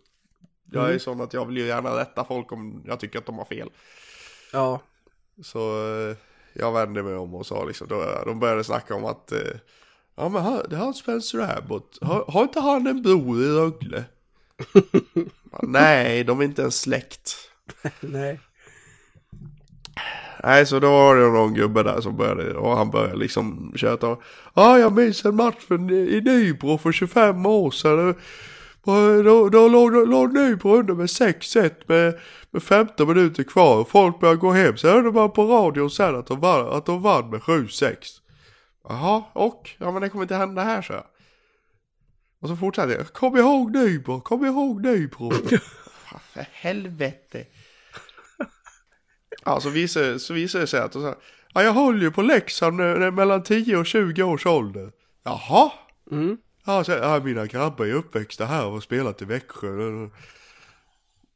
Jag 0.71 0.87
är 0.89 0.93
ju 0.93 0.99
sån 0.99 1.21
att 1.21 1.33
jag 1.33 1.45
vill 1.45 1.57
ju 1.57 1.65
gärna 1.65 1.99
rätta 1.99 2.25
folk 2.25 2.51
om 2.51 2.83
jag 2.87 2.99
tycker 2.99 3.19
att 3.19 3.25
de 3.25 3.37
har 3.37 3.45
fel. 3.45 3.69
Ja, 4.53 4.81
Så 5.43 5.59
eh, 6.09 6.15
jag 6.53 6.71
vände 6.71 7.03
mig 7.03 7.15
om 7.15 7.35
och 7.35 7.45
sa 7.45 7.65
liksom, 7.65 7.87
då, 7.87 8.23
de 8.25 8.39
började 8.39 8.63
snacka 8.63 8.95
om 8.95 9.05
att 9.05 9.31
eh, 9.31 9.39
Ja 10.15 10.29
men 10.29 10.41
han, 10.41 10.61
det 10.69 10.75
är 10.75 10.79
han 10.79 10.93
Spencer 10.93 11.57
Abbott, 11.57 11.97
har, 12.01 12.25
har 12.27 12.43
inte 12.43 12.59
han 12.59 12.87
en 12.87 13.01
bror 13.01 13.43
i 13.43 13.47
Rögle? 13.47 14.03
Nej, 15.61 16.23
de 16.23 16.39
är 16.39 16.43
inte 16.43 16.63
en 16.63 16.71
släkt. 16.71 17.35
nej. 17.99 18.39
Nej, 20.43 20.65
så 20.65 20.79
då 20.79 20.89
var 20.89 21.15
det 21.15 21.27
någon 21.27 21.53
gubbe 21.53 21.83
där 21.83 22.01
som 22.01 22.17
började, 22.17 22.53
och 22.53 22.77
han 22.77 22.91
började 22.91 23.15
liksom 23.15 23.73
köta. 23.75 24.17
Ja, 24.53 24.79
jag 24.79 24.93
minns 24.93 25.25
en 25.25 25.35
match 25.35 25.65
för, 25.67 25.91
i 25.91 26.21
Nybro 26.21 26.77
för 26.77 26.91
25 26.91 27.45
år 27.45 27.71
sedan. 27.71 28.15
Då, 28.85 29.21
då, 29.23 29.49
då 29.49 29.67
låg, 29.67 30.07
låg 30.07 30.33
Nybro 30.33 30.75
under 30.75 30.93
med 30.93 31.05
6-1 31.05 31.71
med, 31.85 32.19
med 32.51 32.63
15 32.63 33.07
minuter 33.07 33.43
kvar 33.43 33.83
folk 33.83 34.19
började 34.19 34.39
gå 34.39 34.51
hem. 34.51 34.77
Så 34.77 34.87
hörde 34.87 35.11
man 35.11 35.31
på 35.31 35.45
radion 35.45 35.89
sen 35.89 36.15
att 36.15 36.27
de 36.27 36.39
vann, 36.39 36.67
att 36.67 36.85
de 36.85 37.01
vann 37.01 37.29
med 37.29 37.39
7-6. 37.39 37.95
Jaha, 38.89 39.23
och? 39.33 39.69
Ja 39.77 39.91
men 39.91 40.01
det 40.01 40.09
kommer 40.09 40.23
inte 40.23 40.35
hända 40.35 40.63
här 40.63 40.81
så 40.81 40.93
jag. 40.93 41.03
Och 42.41 42.47
så 42.47 42.55
fortsatte 42.55 42.93
jag. 42.93 43.07
Kom 43.07 43.37
ihåg 43.37 43.75
Nybro, 43.75 44.21
kom 44.21 44.45
ihåg 44.45 44.85
Nybro. 44.85 45.31
Fan, 46.05 46.19
för 46.33 46.45
helvete. 46.51 47.45
Ja, 49.45 49.59
så 49.59 49.69
visade, 49.69 50.19
så 50.19 50.33
visade 50.33 50.63
det 50.63 50.67
sig 50.67 50.79
att 50.79 50.91
de 50.91 51.01
sa, 51.01 51.15
ja, 51.53 51.63
jag 51.63 51.73
håller 51.73 52.01
ju 52.01 52.11
på 52.11 52.21
Leksand 52.21 52.81
eh, 52.81 53.11
mellan 53.11 53.43
10 53.43 53.77
och 53.77 53.85
20 53.85 54.23
års 54.23 54.45
ålder. 54.45 54.91
Jaha? 55.23 55.71
Mm. 56.11 56.37
Ja, 56.65 56.83
så, 56.83 56.91
ja, 56.91 57.21
mina 57.23 57.45
grabbar 57.45 57.85
är 57.85 57.93
uppväxta 57.93 58.45
här 58.45 58.65
och 58.65 58.71
har 58.71 58.79
spelat 58.79 59.21
i 59.21 59.25
Växjö. 59.25 59.69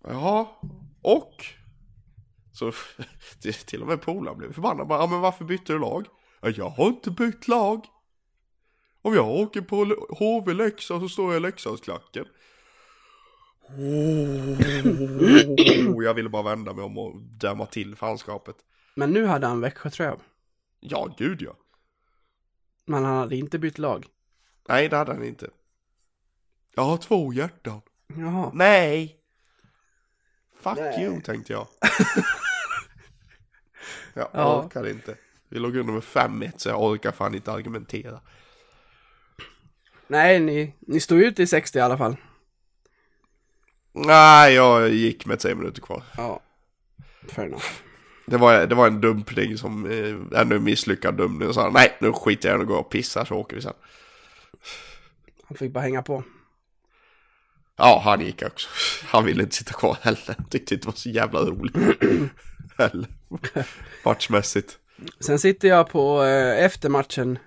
Jaha, 0.07 0.47
och? 1.01 1.45
Så 2.53 2.71
till 3.41 3.53
till 3.53 3.81
och 3.81 3.87
med 3.87 4.01
polaren 4.01 4.37
blev 4.37 4.53
förbannad. 4.53 4.87
Bara, 4.87 4.99
Ja, 4.99 5.07
men 5.07 5.21
varför 5.21 5.45
bytte 5.45 5.73
du 5.73 5.79
lag? 5.79 6.05
Ja, 6.41 6.49
jag 6.49 6.69
har 6.69 6.87
inte 6.87 7.11
bytt 7.11 7.47
lag. 7.47 7.85
Om 9.01 9.13
jag 9.13 9.29
åker 9.29 9.61
på 9.61 9.95
HV 10.09 10.53
Leksand 10.53 11.01
så 11.01 11.09
står 11.09 11.33
jag 11.33 11.39
i 11.39 11.41
Leksandsklacken. 11.41 12.25
Oh, 15.89 16.03
jag 16.03 16.13
ville 16.13 16.29
bara 16.29 16.43
vända 16.43 16.73
mig 16.73 16.86
om 16.86 16.97
och 16.97 17.21
dämma 17.21 17.65
till 17.65 17.95
fanskapet. 17.95 18.55
Men 18.95 19.12
nu 19.12 19.25
hade 19.25 19.47
han 19.47 19.62
Växjötröja. 19.62 20.17
Ja, 20.79 21.15
gud 21.17 21.41
ja. 21.41 21.55
Men 22.86 23.03
han 23.05 23.17
hade 23.17 23.36
inte 23.36 23.60
bytt 23.60 23.77
lag. 23.77 24.05
Nej, 24.69 24.89
det 24.89 24.97
hade 24.97 25.13
han 25.13 25.23
inte. 25.23 25.49
Jag 26.75 26.84
har 26.84 26.97
två 26.97 27.34
hjärtan. 27.34 27.81
Jaha. 28.17 28.51
Nej! 28.53 29.17
Fuck 30.62 30.77
Nej. 30.77 31.03
you, 31.03 31.21
tänkte 31.21 31.53
jag. 31.53 31.67
jag 34.13 34.27
Ja. 34.34 34.63
orkar 34.65 34.88
inte. 34.88 35.15
Vi 35.49 35.60
låg 35.60 35.75
under 35.75 35.93
med 35.93 36.03
5-1 36.03 36.51
så 36.57 36.69
jag 36.69 36.84
orkar 36.84 37.12
fan 37.12 37.36
inte 37.36 37.51
argumentera. 37.51 38.21
Nej, 40.07 40.39
ni, 40.39 40.75
ni 40.79 40.99
stod 40.99 41.21
ut 41.21 41.39
i 41.39 41.47
60 41.47 41.77
i 41.77 41.81
alla 41.81 41.97
fall. 41.97 42.15
Nej, 43.93 44.54
jag 44.54 44.89
gick 44.89 45.25
med 45.25 45.39
10 45.39 45.56
minuter 45.56 45.82
kvar. 45.82 46.04
Ja. 46.17 46.39
Fair 47.27 47.45
enough. 47.45 47.65
Det 48.25 48.38
var, 48.38 48.65
det 48.65 48.75
var 48.75 48.88
en 48.88 49.01
dumpning 49.01 49.58
som, 49.58 49.86
eh, 49.91 50.39
ännu 50.41 50.56
en 50.56 50.63
misslyckad 50.63 51.15
dumning. 51.17 51.47
Och 51.47 51.56
sa 51.56 51.69
nej, 51.69 51.97
nu 51.99 52.13
skiter 52.13 52.49
jag 52.49 52.60
i 52.60 52.62
att 52.62 52.67
gå 52.67 52.75
och 52.75 52.89
pissa 52.89 53.25
så 53.25 53.36
åker 53.36 53.56
vi 53.56 53.62
sen. 53.62 53.73
Han 55.47 55.58
fick 55.58 55.71
bara 55.71 55.82
hänga 55.82 56.01
på. 56.01 56.23
Ja, 57.77 58.01
han 58.06 58.21
gick 58.21 58.41
också. 58.43 58.69
Han 59.06 59.25
ville 59.25 59.43
inte 59.43 59.56
sitta 59.56 59.73
kvar 59.73 59.97
heller. 60.01 60.36
Tyckte 60.49 60.73
inte 60.73 60.75
det 60.75 60.86
var 60.86 60.93
så 60.93 61.10
jävla 61.10 61.39
roligt. 61.39 61.75
heller. 62.77 63.08
Matchmässigt. 64.06 64.77
Sen 65.19 65.39
sitter 65.39 65.67
jag 65.67 65.89
på 65.89 66.23
eh, 66.23 66.65
efter 66.65 66.89
matchen. 66.89 67.39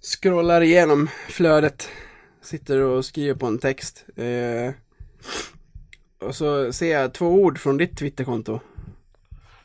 Scrollar 0.00 0.60
igenom 0.60 1.08
flödet. 1.28 1.88
Sitter 2.42 2.80
och 2.80 3.04
skriver 3.04 3.34
på 3.34 3.46
en 3.46 3.58
text. 3.58 4.04
Eh, 4.16 4.74
och 6.18 6.34
så 6.34 6.72
ser 6.72 7.00
jag 7.00 7.14
två 7.14 7.26
ord 7.26 7.58
från 7.58 7.76
ditt 7.76 7.98
Twitterkonto. 7.98 8.60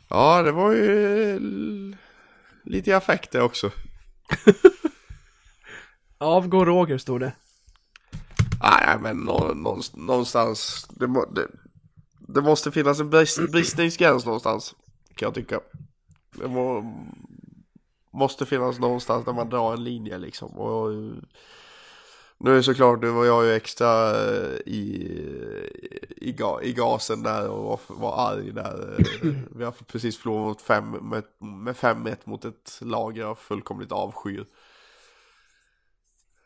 Ja, 0.10 0.44
det 0.44 0.52
var 0.52 0.72
ju 0.72 1.40
lite 2.64 2.90
i 2.90 2.94
affekt 2.94 3.32
det 3.32 3.42
också. 3.42 3.72
Avgå 6.18 6.66
Roger 6.66 6.98
stod 6.98 7.20
det. 7.20 7.34
Nej, 8.62 8.98
men 9.02 9.18
nå, 9.18 9.54
någonstans, 9.54 10.08
någonstans 10.08 10.88
det, 10.90 11.08
må, 11.08 11.26
det, 11.26 11.48
det 12.20 12.42
måste 12.42 12.72
finnas 12.72 13.00
en 13.00 13.10
brist, 13.10 13.52
bristningsgräns 13.52 14.26
någonstans. 14.26 14.76
Kan 15.16 15.26
jag 15.26 15.34
tycka. 15.34 15.60
Det 16.32 16.48
må, 16.48 16.94
måste 18.14 18.46
finnas 18.46 18.80
någonstans 18.80 19.26
där 19.26 19.34
man 19.34 19.50
drar 19.50 19.74
en 19.74 19.84
linje 19.84 20.18
liksom. 20.18 20.52
Och, 20.52 20.92
nu 22.40 22.58
är 22.58 22.62
såklart, 22.62 23.02
nu 23.02 23.10
var 23.10 23.26
jag 23.26 23.46
ju 23.46 23.54
extra 23.54 24.10
eh, 24.26 24.58
i, 24.66 24.80
i, 26.18 26.36
i 26.64 26.74
gasen 26.74 27.24
där 27.24 27.50
och 27.50 27.64
var, 27.64 27.80
var 27.96 28.32
arg 28.32 28.52
där. 28.52 28.98
Vi 29.56 29.64
har 29.64 29.72
precis 29.72 30.18
förlorat 30.18 30.62
fem, 30.62 30.92
med, 30.92 31.24
med 31.40 31.76
5-1 31.76 32.18
mot 32.24 32.46
ett 32.46 32.80
lag 32.82 33.18
jag 33.18 33.38
fullkomligt 33.38 33.92
avskyr. 33.92 34.46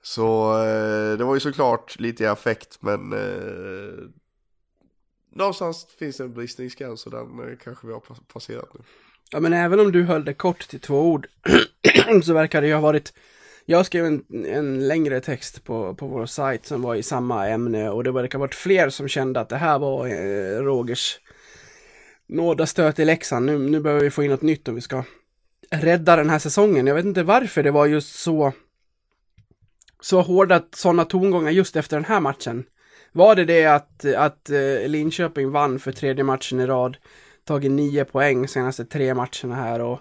Så 0.02 0.58
eh, 0.64 1.18
det 1.18 1.24
var 1.24 1.34
ju 1.34 1.40
såklart 1.40 2.00
lite 2.00 2.24
i 2.24 2.28
affekt 2.28 2.78
men 2.82 3.14
eh, 3.14 3.94
någonstans 5.36 5.88
finns 6.00 6.18
det 6.18 6.24
en 6.24 6.34
bristningsgräns 6.34 7.06
och 7.06 7.12
den 7.12 7.50
eh, 7.50 7.58
kanske 7.64 7.88
vi 7.88 7.94
har 7.94 8.00
pass- 8.00 8.22
passerat 8.34 8.74
nu. 8.74 8.80
Ja 9.32 9.40
men 9.40 9.54
även 9.54 9.80
om 9.80 9.92
du 9.92 10.04
höll 10.04 10.26
det 10.26 10.34
kort 10.34 10.68
till 10.68 10.80
två 10.80 11.12
ord 11.12 11.28
så 12.24 12.34
verkar 12.34 12.62
det 12.62 12.68
ju 12.68 12.74
ha 12.74 12.82
varit 12.82 13.14
jag 13.66 13.86
skrev 13.86 14.06
en, 14.06 14.46
en 14.46 14.88
längre 14.88 15.22
text 15.22 15.64
på, 15.64 15.96
på 15.96 16.08
vår 16.08 16.26
sajt 16.26 16.66
som 16.66 16.82
var 16.82 16.96
i 16.96 17.04
samma 17.04 17.48
ämne 17.48 17.90
och 17.90 18.04
det 18.04 18.12
verkar 18.12 18.38
ha 18.38 18.46
varit 18.46 18.56
fler 18.56 18.90
som 18.90 19.08
kände 19.08 19.40
att 19.40 19.50
det 19.50 19.58
här 19.58 19.80
var 19.80 20.08
eh, 20.08 20.64
Rogers 20.64 21.20
nådastöt 22.28 23.00
i 23.00 23.06
Leksand. 23.06 23.46
Nu, 23.46 23.60
nu 23.60 23.80
behöver 23.80 24.04
vi 24.04 24.10
få 24.10 24.24
in 24.24 24.32
något 24.32 24.42
nytt 24.42 24.68
om 24.68 24.76
vi 24.76 24.82
ska 24.82 25.04
rädda 25.70 26.16
den 26.16 26.30
här 26.30 26.40
säsongen. 26.40 26.88
Jag 26.88 26.96
vet 26.96 27.06
inte 27.06 27.24
varför 27.24 27.64
det 27.64 27.72
var 27.72 27.86
just 27.86 28.16
så 28.16 28.54
så 30.02 30.22
hårda 30.22 30.62
sådana 30.76 31.06
tongångar 31.06 31.52
just 31.52 31.76
efter 31.76 31.98
den 31.98 32.06
här 32.06 32.20
matchen. 32.20 32.64
Var 33.12 33.36
det 33.36 33.46
det 33.46 33.66
att, 33.66 34.06
att 34.06 34.50
eh, 34.50 34.88
Linköping 34.88 35.52
vann 35.52 35.80
för 35.80 35.92
tredje 35.92 36.24
matchen 36.24 36.60
i 36.60 36.66
rad, 36.66 36.98
tagit 37.46 37.72
nio 37.72 38.06
poäng 38.06 38.48
senaste 38.48 38.86
tre 38.86 39.14
matcherna 39.14 39.56
här 39.56 39.82
och 39.82 40.00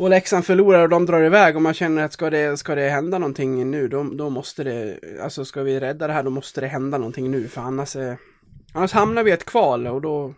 och 0.00 0.10
Leksand 0.10 0.46
förlorar 0.46 0.82
och 0.82 0.88
de 0.88 1.06
drar 1.06 1.22
iväg 1.22 1.56
och 1.56 1.62
man 1.62 1.74
känner 1.74 2.04
att 2.04 2.12
ska 2.12 2.30
det, 2.30 2.56
ska 2.56 2.74
det 2.74 2.88
hända 2.88 3.18
någonting 3.18 3.70
nu 3.70 3.88
då, 3.88 4.02
då 4.02 4.30
måste 4.30 4.64
det, 4.64 4.98
alltså 5.22 5.44
ska 5.44 5.62
vi 5.62 5.80
rädda 5.80 6.06
det 6.06 6.12
här 6.12 6.22
då 6.22 6.30
måste 6.30 6.60
det 6.60 6.66
hända 6.66 6.98
någonting 6.98 7.30
nu 7.30 7.48
för 7.48 7.60
annars, 7.60 7.96
eh, 7.96 8.14
annars 8.72 8.92
hamnar 8.92 9.22
vi 9.22 9.30
i 9.30 9.34
ett 9.34 9.44
kval 9.44 9.86
och 9.86 10.00
då, 10.00 10.34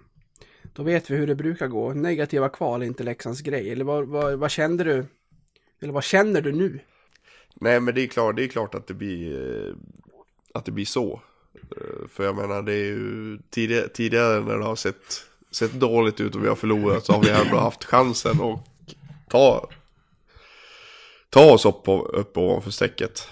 då 0.63 0.83
vet 0.83 1.11
vi 1.11 1.17
hur 1.17 1.27
det 1.27 1.35
brukar 1.35 1.67
gå. 1.67 1.95
Negativa 1.95 2.49
kval 2.49 2.83
är 2.83 2.87
inte 2.87 3.03
Leksands 3.03 3.41
grej. 3.41 3.71
Eller 3.71 3.85
vad, 3.85 4.09
vad, 4.09 4.39
vad 4.39 4.51
kände 4.51 4.85
du? 4.85 5.07
Eller 5.83 5.93
vad 5.93 6.05
känner 6.05 6.41
du 6.41 6.53
nu? 6.53 6.79
Nej 7.55 7.81
men 7.81 7.95
det 7.95 8.03
är 8.03 8.07
klart, 8.07 8.37
det 8.37 8.45
är 8.45 8.49
klart 8.49 8.75
att 8.75 8.87
det 8.87 8.95
blir 8.95 9.57
eh, 9.69 9.75
att 10.55 10.65
det 10.65 10.73
blir 10.73 10.85
så. 10.85 11.23
Eh, 11.55 12.09
för 12.09 12.25
jag 12.25 12.37
menar 12.37 12.63
det 12.63 12.75
är 12.75 12.87
ju 12.87 13.39
tidigare, 13.51 13.89
tidigare 13.89 14.41
när 14.41 14.59
det 14.59 14.65
har 14.65 14.77
sett, 14.77 15.25
sett 15.51 15.73
dåligt 15.73 16.21
ut 16.21 16.35
och 16.35 16.45
vi 16.45 16.49
har 16.49 16.57
förlorat 16.57 17.05
så 17.05 17.13
har 17.13 17.23
vi 17.23 17.31
ändå 17.31 17.57
haft 17.57 17.85
chansen 17.85 18.41
och 18.41 18.69
ta, 19.33 19.69
ta 21.31 21.53
oss 21.53 21.65
upp, 21.67 21.83
på, 21.85 22.03
upp 22.03 22.37
ovanför 22.37 22.71
strecket. 22.71 23.29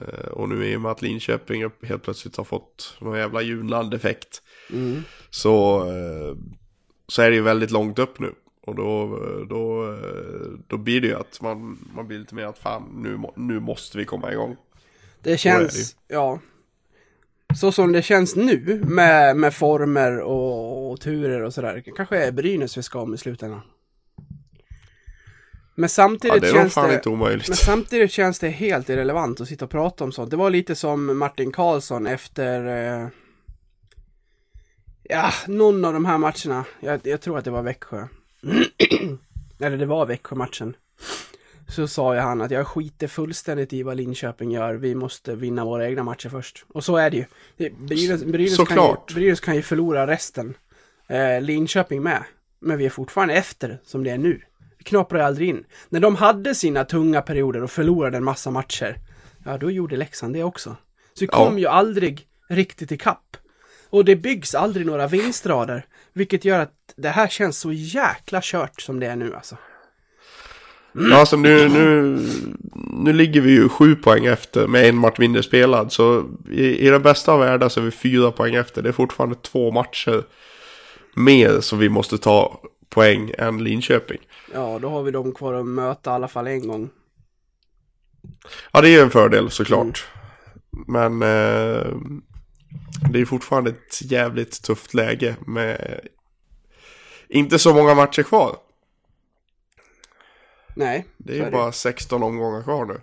Eh, 0.00 0.28
Och 0.28 0.48
nu 0.48 0.66
i 0.66 0.76
och 0.76 0.80
med 0.80 0.92
att 0.92 1.02
Linköping 1.02 1.70
helt 1.82 2.02
plötsligt 2.02 2.36
har 2.36 2.44
fått 2.44 2.96
någon 3.00 3.18
jävla 3.18 3.42
Junland-effekt 3.42 4.42
Mm. 4.72 5.02
så, 5.30 5.78
eh, 5.88 6.36
så 7.08 7.22
är 7.22 7.30
det 7.30 7.36
ju 7.36 7.42
väldigt 7.42 7.70
långt 7.70 7.98
upp 7.98 8.18
nu. 8.18 8.32
Och 8.66 8.74
då, 8.74 9.18
då, 9.48 9.92
eh, 9.92 10.58
då 10.66 10.76
blir 10.76 11.00
det 11.00 11.06
ju 11.06 11.14
att 11.14 11.40
man, 11.40 11.78
man 11.94 12.06
blir 12.08 12.18
lite 12.18 12.34
mer 12.34 12.44
att 12.46 12.58
fan 12.58 12.82
nu, 13.02 13.20
nu 13.36 13.60
måste 13.60 13.98
vi 13.98 14.04
komma 14.04 14.32
igång. 14.32 14.56
Det 15.22 15.36
känns, 15.38 15.96
ja. 16.08 16.38
Så 17.60 17.72
som 17.72 17.92
det 17.92 18.02
känns 18.02 18.36
nu 18.36 18.82
med, 18.84 19.36
med 19.36 19.54
former 19.54 20.20
och, 20.20 20.90
och 20.90 21.00
turer 21.00 21.42
och 21.42 21.54
sådär. 21.54 21.82
Kanske 21.96 22.16
är 22.26 22.32
Brynäs 22.32 22.78
vi 22.78 22.82
ska 22.82 23.00
om 23.00 23.14
i 23.14 23.18
slutändan. 23.18 23.60
Men 25.82 25.86
Ja, 25.86 25.88
samtidigt 25.88 26.42
det 26.42 26.48
är 26.48 26.52
nog 26.52 26.62
känns 26.62 26.74
det... 26.74 26.80
Men 27.48 27.56
samtidigt 27.56 28.12
känns 28.12 28.38
det 28.38 28.48
helt 28.48 28.88
irrelevant 28.88 29.40
att 29.40 29.48
sitta 29.48 29.64
och 29.64 29.70
prata 29.70 30.04
om 30.04 30.12
sånt. 30.12 30.30
Det 30.30 30.36
var 30.36 30.50
lite 30.50 30.74
som 30.74 31.18
Martin 31.18 31.52
Karlsson 31.52 32.06
efter... 32.06 32.66
Eh, 32.66 33.08
ja, 35.02 35.32
någon 35.46 35.84
av 35.84 35.92
de 35.92 36.04
här 36.04 36.18
matcherna. 36.18 36.64
Jag, 36.80 37.00
jag 37.02 37.20
tror 37.20 37.38
att 37.38 37.44
det 37.44 37.50
var 37.50 37.62
Växjö. 37.62 38.06
Eller 39.60 39.76
det 39.76 39.86
var 39.86 40.06
Växjö-matchen. 40.06 40.76
Så 41.68 41.88
sa 41.88 42.14
ju 42.14 42.20
han 42.20 42.40
att 42.40 42.50
jag 42.50 42.66
skiter 42.66 43.08
fullständigt 43.08 43.72
i 43.72 43.82
vad 43.82 43.96
Linköping 43.96 44.50
gör. 44.50 44.74
Vi 44.74 44.94
måste 44.94 45.34
vinna 45.34 45.64
våra 45.64 45.88
egna 45.88 46.02
matcher 46.02 46.28
först. 46.28 46.64
Och 46.68 46.84
så 46.84 46.96
är 46.96 47.10
det 47.10 47.16
ju. 47.16 47.24
Det, 47.56 47.70
Brynäs, 47.70 48.24
Brynäs, 48.24 48.68
kan 48.68 48.76
ju. 48.76 49.14
Brynäs 49.14 49.40
kan 49.40 49.56
ju 49.56 49.62
förlora 49.62 50.06
resten. 50.06 50.54
Eh, 51.06 51.40
Linköping 51.40 52.02
med. 52.02 52.24
Men 52.58 52.78
vi 52.78 52.86
är 52.86 52.90
fortfarande 52.90 53.34
efter 53.34 53.78
som 53.84 54.04
det 54.04 54.10
är 54.10 54.18
nu. 54.18 54.42
Knaprar 54.82 55.20
ju 55.20 55.26
aldrig 55.26 55.48
in. 55.48 55.64
När 55.88 56.00
de 56.00 56.16
hade 56.16 56.54
sina 56.54 56.84
tunga 56.84 57.22
perioder 57.22 57.62
och 57.62 57.70
förlorade 57.70 58.16
en 58.16 58.24
massa 58.24 58.50
matcher. 58.50 58.96
Ja, 59.44 59.58
då 59.58 59.70
gjorde 59.70 59.96
Leksand 59.96 60.34
det 60.34 60.44
också. 60.44 60.76
Så 61.14 61.20
vi 61.20 61.28
Ja. 61.32 61.46
kom 61.46 61.58
ju 61.58 61.66
aldrig 61.66 62.26
riktigt 62.48 62.92
i 62.92 62.96
kapp. 62.98 63.36
Och 63.90 64.04
det 64.04 64.16
byggs 64.16 64.54
aldrig 64.54 64.86
några 64.86 65.06
vinstrader. 65.06 65.86
Vilket 66.12 66.44
gör 66.44 66.58
att 66.60 66.72
det 66.96 67.08
här 67.08 67.28
känns 67.28 67.58
så 67.58 67.72
jäkla 67.72 68.40
kört 68.42 68.80
som 68.80 69.00
det 69.00 69.06
är 69.06 69.16
nu 69.16 69.34
alltså. 69.34 69.56
Ja, 70.94 71.16
alltså 71.16 71.36
nu, 71.36 71.68
nu, 71.68 72.18
nu 73.04 73.12
ligger 73.12 73.40
vi 73.40 73.50
ju 73.50 73.68
sju 73.68 73.94
poäng 73.94 74.26
efter 74.26 74.66
med 74.66 74.88
en 74.88 74.96
match 74.96 75.18
mindre 75.18 75.42
spelad. 75.42 75.92
Så 75.92 76.24
i, 76.50 76.86
i 76.86 76.90
den 76.90 77.02
bästa 77.02 77.32
av 77.32 77.40
världar 77.40 77.68
så 77.68 77.80
är 77.80 77.84
vi 77.84 77.90
fyra 77.90 78.30
poäng 78.30 78.54
efter. 78.54 78.82
Det 78.82 78.88
är 78.88 78.92
fortfarande 78.92 79.36
två 79.42 79.70
matcher 79.70 80.24
mer 81.16 81.60
som 81.60 81.78
vi 81.78 81.88
måste 81.88 82.18
ta 82.18 82.60
poäng 82.92 83.32
än 83.38 83.64
Linköping. 83.64 84.20
Ja, 84.54 84.78
då 84.78 84.88
har 84.88 85.02
vi 85.02 85.10
dem 85.10 85.32
kvar 85.34 85.54
att 85.54 85.66
möta 85.66 86.10
i 86.10 86.14
alla 86.14 86.28
fall 86.28 86.46
en 86.46 86.68
gång. 86.68 86.90
Ja, 88.72 88.80
det 88.80 88.88
är 88.88 88.92
ju 88.92 89.00
en 89.00 89.10
fördel 89.10 89.50
såklart. 89.50 90.06
Men 90.86 91.22
eh, 91.22 91.96
det 93.10 93.20
är 93.20 93.24
fortfarande 93.24 93.70
ett 93.70 94.02
jävligt 94.02 94.62
tufft 94.62 94.94
läge 94.94 95.36
med 95.46 96.00
inte 97.28 97.58
så 97.58 97.74
många 97.74 97.94
matcher 97.94 98.22
kvar. 98.22 98.56
Nej, 100.76 101.06
Det 101.16 101.38
är 101.38 101.44
ju 101.44 101.50
bara 101.50 101.72
16 101.72 102.22
omgångar 102.22 102.62
kvar 102.62 102.84
nu. 102.84 103.00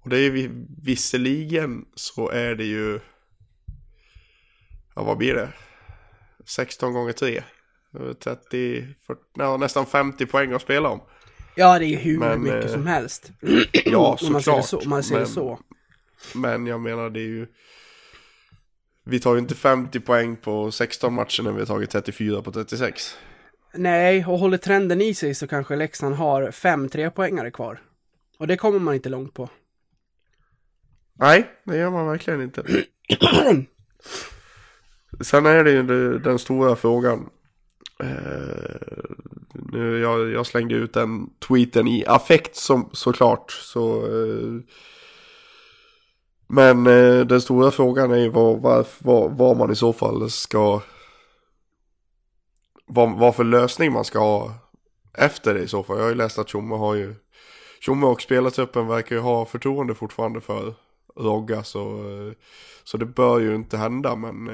Och 0.00 0.10
det 0.10 0.18
är 0.18 0.20
ju 0.20 0.66
visserligen 0.82 1.84
så 1.94 2.30
är 2.30 2.54
det 2.54 2.64
ju... 2.64 3.00
Ja, 4.94 5.02
vad 5.02 5.18
blir 5.18 5.34
det? 5.34 5.52
16 6.44 6.92
gånger 6.92 7.12
3. 7.12 7.42
30, 8.24 8.86
40, 9.06 9.20
ja, 9.34 9.56
nästan 9.56 9.86
50 9.86 10.26
poäng 10.26 10.52
att 10.52 10.62
spela 10.62 10.88
om. 10.88 11.00
Ja, 11.54 11.78
det 11.78 11.84
är 11.84 11.88
ju 11.88 11.96
hur 11.96 12.18
Men, 12.18 12.42
mycket 12.42 12.64
eh, 12.64 12.70
som 12.72 12.86
helst. 12.86 13.30
Ja, 13.84 14.18
om 14.22 14.32
man 14.32 14.42
ser 14.42 14.56
det 14.56 14.62
såklart. 14.62 14.82
så. 14.82 14.88
Man 14.88 15.02
ser 15.02 15.14
det 15.14 15.20
Men- 15.20 15.28
så. 15.28 15.58
Men 16.34 16.66
jag 16.66 16.80
menar 16.80 17.10
det 17.10 17.20
är 17.20 17.28
ju... 17.28 17.46
Vi 19.04 19.20
tar 19.20 19.32
ju 19.34 19.38
inte 19.40 19.54
50 19.54 20.00
poäng 20.00 20.36
på 20.36 20.70
16 20.70 21.14
matcher 21.14 21.42
när 21.42 21.52
vi 21.52 21.58
har 21.58 21.66
tagit 21.66 21.90
34 21.90 22.42
på 22.42 22.52
36. 22.52 23.16
Nej, 23.74 24.26
och 24.26 24.38
håller 24.38 24.58
trenden 24.58 25.00
i 25.00 25.14
sig 25.14 25.34
så 25.34 25.46
kanske 25.46 25.76
Leksand 25.76 26.14
har 26.14 26.50
fem 26.50 26.88
trepoängare 26.88 27.50
kvar. 27.50 27.82
Och 28.38 28.46
det 28.46 28.56
kommer 28.56 28.78
man 28.78 28.94
inte 28.94 29.08
långt 29.08 29.34
på. 29.34 29.48
Nej, 31.18 31.50
det 31.64 31.76
gör 31.76 31.90
man 31.90 32.06
verkligen 32.06 32.42
inte. 32.42 32.62
Sen 35.20 35.46
är 35.46 35.64
det 35.64 35.70
ju 35.70 35.82
det- 35.82 36.18
den 36.18 36.38
stora 36.38 36.76
frågan. 36.76 37.30
Uh, 38.02 38.76
nu, 39.52 39.98
jag, 39.98 40.30
jag 40.30 40.46
slängde 40.46 40.74
ut 40.74 40.92
den 40.92 41.30
tweeten 41.48 41.88
i 41.88 42.04
affekt 42.06 42.56
som, 42.56 42.90
såklart. 42.92 43.50
Så, 43.52 44.06
uh, 44.06 44.60
men 46.46 46.86
uh, 46.86 47.26
den 47.26 47.40
stora 47.40 47.70
frågan 47.70 48.10
är 48.10 48.16
ju 48.16 48.28
vad, 48.28 48.60
vad, 48.60 48.86
vad, 48.98 49.36
vad 49.36 49.56
man 49.56 49.72
i 49.72 49.76
så 49.76 49.92
fall 49.92 50.30
ska... 50.30 50.80
Vad, 52.86 53.18
vad 53.18 53.36
för 53.36 53.44
lösning 53.44 53.92
man 53.92 54.04
ska 54.04 54.18
ha 54.18 54.54
efter 55.18 55.54
det 55.54 55.60
i 55.60 55.68
så 55.68 55.82
fall. 55.82 55.96
Jag 55.96 56.04
har 56.04 56.10
ju 56.10 56.16
läst 56.16 56.38
att 56.38 56.48
Tjomme 56.48 56.74
har 56.74 56.94
ju... 56.94 57.14
Tjomme 57.80 58.06
och 58.06 58.22
spelartruppen 58.22 58.86
verkar 58.86 59.16
ju 59.16 59.22
ha 59.22 59.44
förtroende 59.44 59.94
fortfarande 59.94 60.40
för 60.40 60.74
Rogga 61.16 61.62
så, 61.62 62.02
så 62.84 62.96
det 62.96 63.06
bör 63.06 63.38
ju 63.38 63.54
inte 63.54 63.76
hända 63.76 64.16
men 64.16 64.48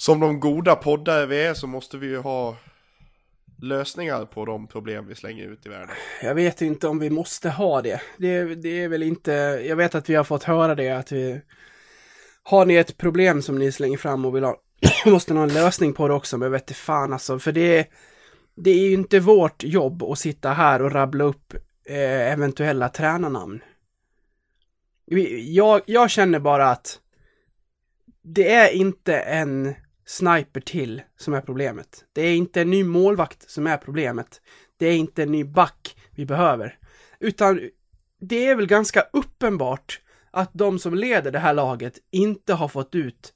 som 0.00 0.20
de 0.20 0.40
goda 0.40 0.76
poddare 0.76 1.26
vi 1.26 1.42
är 1.42 1.54
så 1.54 1.66
måste 1.66 1.98
vi 1.98 2.06
ju 2.06 2.18
ha 2.18 2.56
lösningar 3.62 4.24
på 4.24 4.44
de 4.44 4.66
problem 4.66 5.06
vi 5.06 5.14
slänger 5.14 5.44
ut 5.44 5.66
i 5.66 5.68
världen. 5.68 5.96
Jag 6.22 6.34
vet 6.34 6.62
inte 6.62 6.88
om 6.88 6.98
vi 6.98 7.10
måste 7.10 7.50
ha 7.50 7.82
det. 7.82 8.00
det. 8.16 8.54
Det 8.54 8.82
är 8.82 8.88
väl 8.88 9.02
inte, 9.02 9.32
jag 9.66 9.76
vet 9.76 9.94
att 9.94 10.10
vi 10.10 10.14
har 10.14 10.24
fått 10.24 10.42
höra 10.42 10.74
det 10.74 10.90
att 10.90 11.12
vi 11.12 11.40
har 12.42 12.66
ni 12.66 12.74
ett 12.74 12.96
problem 12.96 13.42
som 13.42 13.58
ni 13.58 13.72
slänger 13.72 13.98
fram 13.98 14.24
och 14.24 14.36
vill 14.36 14.44
ha, 14.44 14.56
måste 15.06 15.34
ha 15.34 15.42
en 15.42 15.54
lösning 15.54 15.92
på 15.92 16.08
det 16.08 16.14
också, 16.14 16.38
men 16.38 16.52
vet 16.52 16.62
inte 16.62 16.74
fan 16.74 17.12
alltså, 17.12 17.38
för 17.38 17.52
det 17.52 17.78
är, 17.78 17.86
det 18.54 18.70
är 18.70 18.88
ju 18.88 18.92
inte 18.92 19.20
vårt 19.20 19.64
jobb 19.64 20.02
att 20.02 20.18
sitta 20.18 20.52
här 20.52 20.82
och 20.82 20.92
rabbla 20.92 21.24
upp 21.24 21.54
eh, 21.88 22.32
eventuella 22.32 22.88
tränarnamn. 22.88 23.60
Jag, 25.46 25.80
jag 25.86 26.10
känner 26.10 26.38
bara 26.38 26.70
att 26.70 26.98
det 28.22 28.52
är 28.52 28.72
inte 28.72 29.18
en 29.18 29.74
sniper 30.10 30.60
till 30.60 31.02
som 31.16 31.34
är 31.34 31.40
problemet. 31.40 32.04
Det 32.12 32.22
är 32.22 32.34
inte 32.34 32.60
en 32.60 32.70
ny 32.70 32.84
målvakt 32.84 33.50
som 33.50 33.66
är 33.66 33.76
problemet. 33.76 34.40
Det 34.76 34.86
är 34.86 34.96
inte 34.96 35.22
en 35.22 35.32
ny 35.32 35.44
back 35.44 35.96
vi 36.10 36.26
behöver. 36.26 36.78
Utan 37.20 37.70
det 38.20 38.46
är 38.46 38.54
väl 38.54 38.66
ganska 38.66 39.06
uppenbart 39.12 40.00
att 40.30 40.50
de 40.52 40.78
som 40.78 40.94
leder 40.94 41.30
det 41.30 41.38
här 41.38 41.54
laget 41.54 41.98
inte 42.10 42.54
har 42.54 42.68
fått 42.68 42.94
ut 42.94 43.34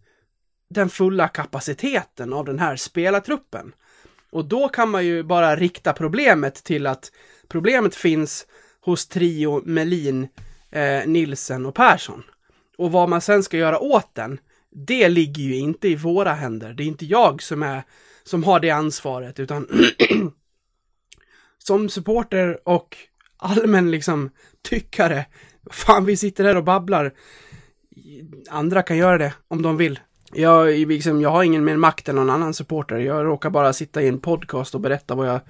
den 0.71 0.89
fulla 0.89 1.29
kapaciteten 1.29 2.33
av 2.33 2.45
den 2.45 2.59
här 2.59 2.77
spelartruppen. 2.77 3.75
Och 4.31 4.45
då 4.45 4.69
kan 4.69 4.91
man 4.91 5.07
ju 5.07 5.23
bara 5.23 5.57
rikta 5.57 5.93
problemet 5.93 6.55
till 6.55 6.87
att 6.87 7.13
problemet 7.49 7.95
finns 7.95 8.47
hos 8.81 9.09
trio 9.09 9.63
Melin, 9.65 10.29
eh, 10.71 11.07
Nilsen 11.07 11.67
och 11.67 11.75
Persson. 11.75 12.23
Och 12.79 12.93
vad 12.93 13.09
man 13.09 13.21
sen 13.21 13.43
ska 13.43 13.57
göra 13.57 13.79
åt 13.79 14.15
den, 14.15 14.39
det 14.75 15.09
ligger 15.09 15.43
ju 15.43 15.57
inte 15.57 15.89
i 15.89 15.97
våra 15.97 16.33
händer. 16.33 16.73
Det 16.73 16.83
är 16.83 16.87
inte 16.87 17.07
jag 17.07 17.43
som 17.43 17.63
är 17.63 17.83
som 18.25 18.45
har 18.45 18.61
det 18.61 18.71
ansvaret, 18.71 19.41
utan 19.41 19.69
som 21.59 21.89
supporter 21.89 22.69
och 22.69 22.97
allmän 23.37 23.91
liksom 23.91 24.31
tyckare. 24.63 25.27
Fan, 25.71 26.05
vi 26.05 26.17
sitter 26.17 26.45
här 26.45 26.57
och 26.57 26.65
babblar. 26.65 27.13
Andra 28.51 28.83
kan 28.83 28.97
göra 28.97 29.19
det 29.19 29.35
om 29.49 29.63
de 29.63 29.77
vill. 29.77 30.01
Jag, 30.33 30.89
liksom, 30.89 31.21
jag 31.21 31.31
har 31.31 31.43
ingen 31.43 31.65
mer 31.65 31.77
makt 31.77 32.09
än 32.09 32.17
någon 32.17 32.31
annan 32.31 32.55
supporter. 32.55 32.99
Jag 32.99 33.27
råkar 33.27 33.51
bara 33.51 33.73
sitta 33.73 34.03
i 34.03 34.09
en 34.09 34.21
podcast 34.21 34.75
och 34.75 34.81
berätta 34.81 35.15
vad 35.15 35.29
jag 35.29 35.41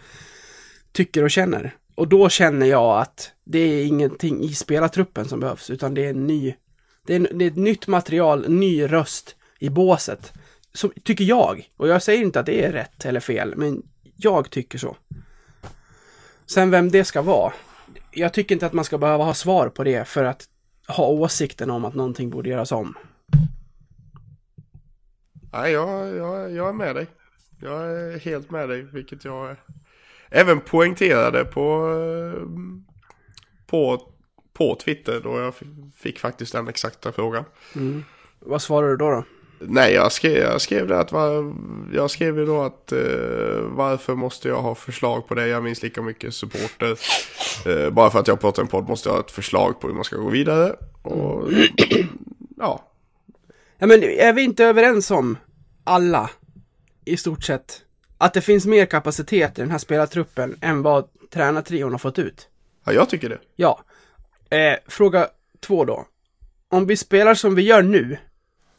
tycker 0.92 1.22
och 1.22 1.30
känner. 1.30 1.74
Och 1.94 2.08
då 2.08 2.28
känner 2.28 2.66
jag 2.66 2.98
att 2.98 3.32
det 3.44 3.58
är 3.58 3.86
ingenting 3.86 4.42
i 4.42 4.54
spelartruppen 4.54 5.24
som 5.24 5.40
behövs, 5.40 5.70
utan 5.70 5.94
det 5.94 6.04
är 6.04 6.10
en 6.10 6.26
ny, 6.26 6.54
det 7.06 7.14
är, 7.14 7.28
det 7.34 7.44
är 7.44 7.50
ett 7.50 7.56
nytt 7.56 7.86
material, 7.86 8.48
ny 8.48 8.86
röst 8.86 9.36
i 9.58 9.70
båset. 9.70 10.32
Som, 10.72 10.92
tycker 11.02 11.24
jag. 11.24 11.68
Och 11.76 11.88
jag 11.88 12.02
säger 12.02 12.22
inte 12.22 12.40
att 12.40 12.46
det 12.46 12.64
är 12.64 12.72
rätt 12.72 13.04
eller 13.04 13.20
fel, 13.20 13.54
men 13.56 13.82
jag 14.16 14.50
tycker 14.50 14.78
så. 14.78 14.96
Sen 16.46 16.70
vem 16.70 16.90
det 16.90 17.04
ska 17.04 17.22
vara. 17.22 17.52
Jag 18.10 18.34
tycker 18.34 18.54
inte 18.54 18.66
att 18.66 18.72
man 18.72 18.84
ska 18.84 18.98
behöva 18.98 19.24
ha 19.24 19.34
svar 19.34 19.68
på 19.68 19.84
det 19.84 20.08
för 20.08 20.24
att 20.24 20.48
ha 20.88 21.06
åsikten 21.06 21.70
om 21.70 21.84
att 21.84 21.94
någonting 21.94 22.30
borde 22.30 22.50
göras 22.50 22.72
om. 22.72 22.94
Nej, 25.52 25.72
jag, 25.72 26.16
jag, 26.16 26.52
jag 26.52 26.68
är 26.68 26.72
med 26.72 26.94
dig. 26.94 27.06
Jag 27.60 27.82
är 27.90 28.18
helt 28.18 28.50
med 28.50 28.68
dig, 28.68 28.82
vilket 28.82 29.24
jag 29.24 29.56
även 30.30 30.60
poängterade 30.60 31.44
på, 31.44 31.90
eh, 31.90 32.42
på, 33.66 34.08
på 34.54 34.74
Twitter 34.84 35.20
då 35.20 35.40
jag 35.40 35.54
fick 35.96 36.18
faktiskt 36.18 36.52
den 36.52 36.68
exakta 36.68 37.12
frågan. 37.12 37.44
Vad 38.38 38.62
svarar 38.62 38.88
du 38.88 38.96
då? 38.96 39.10
då? 39.10 39.24
Nej, 39.58 39.94
jag 39.94 40.12
skrev, 40.12 40.36
jag 40.36 40.60
skrev 40.60 40.88
det 40.88 40.98
att 41.00 41.12
var, 41.12 41.54
jag 41.92 42.10
skrev 42.10 42.38
ju 42.38 42.46
då 42.46 42.62
att 42.62 42.92
eh, 42.92 42.98
varför 43.60 44.14
måste 44.14 44.48
jag 44.48 44.62
ha 44.62 44.74
förslag 44.74 45.28
på 45.28 45.34
det? 45.34 45.46
Jag 45.46 45.62
minns 45.62 45.82
lika 45.82 46.02
mycket 46.02 46.34
supporter. 46.34 46.98
Eh, 47.66 47.90
bara 47.90 48.10
för 48.10 48.18
att 48.20 48.28
jag 48.28 48.40
pratar 48.40 48.62
en 48.62 48.68
podd 48.68 48.88
måste 48.88 49.08
jag 49.08 49.14
ha 49.14 49.20
ett 49.20 49.30
förslag 49.30 49.80
på 49.80 49.86
hur 49.86 49.94
man 49.94 50.04
ska 50.04 50.16
gå 50.16 50.28
vidare. 50.28 50.76
Och 51.02 51.52
ja, 52.56 52.90
Ja, 53.78 53.86
men 53.86 54.02
är 54.02 54.32
vi 54.32 54.42
inte 54.42 54.64
överens 54.64 55.10
om 55.10 55.38
alla, 55.84 56.30
i 57.04 57.16
stort 57.16 57.44
sett, 57.44 57.82
att 58.18 58.34
det 58.34 58.40
finns 58.40 58.66
mer 58.66 58.86
kapacitet 58.86 59.58
i 59.58 59.60
den 59.60 59.70
här 59.70 59.78
spelartruppen 59.78 60.56
än 60.60 60.82
vad 60.82 61.04
tränartrion 61.30 61.92
har 61.92 61.98
fått 61.98 62.18
ut? 62.18 62.48
ja, 62.84 62.92
jag 62.92 63.08
tycker 63.08 63.28
det. 63.28 63.38
Ja. 63.56 63.80
Eh, 64.54 64.76
fråga 64.86 65.28
två 65.60 65.84
då. 65.84 66.06
Om 66.68 66.86
vi 66.86 66.96
spelar 66.96 67.34
som 67.34 67.54
vi 67.54 67.62
gör 67.62 67.82
nu, 67.82 68.18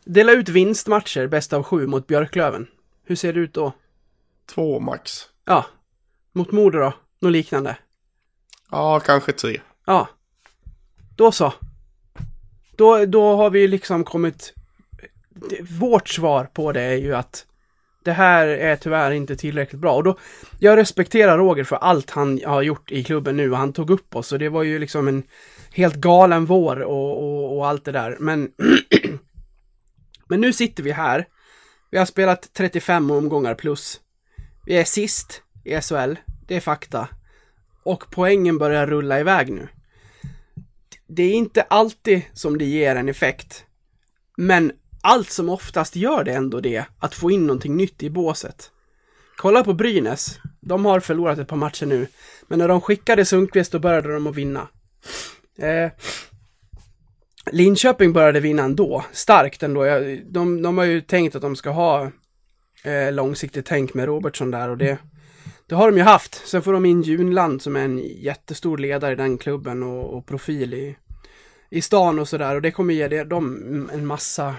dela 0.06 0.32
ut 0.32 0.50
vinstmatcher 0.50 1.28
bäst 1.28 1.54
av 1.54 1.64
sju 1.64 1.88
mot 1.88 2.08
Björklöven. 2.08 2.68
Hur 3.06 3.16
ser 3.16 3.34
det 3.34 3.40
ut 3.40 3.54
då? 3.54 3.74
Två 4.46 4.80
max. 4.80 5.22
Ja. 5.46 5.66
Mot 6.32 6.52
Modo 6.52 6.80
då? 6.80 6.94
Något 7.20 7.32
liknande? 7.32 7.78
Ja, 8.72 9.00
kanske 9.00 9.32
tre. 9.32 9.62
Ja. 9.86 10.08
Då 11.16 11.32
så. 11.32 11.54
Då, 12.76 13.06
då 13.06 13.36
har 13.36 13.50
vi 13.50 13.68
liksom 13.68 14.04
kommit... 14.04 14.54
Vårt 15.80 16.10
svar 16.10 16.46
på 16.54 16.72
det 16.72 16.82
är 16.82 16.96
ju 16.96 17.16
att 17.16 17.46
det 18.04 18.12
här 18.12 18.48
är 18.48 18.76
tyvärr 18.76 19.12
inte 19.12 19.36
tillräckligt 19.36 19.82
bra. 19.82 19.96
Och 19.96 20.04
då, 20.04 20.18
jag 20.60 20.78
respekterar 20.78 21.38
Roger 21.38 21.64
för 21.64 21.76
allt 21.76 22.10
han 22.10 22.42
har 22.46 22.62
gjort 22.62 22.92
i 22.92 23.04
klubben 23.04 23.38
nu 23.38 23.52
och 23.52 23.58
han 23.58 23.74
tog 23.74 23.90
upp 23.90 24.16
oss 24.16 24.32
och 24.32 24.40
det 24.40 24.50
var 24.50 24.64
ju 24.64 24.80
liksom 24.80 25.08
en 25.08 25.24
helt 25.76 25.96
galen 25.96 26.46
vår 26.46 26.82
och, 26.82 27.24
och, 27.24 27.58
och 27.58 27.68
allt 27.68 27.86
det 27.86 27.92
där. 27.92 28.18
Men, 28.20 28.52
men 30.28 30.42
nu 30.42 30.54
sitter 30.54 30.84
vi 30.84 30.92
här. 30.92 31.28
Vi 31.92 31.98
har 31.98 32.06
spelat 32.06 32.54
35 32.54 33.12
omgångar 33.12 33.56
plus. 33.56 34.00
Vi 34.66 34.78
är 34.78 34.84
sist 34.84 35.42
i 35.64 35.82
SHL. 35.82 36.16
Det 36.48 36.56
är 36.56 36.60
fakta. 36.60 37.08
Och 37.84 38.04
poängen 38.12 38.58
börjar 38.58 38.88
rulla 38.88 39.20
iväg 39.20 39.52
nu. 39.52 39.68
Det 41.08 41.24
är 41.24 41.34
inte 41.34 41.62
alltid 41.62 42.22
som 42.34 42.58
det 42.58 42.66
ger 42.66 42.96
en 42.96 43.10
effekt. 43.10 43.66
Men 44.38 44.72
allt 45.04 45.30
som 45.30 45.50
oftast 45.50 45.96
gör 45.96 46.24
det 46.24 46.34
ändå 46.34 46.60
det, 46.60 46.86
att 47.00 47.16
få 47.16 47.32
in 47.32 47.48
någonting 47.48 47.78
nytt 47.78 48.04
i 48.04 48.10
båset. 48.10 48.72
Kolla 49.38 49.64
på 49.64 49.74
Brynäs. 49.74 50.40
De 50.62 50.86
har 50.86 51.00
förlorat 51.00 51.40
ett 51.40 51.48
par 51.48 51.58
matcher 51.58 51.86
nu. 51.86 52.08
Men 52.48 52.60
när 52.60 52.68
de 52.68 52.82
skickade 52.82 53.26
Sundqvist 53.26 53.72
då 53.72 53.80
började 53.80 54.14
de 54.14 54.28
att 54.28 54.36
vinna. 54.36 54.68
Eh, 55.58 55.92
Linköping 57.52 58.14
började 58.14 58.40
vinna 58.40 58.64
ändå. 58.64 59.06
Starkt 59.12 59.64
ändå. 59.64 59.86
Jag- 59.86 60.22
De, 60.26 60.62
de 60.62 60.78
har 60.78 60.86
ju 60.86 61.02
tänkt 61.02 61.36
att 61.36 61.42
de 61.42 61.56
ska 61.56 61.70
ha 61.70 62.12
eh, 62.84 63.12
långsiktigt 63.12 63.66
tänk 63.66 63.94
med 63.94 64.06
Robertson 64.06 64.52
där 64.52 64.70
och 64.70 64.78
det, 64.78 64.98
det 65.68 65.76
har 65.76 65.92
de 65.92 65.98
ju 65.98 66.04
haft. 66.04 66.48
Sen 66.48 66.62
får 66.62 66.74
de 66.74 66.86
in 66.86 67.02
Junland 67.02 67.62
som 67.62 67.76
är 67.76 67.80
en 67.86 67.98
jättestor 68.00 68.78
ledare 68.78 69.12
i 69.14 69.16
den 69.16 69.38
klubben 69.38 69.84
och, 69.84 70.18
och 70.18 70.26
profil 70.26 70.74
i, 70.74 70.98
i 71.70 71.82
stan 71.82 72.20
och 72.20 72.28
sådär. 72.30 72.56
Och 72.56 72.62
det 72.62 72.72
kommer 72.72 72.94
ge 72.94 73.08
det- 73.08 73.24
dem 73.24 73.90
en 73.94 74.06
massa, 74.06 74.56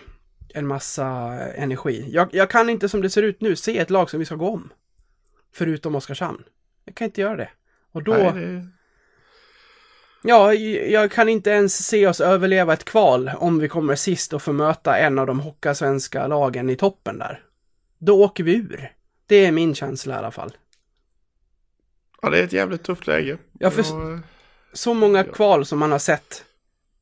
en 0.55 0.67
massa 0.67 1.07
energi. 1.55 2.09
Jag, 2.13 2.29
jag 2.33 2.51
kan 2.51 2.71
inte 2.71 2.89
som 2.89 3.01
det 3.03 3.11
ser 3.11 3.23
ut 3.23 3.41
nu 3.41 3.57
se 3.57 3.79
ett 3.79 3.91
lag 3.91 4.11
som 4.11 4.19
vi 4.21 4.27
ska 4.27 4.35
gå 4.35 4.49
om. 4.49 4.73
Förutom 5.55 5.95
Oskarshamn. 5.95 6.43
Jag 6.85 6.95
kan 6.95 7.05
inte 7.05 7.21
göra 7.21 7.37
det. 7.37 7.49
Och 7.93 8.03
då... 8.03 8.13
Nej, 8.13 8.33
det... 8.33 8.67
Ja, 10.29 10.55
jag 10.55 11.11
kan 11.13 11.29
inte 11.29 11.51
ens 11.51 11.87
se 11.87 12.07
oss 12.07 12.21
överleva 12.21 12.73
ett 12.73 12.85
kval 12.85 13.31
om 13.39 13.59
vi 13.59 13.69
kommer 13.69 13.95
sist 13.97 14.33
och 14.33 14.43
får 14.43 14.53
möta 14.53 14.99
en 14.99 15.19
av 15.19 15.27
de 15.27 15.41
hockeyasvenska 15.41 16.27
lagen 16.27 16.71
i 16.71 16.77
toppen 16.77 17.19
där. 17.19 17.43
Då 17.99 18.25
åker 18.25 18.45
vi 18.45 18.55
ur. 18.57 18.93
Det 19.27 19.47
är 19.47 19.53
min 19.53 19.75
känsla 19.75 20.15
i 20.15 20.19
alla 20.19 20.31
fall. 20.31 20.53
ja, 22.23 22.31
det 22.31 22.39
är 22.39 22.45
ett 22.45 22.53
jävligt 22.53 22.83
tufft 22.85 23.07
läge. 23.07 23.39
Ja, 23.59 23.71
för- 23.71 23.83
Jag- 23.83 24.21
Så 24.73 24.95
många 24.95 25.25
kval 25.25 25.67
som 25.67 25.79
man 25.79 25.93
har 25.93 25.99
sett, 25.99 26.45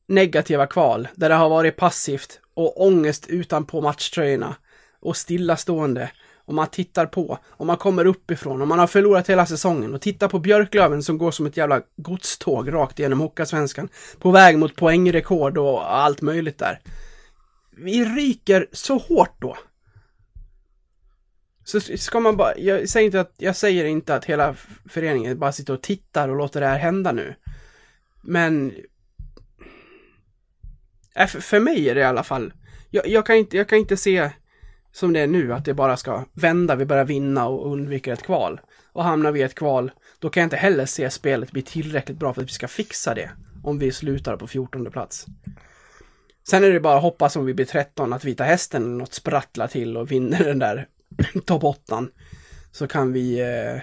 negativa 0.07 0.67
kval, 0.67 1.07
där 1.15 1.29
det 1.29 1.35
har 1.35 1.49
varit 1.49 1.75
passivt 1.77 2.39
och 2.53 2.81
ångest 2.85 3.27
utanpå 3.27 3.81
matchtröjorna 3.81 4.55
och 4.99 5.17
stillastående 5.17 6.11
om 6.47 6.55
man 6.55 6.67
tittar 6.67 7.05
på, 7.05 7.37
om 7.49 7.67
man 7.67 7.77
kommer 7.77 8.05
uppifrån, 8.05 8.61
om 8.61 8.69
man 8.69 8.79
har 8.79 8.87
förlorat 8.87 9.29
hela 9.29 9.45
säsongen 9.45 9.93
och 9.93 10.01
tittar 10.01 10.27
på 10.27 10.39
Björklöven 10.39 11.03
som 11.03 11.17
går 11.17 11.31
som 11.31 11.45
ett 11.45 11.57
jävla 11.57 11.81
godståg 11.97 12.73
rakt 12.73 12.99
igenom 12.99 13.19
Hockeyallsvenskan. 13.19 13.89
På 14.19 14.31
väg 14.31 14.57
mot 14.57 14.75
poängrekord 14.75 15.57
och 15.57 15.95
allt 15.95 16.21
möjligt 16.21 16.57
där. 16.57 16.79
Vi 17.77 18.05
ryker 18.05 18.67
så 18.71 18.97
hårt 18.97 19.41
då. 19.41 19.57
Så 21.63 21.79
ska 21.79 22.19
man 22.19 22.37
bara, 22.37 22.57
jag 22.57 22.89
säger 22.89 23.05
inte 23.05 23.19
att, 23.19 23.33
jag 23.37 23.55
säger 23.55 23.85
inte 23.85 24.15
att 24.15 24.25
hela 24.25 24.55
föreningen 24.89 25.39
bara 25.39 25.51
sitter 25.51 25.73
och 25.73 25.81
tittar 25.81 26.29
och 26.29 26.35
låter 26.35 26.61
det 26.61 26.67
här 26.67 26.79
hända 26.79 27.11
nu. 27.11 27.35
Men... 28.21 28.73
Äh, 31.15 31.27
för, 31.27 31.39
för 31.39 31.59
mig 31.59 31.89
är 31.89 31.95
det 31.95 32.01
i 32.01 32.03
alla 32.03 32.23
fall, 32.23 32.53
jag, 32.89 33.07
jag, 33.07 33.25
kan 33.25 33.35
inte, 33.35 33.57
jag 33.57 33.69
kan 33.69 33.77
inte 33.77 33.97
se 33.97 34.31
som 34.95 35.13
det 35.13 35.19
är 35.19 35.27
nu, 35.27 35.53
att 35.53 35.65
det 35.65 35.73
bara 35.73 35.97
ska 35.97 36.23
vända, 36.33 36.75
vi 36.75 36.85
börjar 36.85 37.05
vinna 37.05 37.47
och 37.47 37.71
undviker 37.71 38.13
ett 38.13 38.23
kval. 38.23 38.61
Och 38.91 39.03
hamnar 39.03 39.31
vi 39.31 39.39
i 39.39 39.43
ett 39.43 39.55
kval, 39.55 39.91
då 40.19 40.29
kan 40.29 40.41
jag 40.41 40.45
inte 40.45 40.55
heller 40.55 40.85
se 40.85 41.09
spelet 41.09 41.51
bli 41.51 41.61
tillräckligt 41.61 42.17
bra 42.17 42.33
för 42.33 42.41
att 42.41 42.47
vi 42.47 42.53
ska 42.53 42.67
fixa 42.67 43.13
det. 43.13 43.31
Om 43.63 43.79
vi 43.79 43.91
slutar 43.91 44.37
på 44.37 44.47
14 44.47 44.91
plats. 44.91 45.25
Sen 46.49 46.63
är 46.63 46.69
det 46.69 46.79
bara 46.79 46.95
att 46.95 47.01
hoppas 47.01 47.35
om 47.35 47.45
vi 47.45 47.53
blir 47.53 47.65
13 47.65 48.13
att 48.13 48.25
Vita 48.25 48.43
Hästen 48.43 48.97
något 48.97 49.13
sprattlar 49.13 49.67
till 49.67 49.97
och 49.97 50.11
vinner 50.11 50.43
den 50.43 50.59
där 50.59 50.87
topp 51.45 51.63
8 51.63 52.07
Så 52.71 52.87
kan 52.87 53.13
vi 53.13 53.41
eh, 53.41 53.81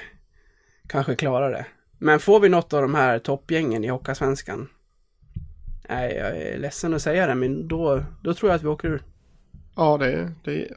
kanske 0.88 1.14
klara 1.14 1.48
det. 1.48 1.66
Men 1.98 2.20
får 2.20 2.40
vi 2.40 2.48
något 2.48 2.72
av 2.72 2.82
de 2.82 2.94
här 2.94 3.18
toppgängen 3.18 3.84
i 3.84 3.88
Hockeyallsvenskan 3.88 4.68
Nej, 5.88 6.16
jag 6.16 6.36
är 6.36 6.58
ledsen 6.58 6.94
att 6.94 7.02
säga 7.02 7.26
det, 7.26 7.34
men 7.34 7.68
då, 7.68 8.04
då 8.22 8.34
tror 8.34 8.50
jag 8.50 8.56
att 8.56 8.62
vi 8.62 8.68
åker 8.68 8.88
ur. 8.88 9.02
Ja, 9.76 9.98
det, 9.98 10.32
det 10.44 10.68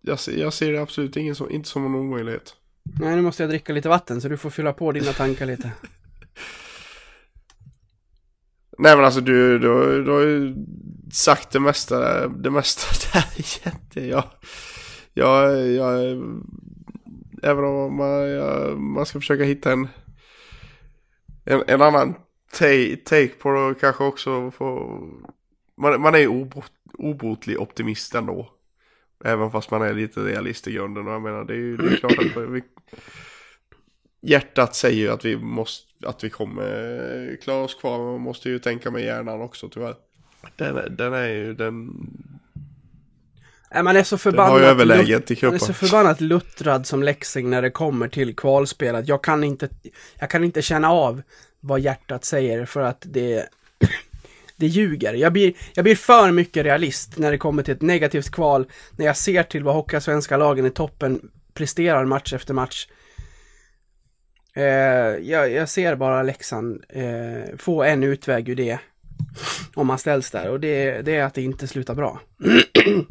jag, 0.00 0.18
ser, 0.18 0.36
jag 0.36 0.52
ser 0.52 0.72
det 0.72 0.82
absolut 0.82 1.16
ingen 1.16 1.34
som, 1.34 1.50
inte 1.50 1.68
som 1.68 1.86
en 1.86 1.94
omöjlighet. 1.94 2.54
Nej, 2.82 3.16
nu 3.16 3.22
måste 3.22 3.42
jag 3.42 3.50
dricka 3.50 3.72
lite 3.72 3.88
vatten 3.88 4.20
så 4.20 4.28
du 4.28 4.36
får 4.36 4.50
fylla 4.50 4.72
på 4.72 4.92
dina 4.92 5.12
tankar 5.12 5.46
lite. 5.46 5.72
Nej 8.78 8.96
men 8.96 9.04
alltså 9.04 9.20
du, 9.20 9.58
du, 9.58 10.04
du 10.04 10.10
har 10.10 10.20
ju 10.20 10.54
sagt 11.12 11.50
det 11.50 11.60
mesta, 11.60 12.28
det 12.28 12.50
mesta 12.50 12.86
där 13.12 13.24
egentligen. 13.36 14.08
Jag, 14.08 14.24
jag, 15.12 15.66
jag, 15.72 16.00
även 17.42 17.64
om 17.64 17.96
man, 17.96 18.28
jag, 18.28 18.78
man 18.78 19.06
ska 19.06 19.20
försöka 19.20 19.44
hitta 19.44 19.72
en, 19.72 19.88
en, 21.44 21.62
en 21.66 21.82
annan 21.82 22.14
take, 22.52 22.96
take 22.96 23.28
på 23.28 23.50
det 23.50 23.74
kanske 23.80 24.04
också 24.04 24.50
få, 24.50 25.00
man, 25.76 26.00
man 26.00 26.14
är 26.14 26.18
ju 26.18 26.28
obot, 26.28 26.72
obotlig 26.98 27.60
optimist 27.60 28.14
ändå. 28.14 28.50
Även 29.24 29.50
fast 29.50 29.70
man 29.70 29.82
är 29.82 29.94
lite 29.94 30.20
realist 30.20 30.68
i 30.68 30.72
grunden. 30.72 31.06
Och 31.06 31.12
jag 31.12 31.22
menar, 31.22 31.44
det 31.44 31.52
är 31.52 31.56
ju 31.56 31.76
det 31.76 31.92
är 31.92 31.96
klart 31.96 32.18
att 32.18 32.50
vi, 32.50 32.62
hjärtat 34.20 34.74
säger 34.74 34.98
ju 34.98 35.10
att 35.10 35.24
vi 35.24 35.36
måste, 35.36 36.08
att 36.08 36.24
vi 36.24 36.30
kommer 36.30 37.38
klara 37.42 37.64
oss 37.64 37.74
kvar. 37.74 37.98
Men 37.98 38.06
man 38.06 38.20
måste 38.20 38.48
ju 38.48 38.58
tänka 38.58 38.90
med 38.90 39.04
hjärnan 39.04 39.40
också 39.40 39.68
tyvärr. 39.68 39.94
Den, 40.56 40.96
den 40.96 41.12
är 41.12 41.28
ju, 41.28 41.54
den... 41.54 41.90
Nej, 43.74 43.82
man 43.82 43.96
är 43.96 44.02
så 44.02 44.18
förbannat... 44.18 44.78
Man 44.78 44.90
är 44.90 45.58
så 45.58 45.72
förbannat 45.72 46.20
luttrad 46.20 46.86
som 46.86 47.02
Leksing 47.02 47.50
när 47.50 47.62
det 47.62 47.70
kommer 47.70 48.08
till 48.08 48.36
kvalspel. 48.36 48.94
Att 48.94 49.08
jag 49.08 49.24
kan 49.24 49.44
inte, 49.44 49.68
jag 50.18 50.30
kan 50.30 50.44
inte 50.44 50.62
känna 50.62 50.90
av 50.90 51.22
vad 51.60 51.80
hjärtat 51.80 52.24
säger 52.24 52.66
för 52.66 52.80
att 52.80 53.02
det, 53.06 53.48
det 54.56 54.66
ljuger. 54.66 55.14
Jag 55.14 55.32
blir, 55.32 55.52
jag 55.74 55.84
blir 55.84 55.96
för 55.96 56.32
mycket 56.32 56.64
realist 56.64 57.18
när 57.18 57.30
det 57.30 57.38
kommer 57.38 57.62
till 57.62 57.74
ett 57.74 57.82
negativt 57.82 58.30
kval. 58.30 58.66
När 58.96 59.06
jag 59.06 59.16
ser 59.16 59.42
till 59.42 59.64
vad 59.64 59.74
Hockeysvenska 59.74 60.36
lagen 60.36 60.66
i 60.66 60.70
toppen 60.70 61.30
presterar 61.54 62.04
match 62.04 62.32
efter 62.32 62.54
match. 62.54 62.86
Eh, 64.56 64.64
jag, 65.22 65.52
jag 65.52 65.68
ser 65.68 65.96
bara 65.96 66.22
Leksand 66.22 66.84
eh, 66.88 67.56
få 67.58 67.82
en 67.82 68.02
utväg 68.02 68.48
ur 68.48 68.56
det. 68.56 68.78
Om 69.74 69.86
man 69.86 69.98
ställs 69.98 70.30
där 70.30 70.50
och 70.50 70.60
det, 70.60 71.02
det 71.02 71.16
är 71.16 71.24
att 71.24 71.34
det 71.34 71.42
inte 71.42 71.68
slutar 71.68 71.94
bra. 71.94 72.20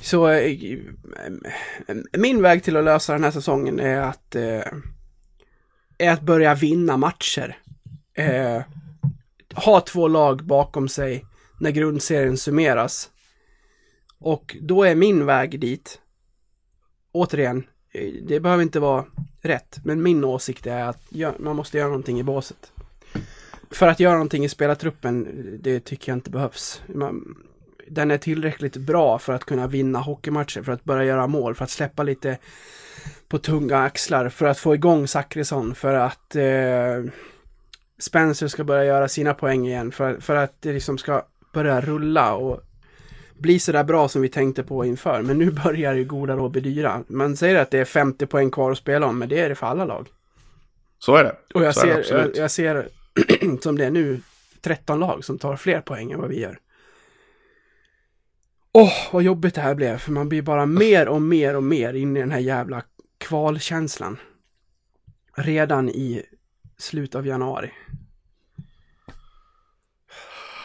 Så 0.00 0.28
eh, 0.28 0.58
min 2.12 2.42
väg 2.42 2.62
till 2.62 2.76
att 2.76 2.84
lösa 2.84 3.12
den 3.12 3.24
här 3.24 3.30
säsongen 3.30 3.80
är 3.80 4.00
att, 4.00 4.34
eh, 4.34 4.62
är 5.98 6.10
att 6.10 6.22
börja 6.22 6.54
vinna 6.54 6.96
matcher. 6.96 7.56
Eh, 8.14 8.62
ha 9.64 9.80
två 9.80 10.08
lag 10.08 10.44
bakom 10.44 10.88
sig 10.88 11.24
när 11.60 11.70
grundserien 11.70 12.36
summeras. 12.36 13.10
Och 14.20 14.56
då 14.60 14.82
är 14.82 14.94
min 14.94 15.26
väg 15.26 15.60
dit, 15.60 16.00
återigen, 17.12 17.66
det 18.22 18.40
behöver 18.40 18.62
inte 18.62 18.80
vara 18.80 19.04
rätt, 19.42 19.78
men 19.84 20.02
min 20.02 20.24
åsikt 20.24 20.66
är 20.66 20.84
att 20.84 21.02
man 21.38 21.56
måste 21.56 21.78
göra 21.78 21.88
någonting 21.88 22.20
i 22.20 22.22
båset. 22.22 22.72
För 23.70 23.88
att 23.88 24.00
göra 24.00 24.12
någonting 24.12 24.44
i 24.44 24.48
spelartruppen, 24.48 25.44
det 25.62 25.80
tycker 25.80 26.12
jag 26.12 26.16
inte 26.16 26.30
behövs. 26.30 26.82
Man, 26.94 27.36
den 27.88 28.10
är 28.10 28.18
tillräckligt 28.18 28.76
bra 28.76 29.18
för 29.18 29.32
att 29.32 29.44
kunna 29.44 29.66
vinna 29.66 29.98
hockeymatcher, 29.98 30.62
för 30.62 30.72
att 30.72 30.84
börja 30.84 31.04
göra 31.04 31.26
mål, 31.26 31.54
för 31.54 31.64
att 31.64 31.70
släppa 31.70 32.02
lite 32.02 32.38
på 33.28 33.38
tunga 33.38 33.78
axlar, 33.78 34.28
för 34.28 34.46
att 34.46 34.58
få 34.58 34.74
igång 34.74 35.08
Zachrisson, 35.08 35.74
för 35.74 35.94
att 35.94 36.36
eh, 36.36 37.12
Spencer 37.98 38.48
ska 38.48 38.64
börja 38.64 38.84
göra 38.84 39.08
sina 39.08 39.34
poäng 39.34 39.66
igen, 39.66 39.92
för, 39.92 40.20
för 40.20 40.36
att 40.36 40.62
det 40.62 40.72
liksom 40.72 40.98
ska 40.98 41.22
börja 41.52 41.80
rulla 41.80 42.34
och 42.34 42.60
bli 43.38 43.58
så 43.58 43.72
där 43.72 43.84
bra 43.84 44.08
som 44.08 44.22
vi 44.22 44.28
tänkte 44.28 44.62
på 44.62 44.84
inför. 44.84 45.22
Men 45.22 45.38
nu 45.38 45.50
börjar 45.64 45.94
ju 45.94 46.04
goda 46.04 46.36
råd 46.36 46.50
bli 46.50 46.60
dyra. 46.60 47.04
Man 47.06 47.36
säger 47.36 47.56
att 47.56 47.70
det 47.70 47.78
är 47.78 47.84
50 47.84 48.26
poäng 48.26 48.50
kvar 48.50 48.70
att 48.70 48.78
spela 48.78 49.06
om, 49.06 49.18
men 49.18 49.28
det 49.28 49.40
är 49.40 49.48
det 49.48 49.54
för 49.54 49.66
alla 49.66 49.84
lag. 49.84 50.08
Så 50.98 51.16
är 51.16 51.24
det. 51.24 51.36
Och 51.54 51.64
jag 51.64 51.74
Så 51.74 51.80
ser, 51.80 52.04
jag, 52.10 52.36
jag 52.36 52.50
ser 52.50 52.88
som 53.60 53.78
det 53.78 53.84
är 53.84 53.90
nu 53.90 54.20
13 54.60 55.00
lag 55.00 55.24
som 55.24 55.38
tar 55.38 55.56
fler 55.56 55.80
poäng 55.80 56.12
än 56.12 56.20
vad 56.20 56.28
vi 56.28 56.40
gör. 56.40 56.58
Åh, 58.72 58.92
vad 59.12 59.22
jobbigt 59.22 59.54
det 59.54 59.60
här 59.60 59.74
blev, 59.74 59.98
för 59.98 60.12
man 60.12 60.28
blir 60.28 60.42
bara 60.42 60.66
mer 60.66 61.08
och 61.08 61.22
mer 61.22 61.56
och 61.56 61.62
mer 61.62 61.94
inne 61.94 62.18
i 62.18 62.22
den 62.22 62.30
här 62.30 62.38
jävla 62.38 62.82
kvalkänslan. 63.18 64.16
Redan 65.36 65.88
i 65.88 66.22
slutet 66.78 67.14
av 67.14 67.26
januari. 67.26 67.70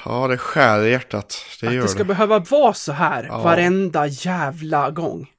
Ja, 0.05 0.27
det 0.27 0.37
skär 0.37 0.83
i 0.85 0.91
hjärtat. 0.91 1.45
Det 1.61 1.67
att 1.67 1.73
gör 1.73 1.81
det 1.81 1.87
ska 1.87 1.97
det. 1.99 2.05
behöva 2.05 2.39
vara 2.39 2.73
så 2.73 2.91
här 2.91 3.23
Ja. 3.23 3.43
varenda 3.43 4.07
jävla 4.07 4.91
gång. 4.91 5.29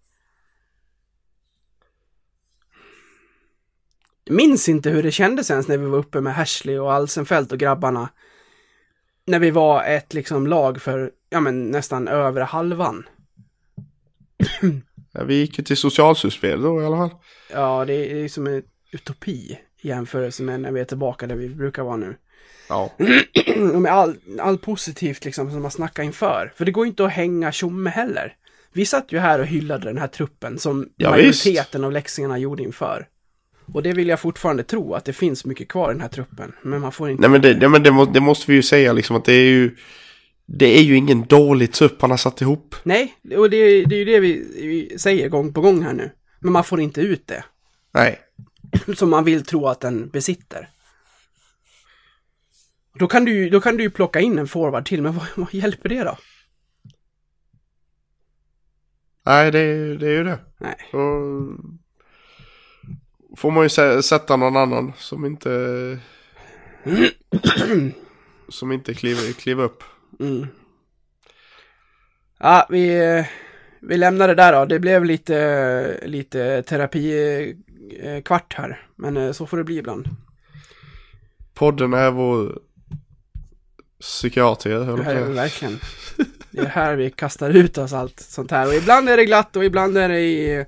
Jag 4.24 4.34
minns 4.36 4.68
inte 4.68 4.90
hur 4.90 5.02
det 5.02 5.12
kändes 5.12 5.50
ens 5.50 5.68
när 5.68 5.78
vi 5.78 5.86
var 5.86 5.98
uppe 5.98 6.20
med 6.20 6.34
Hashley 6.34 6.78
och 6.78 6.92
Alsenfelt 6.92 7.52
och 7.52 7.58
grabbarna. 7.58 8.08
När 9.26 9.38
vi 9.38 9.50
var 9.50 9.84
ett 9.84 10.14
liksom 10.14 10.46
lag 10.46 10.82
för, 10.82 11.10
ja 11.30 11.40
men 11.40 11.70
nästan 11.70 12.08
över 12.08 12.40
halvan. 12.40 13.08
Ja, 15.12 15.24
vi 15.24 15.34
gick 15.34 15.58
ju 15.58 15.64
till 15.64 15.76
socialsutspel 15.76 16.62
då 16.62 16.82
i 16.82 16.84
alla 16.84 16.96
fall. 16.96 17.18
Ja, 17.52 17.84
det 17.84 17.94
är 18.24 18.28
som 18.28 18.46
en 18.46 18.62
utopi 18.92 19.58
jämförelse 19.84 20.42
med 20.42 20.60
när 20.60 20.72
vi 20.72 20.80
är 20.80 20.84
tillbaka 20.84 21.26
där 21.26 21.36
vi 21.36 21.48
brukar 21.48 21.82
vara 21.82 21.96
nu. 21.96 22.16
Ja. 22.68 22.92
och 23.74 23.80
med 23.80 23.92
all, 23.92 24.16
all 24.40 24.58
positivt 24.58 25.24
liksom 25.24 25.50
som 25.50 25.62
man 25.62 25.70
snackar 25.70 26.02
inför. 26.02 26.52
För 26.56 26.64
det 26.64 26.72
går 26.72 26.86
inte 26.86 27.04
att 27.04 27.12
hänga 27.12 27.52
tjomme 27.52 27.90
heller. 27.90 28.36
Vi 28.72 28.86
satt 28.86 29.12
ju 29.12 29.18
här 29.18 29.38
och 29.38 29.46
hyllade 29.46 29.84
den 29.84 29.98
här 29.98 30.06
truppen 30.06 30.58
som 30.58 30.88
Ja, 30.96 31.10
majoriteten 31.10 31.84
av 31.84 31.92
läxingarna 31.92 32.38
gjorde 32.38 32.62
inför. 32.62 33.06
Och 33.72 33.82
det 33.82 33.92
vill 33.92 34.08
jag 34.08 34.20
fortfarande 34.20 34.62
tro, 34.62 34.94
att 34.94 35.04
det 35.04 35.12
finns 35.12 35.44
mycket 35.44 35.68
kvar 35.68 35.90
i 35.90 35.92
den 35.92 36.00
här 36.00 36.08
truppen. 36.08 36.52
Men 36.62 36.80
man 36.80 36.92
får 36.92 37.10
inte... 37.10 37.20
Nej 37.20 37.30
men, 37.30 37.40
det, 37.40 37.56
nej, 37.56 37.68
men 37.68 37.82
det, 37.82 37.90
må, 37.90 38.04
det 38.04 38.20
måste 38.20 38.50
vi 38.50 38.56
ju 38.56 38.62
säga 38.62 38.92
liksom 38.92 39.16
att 39.16 39.24
det 39.24 39.32
är 39.32 39.48
ju... 39.48 39.76
Det 40.46 40.78
är 40.78 40.82
ju 40.82 40.96
ingen 40.96 41.24
dålig 41.26 41.72
trupp 41.72 42.00
han 42.00 42.10
har 42.10 42.16
satt 42.16 42.40
ihop. 42.40 42.74
Nej, 42.82 43.14
och 43.36 43.50
det, 43.50 43.84
det 43.84 43.94
är 43.94 43.98
ju 43.98 44.04
det 44.04 44.20
vi, 44.20 44.46
vi 44.54 44.98
säger 44.98 45.28
gång 45.28 45.52
på 45.52 45.60
gång 45.60 45.82
här 45.82 45.92
nu. 45.92 46.10
Men 46.40 46.52
man 46.52 46.64
får 46.64 46.80
inte 46.80 47.00
ut 47.00 47.26
det. 47.26 47.44
Nej. 47.94 48.18
Som 48.96 49.10
man 49.10 49.24
vill 49.24 49.44
tro 49.44 49.66
att 49.66 49.80
den 49.80 50.08
besitter. 50.08 50.70
Då 52.98 53.06
kan 53.06 53.24
du, 53.24 53.50
då 53.50 53.60
kan 53.60 53.76
du 53.76 53.82
ju 53.82 53.90
plocka 53.90 54.20
in 54.20 54.38
en 54.38 54.48
forward 54.48 54.86
till, 54.86 55.02
men 55.02 55.14
vad, 55.14 55.26
vad 55.36 55.54
hjälper 55.54 55.88
det 55.88 56.04
då? 56.04 56.18
Nej, 59.26 59.50
det, 59.52 59.58
är- 59.58 59.94
det 59.96 60.06
är 60.06 60.10
ju 60.12 60.24
det. 60.24 60.38
Nej. 60.58 60.76
Så 60.90 60.98
får 63.36 63.50
man 63.50 63.62
ju 63.62 63.68
sä- 63.68 64.02
sätta 64.02 64.36
någon 64.36 64.56
annan 64.56 64.92
som 64.96 65.24
inte... 65.24 65.98
som 68.48 68.72
inte 68.72 68.94
kliver, 68.94 69.32
kliver 69.32 69.64
upp. 69.64 69.82
Mm. 70.20 70.46
Ja, 72.38 72.66
vi, 72.70 73.24
vi 73.80 73.96
lämnar 73.96 74.28
det 74.28 74.34
där 74.34 74.52
då. 74.52 74.64
Det 74.64 74.78
blev 74.78 75.04
lite, 75.04 76.00
lite 76.06 76.62
terapi 76.62 77.56
kvart 78.24 78.54
här. 78.56 78.86
Men 78.96 79.16
eh, 79.16 79.32
så 79.32 79.46
får 79.46 79.56
det 79.56 79.64
bli 79.64 79.78
ibland. 79.78 80.08
Podden 81.54 81.92
är 81.92 82.10
vår 82.10 82.58
psykiater, 84.00 84.70
höll 84.70 84.98
jag 84.98 85.04
på 85.04 85.10
är 85.10 85.20
verkligen. 85.20 85.78
Det 86.50 86.60
är 86.60 86.66
här 86.66 86.96
vi 86.96 87.10
kastar 87.10 87.50
ut 87.50 87.78
oss 87.78 87.92
allt 87.92 88.20
sånt 88.20 88.50
här. 88.50 88.66
Och 88.66 88.74
ibland 88.74 89.08
är 89.08 89.16
det 89.16 89.24
glatt 89.24 89.56
och 89.56 89.64
ibland 89.64 89.98
är 89.98 90.08
det 90.08 90.20
i, 90.20 90.64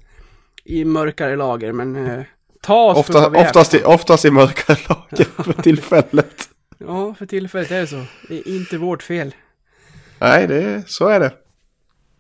i 0.64 0.84
mörkare 0.84 1.36
lager. 1.36 1.72
Men 1.72 2.06
eh, 2.06 2.22
ta 2.62 2.84
oss 2.84 2.94
för 2.94 3.00
Ofta, 3.00 3.20
vad 3.20 3.32
vi 3.32 3.38
är. 3.38 3.46
oftast, 3.46 3.74
i, 3.74 3.82
oftast 3.84 4.24
i 4.24 4.30
mörkare 4.30 4.78
lager 4.88 5.42
för 5.42 5.52
tillfället. 5.62 6.48
Ja, 6.78 7.14
för 7.14 7.26
tillfället 7.26 7.70
är 7.70 7.80
det 7.80 7.86
så. 7.86 8.04
Det 8.28 8.34
är 8.38 8.48
inte 8.48 8.78
vårt 8.78 9.02
fel. 9.02 9.34
Nej, 10.18 10.46
det, 10.46 10.82
så 10.86 11.08
är 11.08 11.20
det. 11.20 11.32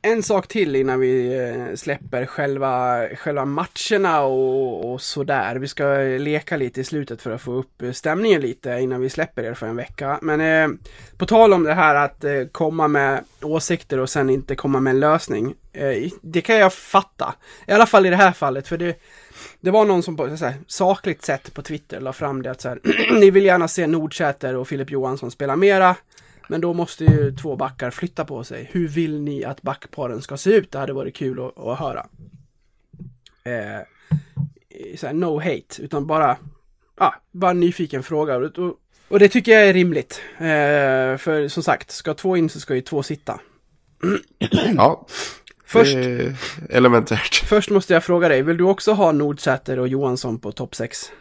En 0.06 0.22
sak 0.22 0.46
till 0.46 0.76
innan 0.76 1.00
vi 1.00 1.38
eh, 1.38 1.74
släpper 1.74 2.26
själva, 2.26 3.02
själva 3.16 3.44
matcherna 3.44 4.22
och, 4.22 4.92
och 4.92 5.00
sådär. 5.00 5.56
Vi 5.56 5.68
ska 5.68 5.84
leka 6.18 6.56
lite 6.56 6.80
i 6.80 6.84
slutet 6.84 7.22
för 7.22 7.30
att 7.30 7.40
få 7.40 7.52
upp 7.52 7.82
stämningen 7.92 8.40
lite 8.40 8.70
innan 8.70 9.00
vi 9.00 9.10
släpper 9.10 9.42
er 9.42 9.54
för 9.54 9.66
en 9.66 9.76
vecka. 9.76 10.18
Men 10.22 10.40
eh, 10.40 10.78
på 11.16 11.26
tal 11.26 11.52
om 11.52 11.62
det 11.62 11.74
här 11.74 11.94
att 11.94 12.24
eh, 12.24 12.44
komma 12.52 12.88
med 12.88 13.24
åsikter 13.42 13.98
och 13.98 14.10
sen 14.10 14.30
inte 14.30 14.56
komma 14.56 14.80
med 14.80 14.90
en 14.90 15.00
lösning. 15.00 15.54
Eh, 15.72 16.10
det 16.22 16.40
kan 16.40 16.56
jag 16.56 16.72
fatta. 16.72 17.34
I 17.66 17.72
alla 17.72 17.86
fall 17.86 18.06
i 18.06 18.10
det 18.10 18.16
här 18.16 18.32
fallet. 18.32 18.68
För 18.68 18.76
det, 18.76 19.00
det 19.60 19.70
var 19.70 19.84
någon 19.84 20.02
som 20.02 20.16
på 20.16 20.36
så 20.36 20.44
här, 20.44 20.54
sakligt 20.66 21.24
sätt 21.24 21.54
på 21.54 21.62
Twitter 21.62 22.00
la 22.00 22.12
fram 22.12 22.42
det 22.42 22.50
att 22.50 22.60
så 22.60 22.68
här, 22.68 22.80
ni 23.20 23.30
vill 23.30 23.44
gärna 23.44 23.68
se 23.68 23.86
Nordsäter 23.86 24.56
och 24.56 24.68
Filip 24.68 24.90
Johansson 24.90 25.30
spela 25.30 25.56
mera. 25.56 25.96
Men 26.48 26.60
då 26.60 26.72
måste 26.72 27.04
ju 27.04 27.36
två 27.36 27.56
backar 27.56 27.90
flytta 27.90 28.24
på 28.24 28.44
sig. 28.44 28.70
Hur 28.72 28.88
vill 28.88 29.20
ni 29.20 29.44
att 29.44 29.62
backparen 29.62 30.22
ska 30.22 30.36
se 30.36 30.50
ut? 30.50 30.72
Det 30.72 30.78
hade 30.78 30.92
varit 30.92 31.16
kul 31.16 31.46
att, 31.46 31.58
att 31.58 31.78
höra. 31.78 32.06
Eh, 33.44 33.82
så 34.96 35.06
här, 35.06 35.14
no 35.14 35.38
hate, 35.38 35.82
utan 35.82 36.06
bara, 36.06 36.36
ja, 36.98 37.14
bara 37.32 37.50
en 37.50 37.60
nyfiken 37.60 38.02
fråga. 38.02 38.36
Och, 38.36 38.76
och, 39.08 39.18
det 39.18 39.28
tycker 39.28 39.52
jag 39.52 39.68
är 39.68 39.72
rimligt. 39.72 40.20
Eh, 40.38 41.16
för 41.18 41.48
som 41.48 41.62
sagt, 41.62 41.90
ska 41.90 42.14
två 42.14 42.36
in 42.36 42.48
så 42.48 42.60
ska 42.60 42.74
ju 42.74 42.80
två 42.80 43.02
sitta. 43.02 43.40
Ja, 44.76 45.06
Först, 45.68 45.94
är 45.96 46.36
elementärt. 46.70 47.34
först 47.34 47.70
måste 47.70 47.94
jag 47.94 48.04
fråga 48.04 48.28
dig, 48.28 48.42
vill 48.42 48.56
du 48.56 48.64
också 48.64 48.92
ha 48.92 49.12
Nordsäter 49.12 49.78
och 49.78 49.88
Johansson 49.88 50.38
på 50.38 50.52
topp 50.52 50.74
6? 50.74 51.12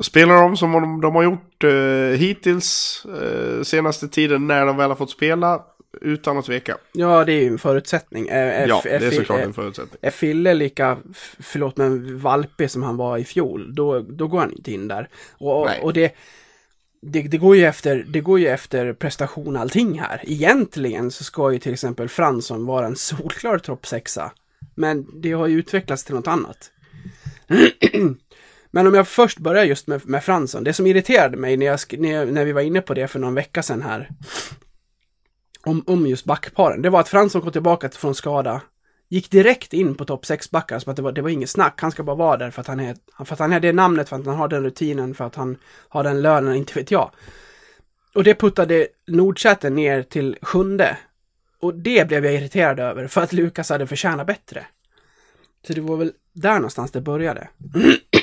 Spelar 0.00 0.42
de 0.42 0.56
som 0.56 0.72
de, 0.72 1.00
de 1.00 1.14
har 1.14 1.22
gjort 1.22 1.64
eh, 1.64 2.18
hittills 2.18 3.02
eh, 3.22 3.62
senaste 3.62 4.08
tiden 4.08 4.46
när 4.46 4.66
de 4.66 4.76
väl 4.76 4.88
har 4.90 4.96
fått 4.96 5.10
spela 5.10 5.62
utan 6.00 6.38
att 6.38 6.44
tveka. 6.44 6.76
Ja, 6.92 7.24
det 7.24 7.32
är 7.32 7.40
ju 7.40 7.46
en 7.46 7.58
förutsättning. 7.58 8.28
Är, 8.28 8.46
är, 8.46 8.68
Ja, 8.68 8.82
är, 8.84 9.00
det 9.00 9.06
är 9.06 9.10
såklart 9.10 9.40
en 9.40 9.54
förutsättning. 9.54 9.98
Är 10.02 10.10
Fille 10.10 10.54
lika, 10.54 10.98
förlåt 11.38 11.76
men 11.76 12.18
valpig 12.18 12.70
som 12.70 12.82
han 12.82 12.96
var 12.96 13.18
i 13.18 13.24
fjol, 13.24 13.74
då, 13.74 14.00
då 14.00 14.26
går 14.26 14.38
han 14.38 14.52
inte 14.52 14.72
in 14.72 14.88
där. 14.88 15.08
Och, 15.38 15.66
Nej. 15.66 15.80
och 15.82 15.92
det, 15.92 16.14
det, 17.02 17.22
det, 17.22 17.38
går 17.38 17.56
ju 17.56 17.64
efter, 17.64 18.04
det 18.08 18.20
går 18.20 18.38
ju 18.38 18.46
efter 18.46 18.92
prestation 18.92 19.56
allting 19.56 20.00
här. 20.00 20.20
Egentligen 20.24 21.10
så 21.10 21.24
ska 21.24 21.52
ju 21.52 21.58
till 21.58 21.72
exempel 21.72 22.08
Fransson 22.08 22.66
vara 22.66 22.86
en 22.86 22.96
solklar 22.96 23.58
topp 23.58 23.86
sexa. 23.86 24.32
Men 24.74 25.06
det 25.20 25.32
har 25.32 25.46
ju 25.46 25.58
utvecklats 25.58 26.04
till 26.04 26.14
något 26.14 26.26
annat. 26.26 26.70
Men 28.70 28.86
om 28.86 28.94
jag 28.94 29.08
först 29.08 29.38
börjar 29.38 29.64
just 29.64 29.86
med, 29.86 30.08
med 30.08 30.24
Fransson. 30.24 30.64
Det 30.64 30.72
som 30.72 30.86
irriterade 30.86 31.36
mig 31.36 31.56
när, 31.56 31.66
jag, 31.66 31.78
när, 31.98 32.26
när 32.26 32.44
vi 32.44 32.52
var 32.52 32.60
inne 32.60 32.80
på 32.80 32.94
det 32.94 33.08
för 33.08 33.18
någon 33.18 33.34
vecka 33.34 33.62
sedan 33.62 33.82
här. 33.82 34.10
Om, 35.64 35.84
om 35.86 36.06
just 36.06 36.24
backparen. 36.24 36.82
Det 36.82 36.90
var 36.90 37.00
att 37.00 37.08
Fransson 37.08 37.42
kom 37.42 37.52
tillbaka 37.52 37.88
från 37.88 38.14
skada. 38.14 38.60
Gick 39.08 39.30
direkt 39.30 39.72
in 39.72 39.94
på 39.94 40.04
topp 40.04 40.26
6 40.26 40.50
backar. 40.50 40.78
som 40.78 40.90
att 40.90 40.96
det 40.96 41.02
var, 41.02 41.12
det 41.12 41.22
var 41.22 41.30
inget 41.30 41.50
snack. 41.50 41.80
Han 41.80 41.90
ska 41.90 42.02
bara 42.02 42.16
vara 42.16 42.36
där 42.36 42.50
för 42.50 42.60
att 42.60 42.66
han 42.66 42.80
är, 42.80 42.96
för 43.24 43.32
att 43.32 43.38
han 43.38 43.52
är 43.52 43.60
det 43.60 43.72
namnet, 43.72 44.08
för 44.08 44.16
att 44.16 44.26
han 44.26 44.36
har 44.36 44.48
den 44.48 44.62
rutinen, 44.62 45.14
för 45.14 45.24
att 45.24 45.34
han 45.34 45.56
har 45.88 46.04
den 46.04 46.22
lönen, 46.22 46.54
inte 46.54 46.74
vet 46.74 46.90
jag. 46.90 47.10
Och 48.14 48.24
det 48.24 48.34
puttade 48.34 48.88
Nordsäter 49.06 49.70
ner 49.70 50.02
till 50.02 50.36
sjunde. 50.42 50.96
Och 51.60 51.74
det 51.74 52.08
blev 52.08 52.24
jag 52.24 52.34
irriterad 52.34 52.80
över, 52.80 53.06
för 53.06 53.20
att 53.20 53.32
Lukas 53.32 53.70
hade 53.70 53.86
förtjänat 53.86 54.26
bättre. 54.26 54.66
Så 55.66 55.72
det 55.72 55.80
var 55.80 55.96
väl 55.96 56.12
där 56.32 56.54
någonstans 56.54 56.90
det 56.90 57.00
började. 57.00 57.48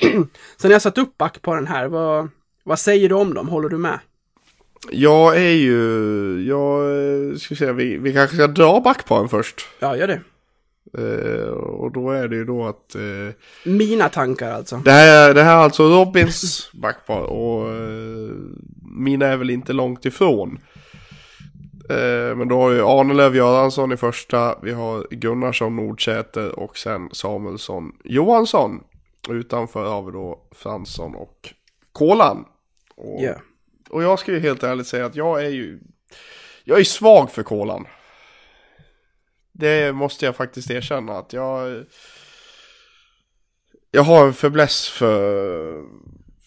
Sen 0.57 0.69
när 0.69 0.75
jag 0.75 0.81
satt 0.81 0.97
upp 0.97 1.17
back 1.17 1.41
på 1.41 1.55
den 1.55 1.67
här, 1.67 1.87
vad, 1.87 2.29
vad 2.63 2.79
säger 2.79 3.09
du 3.09 3.15
om 3.15 3.33
dem? 3.33 3.47
Håller 3.47 3.69
du 3.69 3.77
med? 3.77 3.99
Jag 4.91 5.37
är 5.37 5.53
ju, 5.53 6.47
jag 6.47 6.81
eh, 7.31 7.37
ska 7.37 7.55
säga, 7.55 7.73
vi, 7.73 7.97
vi 7.97 8.13
kanske 8.13 8.35
ska 8.35 8.47
dra 8.47 8.81
backparen 8.81 9.29
först. 9.29 9.67
Ja, 9.79 9.97
gör 9.97 10.07
det. 10.07 10.21
Eh, 10.97 11.49
och 11.53 11.91
då 11.91 12.11
är 12.11 12.27
det 12.27 12.35
ju 12.35 12.45
då 12.45 12.65
att 12.65 12.95
eh, 12.95 13.71
Mina 13.71 14.09
tankar 14.09 14.51
alltså. 14.51 14.75
det, 14.85 14.91
här, 14.91 15.33
det 15.33 15.43
här 15.43 15.57
är 15.57 15.63
alltså 15.63 15.83
Robins 15.83 16.69
backpar 16.73 17.21
och 17.21 17.69
eh, 17.69 18.29
mina 18.97 19.25
är 19.25 19.37
väl 19.37 19.49
inte 19.49 19.73
långt 19.73 20.05
ifrån. 20.05 20.59
Eh, 21.89 22.35
men 22.35 22.47
då 22.47 22.61
har 22.61 22.71
ju 22.71 22.81
Arnelöv 22.81 23.35
Göransson 23.35 23.91
i 23.91 23.97
första, 23.97 24.55
vi 24.61 24.71
har 24.71 25.07
Gunnarsson 25.09 25.75
Nordsäter 25.75 26.59
och 26.59 26.77
sen 26.77 27.09
Samuelsson 27.11 27.91
Johansson. 28.03 28.83
Utanför 29.29 29.85
har 29.85 30.01
vi 30.03 30.11
då 30.11 30.47
Fransson 30.51 31.15
och 31.15 31.53
Kolan. 31.91 32.45
Och, 32.95 33.23
Ja. 33.23 33.35
och 33.89 34.03
jag 34.03 34.19
ska 34.19 34.31
ju 34.31 34.39
helt 34.39 34.63
ärligt 34.63 34.87
säga 34.87 35.05
att 35.05 35.15
jag 35.15 35.45
är 35.45 35.49
ju, 35.49 35.79
jag 36.63 36.79
är 36.79 36.83
svag 36.83 37.31
för 37.31 37.43
Kolan. 37.43 37.87
Det 39.51 39.93
måste 39.95 40.25
jag 40.25 40.35
faktiskt 40.35 40.71
erkänna 40.71 41.17
att 41.17 41.33
jag, 41.33 41.85
jag 43.91 44.03
har 44.03 44.27
en 44.27 44.33
fäbless 44.33 44.89
för, 44.89 45.83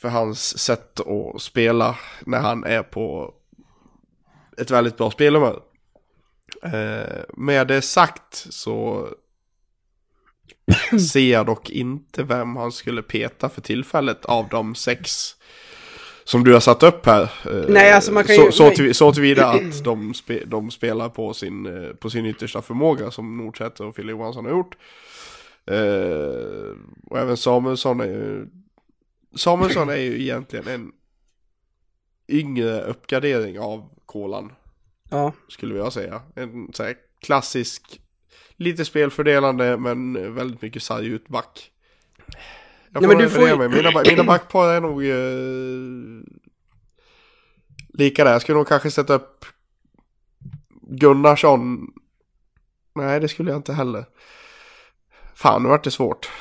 för 0.00 0.08
hans 0.08 0.58
sätt 0.58 1.00
att 1.00 1.42
spela 1.42 1.98
när 2.26 2.38
han 2.40 2.64
är 2.64 2.82
på 2.82 3.34
ett 4.58 4.70
väldigt 4.70 4.96
bra 4.96 5.10
spelhumör. 5.10 5.62
Eh, 6.62 7.22
med 7.36 7.66
det 7.66 7.82
sagt 7.82 8.34
så 8.34 9.08
ser 11.12 11.44
dock 11.44 11.70
inte 11.70 12.22
vem 12.22 12.56
han 12.56 12.72
skulle 12.72 13.02
peta 13.02 13.48
för 13.48 13.60
tillfället 13.60 14.24
av 14.24 14.48
de 14.48 14.74
sex 14.74 15.34
som 16.24 16.44
du 16.44 16.52
har 16.52 16.60
satt 16.60 16.82
upp 16.82 17.06
här. 17.06 17.22
Eh, 17.22 17.64
Nej, 17.68 17.92
alltså 17.92 18.12
man 18.12 18.24
kan 18.24 18.36
så, 18.36 18.42
ju- 18.44 18.52
så, 18.52 18.70
till, 18.70 18.94
så 18.94 19.12
tillvida 19.12 19.46
att 19.46 19.72
de, 19.84 20.14
spe, 20.14 20.44
de 20.44 20.70
spelar 20.70 21.08
på 21.08 21.34
sin, 21.34 21.66
eh, 21.66 21.88
på 21.90 22.10
sin 22.10 22.26
yttersta 22.26 22.62
förmåga 22.62 23.10
som 23.10 23.36
Nordsäter 23.36 23.84
och 23.86 23.96
Fille 23.96 24.10
Johansson 24.12 24.44
har 24.44 24.52
gjort. 24.52 24.76
Eh, 25.66 26.76
och 27.10 27.18
även 27.18 27.36
Samuelsson 27.36 28.00
är 28.00 28.04
ju 28.06 28.46
Samuelsson 29.36 29.88
är 29.88 29.96
ju 29.96 30.22
egentligen 30.22 30.68
en 30.68 30.92
yngre 32.28 32.80
uppgradering 32.82 33.58
av 33.60 33.88
Kolan 34.06 34.52
Ja. 35.10 35.32
skulle 35.48 35.76
jag 35.76 35.92
säga. 35.92 36.22
En 36.36 36.72
så 36.72 36.82
här 36.82 36.94
klassisk, 37.22 38.00
lite 38.58 38.84
spelfördelande 38.84 39.76
men 39.76 40.34
väldigt 40.34 40.62
mycket 40.62 40.82
sarg 40.82 41.06
ut 41.06 41.28
back. 41.28 41.70
Jag 42.92 43.02
Nej, 43.02 43.10
får 43.10 43.16
men 43.16 43.24
du 43.24 43.30
får 43.30 43.58
mig. 43.58 43.68
Mina, 43.68 44.02
mina 44.10 44.24
backpar 44.24 44.68
är 44.68 44.80
nog 44.80 45.04
eh, 45.04 46.38
lika 47.88 48.24
där. 48.24 48.32
Jag 48.32 48.42
skulle 48.42 48.58
nog 48.58 48.68
kanske 48.68 48.90
sätta 48.90 49.14
upp 49.14 49.44
Gunnarsson. 50.82 51.86
Nej, 52.94 53.20
det 53.20 53.28
skulle 53.28 53.50
jag 53.50 53.58
inte 53.58 53.72
heller. 53.72 54.04
Fan, 55.34 55.62
nu 55.62 55.68
vart 55.68 55.84
det 55.84 55.90
svårt. 55.90 56.28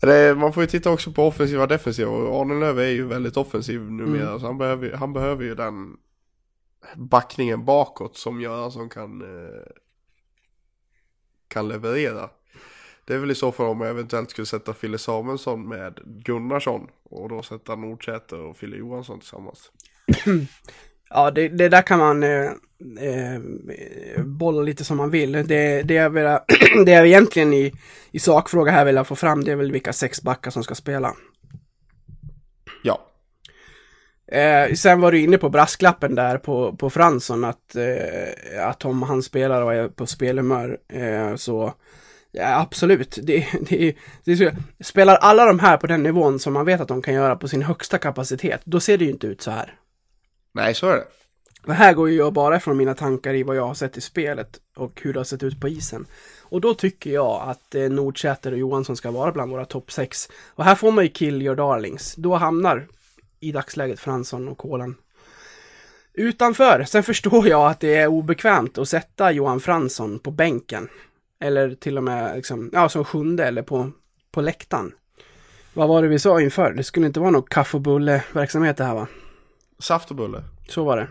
Det, 0.00 0.34
man 0.34 0.52
får 0.52 0.62
ju 0.62 0.66
titta 0.66 0.90
också 0.90 1.12
på 1.12 1.26
offensiva 1.26 1.62
och 1.62 1.68
defensiva 1.68 2.10
och 2.10 2.40
Arnelöv 2.40 2.78
är 2.78 2.88
ju 2.88 3.06
väldigt 3.06 3.36
offensiv 3.36 3.80
numera 3.80 4.28
Mm. 4.28 4.40
så 4.40 4.46
han 4.46 4.58
behöver, 4.58 4.92
han 4.92 5.12
behöver 5.12 5.44
ju 5.44 5.54
den 5.54 5.96
backningen 6.96 7.64
bakåt 7.64 8.16
som 8.16 8.40
Göransson 8.40 8.88
kan 8.88 9.22
eh, 9.22 9.62
kan 11.48 11.68
leverera. 11.68 12.30
Det 13.04 13.14
är 13.14 13.18
väl 13.18 13.30
i 13.30 13.34
så 13.34 13.52
fall 13.52 13.66
om 13.66 13.80
jag 13.80 13.90
eventuellt 13.90 14.30
skulle 14.30 14.46
sätta 14.46 14.74
Fille 14.74 14.98
Samuelsson 14.98 15.68
med 15.68 16.00
Gunnarsson 16.04 16.86
och 17.02 17.28
då 17.28 17.42
sätta 17.42 17.76
Nordsäter 17.76 18.38
och 18.38 18.56
Fille 18.56 18.76
Johansson 18.76 19.20
tillsammans. 19.20 19.70
Ja, 21.12 21.30
det, 21.30 21.48
det 21.48 21.68
där 21.68 21.82
kan 21.82 21.98
man 21.98 22.22
eh, 22.22 22.50
eh, 23.00 23.40
bolla 24.24 24.62
lite 24.62 24.84
som 24.84 24.96
man 24.96 25.10
vill. 25.10 25.32
Det, 25.32 25.82
det, 25.82 25.94
jag, 25.94 26.10
vill, 26.10 26.24
det 26.86 26.92
jag 26.92 27.06
egentligen 27.06 27.52
i, 27.52 27.72
i 28.10 28.18
sakfråga 28.18 28.72
här 28.72 28.84
vill 28.84 29.04
få 29.04 29.16
fram, 29.16 29.44
det 29.44 29.52
är 29.52 29.56
väl 29.56 29.72
vilka 29.72 29.92
sex 29.92 30.22
backar 30.22 30.50
som 30.50 30.64
ska 30.64 30.74
spela. 30.74 31.14
Ja, 32.82 33.09
Eh, 34.30 34.74
sen 34.74 35.00
var 35.00 35.12
du 35.12 35.20
inne 35.20 35.38
på 35.38 35.48
brasklappen 35.48 36.14
där 36.14 36.38
på, 36.38 36.76
på 36.76 36.90
Fransson 36.90 37.44
att, 37.44 37.76
eh, 37.76 38.68
att 38.68 38.84
om 38.84 39.02
han 39.02 39.22
spelar 39.22 39.62
och 39.62 39.74
är 39.74 39.88
på 39.88 40.06
spelhumör 40.06 40.78
eh, 40.88 41.36
så 41.36 41.74
ja, 42.32 42.60
absolut. 42.60 43.18
Det, 43.22 43.46
det, 43.60 43.96
det, 44.24 44.54
spelar 44.80 45.16
alla 45.16 45.46
de 45.46 45.58
här 45.58 45.76
på 45.76 45.86
den 45.86 46.02
nivån 46.02 46.38
som 46.38 46.52
man 46.52 46.66
vet 46.66 46.80
att 46.80 46.88
de 46.88 47.02
kan 47.02 47.14
göra 47.14 47.36
på 47.36 47.48
sin 47.48 47.62
högsta 47.62 47.98
kapacitet, 47.98 48.60
då 48.64 48.80
ser 48.80 48.98
det 48.98 49.04
ju 49.04 49.10
inte 49.10 49.26
ut 49.26 49.42
så 49.42 49.50
här. 49.50 49.74
nej 50.52 50.74
så 50.74 50.88
är 50.88 50.96
det. 50.96 51.04
Det 51.66 51.72
här 51.72 51.94
går 51.94 52.10
ju 52.10 52.16
jag 52.16 52.32
bara 52.32 52.60
från 52.60 52.76
mina 52.76 52.94
tankar 52.94 53.34
i 53.34 53.42
vad 53.42 53.56
jag 53.56 53.66
har 53.66 53.74
sett 53.74 53.96
i 53.96 54.00
spelet 54.00 54.60
och 54.76 55.00
hur 55.02 55.12
det 55.12 55.18
har 55.18 55.24
sett 55.24 55.42
ut 55.42 55.60
på 55.60 55.68
isen. 55.68 56.06
Och 56.42 56.60
då 56.60 56.74
tycker 56.74 57.10
jag 57.10 57.42
att 57.48 57.74
eh, 57.74 57.82
Nordsäter 57.82 58.52
och 58.52 58.58
Johansson 58.58 58.96
ska 58.96 59.10
vara 59.10 59.32
bland 59.32 59.50
våra 59.50 59.64
topp 59.64 59.92
6. 59.92 60.28
Och 60.46 60.64
här 60.64 60.74
får 60.74 60.92
man 60.92 61.04
ju 61.04 61.10
kill 61.10 61.42
your 61.42 61.56
darlings. 61.56 62.14
Då 62.14 62.34
hamnar 62.34 62.86
i 63.40 63.52
dagsläget 63.52 64.00
Fransson 64.00 64.48
och 64.48 64.58
Kolan 64.58 64.96
utanför. 66.14 66.84
Sen 66.84 67.02
förstår 67.02 67.48
jag 67.48 67.70
att 67.70 67.80
det 67.80 67.94
är 67.94 68.06
obekvämt 68.06 68.78
att 68.78 68.88
sätta 68.88 69.32
Johan 69.32 69.60
Fransson 69.60 70.18
på 70.18 70.30
bänken. 70.30 70.88
Eller 71.40 71.74
till 71.74 71.96
och 71.96 72.04
med 72.04 72.36
liksom, 72.36 72.70
ja, 72.72 72.88
som 72.88 73.04
sjunde 73.04 73.44
eller 73.44 73.62
på, 73.62 73.90
på 74.30 74.40
läktaren. 74.40 74.92
Vad 75.74 75.88
var 75.88 76.02
det 76.02 76.08
vi 76.08 76.18
sa 76.18 76.40
inför? 76.40 76.72
Det 76.72 76.84
skulle 76.84 77.06
inte 77.06 77.20
vara 77.20 77.30
någon 77.30 77.42
kaffe 77.42 77.76
och 77.76 77.80
bulle 77.80 78.24
verksamhet 78.32 78.76
det 78.76 78.84
här 78.84 78.94
va? 78.94 79.06
Saft 79.78 80.10
och 80.10 80.16
bulle. 80.16 80.42
Så 80.68 80.84
var 80.84 80.96
det. 80.96 81.08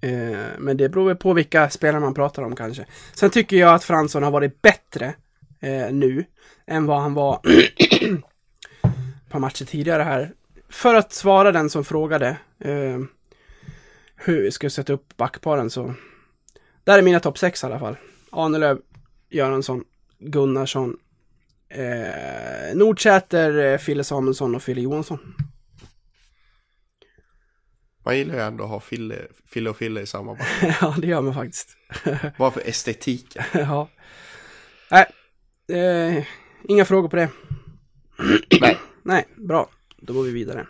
Eh, 0.00 0.46
men 0.58 0.76
det 0.76 0.88
beror 0.88 1.06
väl 1.06 1.16
på 1.16 1.32
vilka 1.32 1.70
spelare 1.70 2.00
man 2.00 2.14
pratar 2.14 2.42
om 2.42 2.56
kanske. 2.56 2.86
Sen 3.14 3.30
tycker 3.30 3.56
jag 3.56 3.74
att 3.74 3.84
Fransson 3.84 4.22
har 4.22 4.30
varit 4.30 4.62
bättre 4.62 5.14
eh, 5.60 5.92
nu 5.92 6.24
än 6.66 6.86
vad 6.86 7.00
han 7.00 7.14
var 7.14 7.40
på 9.30 9.38
matcher 9.38 9.64
tidigare 9.64 10.02
här. 10.02 10.32
För 10.68 10.94
att 10.94 11.12
svara 11.12 11.52
den 11.52 11.70
som 11.70 11.84
frågade 11.84 12.36
eh, 12.58 12.98
hur 14.16 14.42
vi 14.42 14.50
ska 14.50 14.70
sätta 14.70 14.92
upp 14.92 15.16
backparen 15.16 15.70
så. 15.70 15.94
Där 16.84 16.98
är 16.98 17.02
mina 17.02 17.20
topp 17.20 17.38
6 17.38 17.62
i 17.62 17.66
alla 17.66 17.78
fall. 17.78 17.96
Ahnelöv, 18.30 18.78
Göransson, 19.30 19.84
Gunnarsson, 20.18 20.96
eh, 21.68 22.74
Nordsäter, 22.74 23.58
eh, 23.58 23.78
Fille 23.78 24.04
Samuelsson 24.04 24.54
och 24.54 24.62
Fille 24.62 24.80
Johansson. 24.80 25.18
Man 28.04 28.18
gillar 28.18 28.34
ju 28.34 28.40
ändå 28.40 28.64
att 28.64 28.70
ha 28.70 28.80
Fille, 28.80 29.18
Fille 29.46 29.70
och 29.70 29.76
Fille 29.76 30.00
i 30.00 30.06
samma 30.06 30.34
back. 30.34 30.48
ja, 30.80 30.94
det 30.98 31.06
gör 31.06 31.20
man 31.20 31.34
faktiskt. 31.34 31.76
Bara 32.38 32.50
för 32.50 32.68
estetiken. 32.68 33.44
ja. 33.52 33.88
Nej, 34.90 35.06
eh, 35.78 36.24
inga 36.68 36.84
frågor 36.84 37.08
på 37.08 37.16
det. 37.16 37.28
Nej. 38.60 38.78
Nej, 39.02 39.26
bra. 39.36 39.68
Då 40.06 40.12
går 40.12 40.22
vi 40.22 40.32
vidare. 40.32 40.66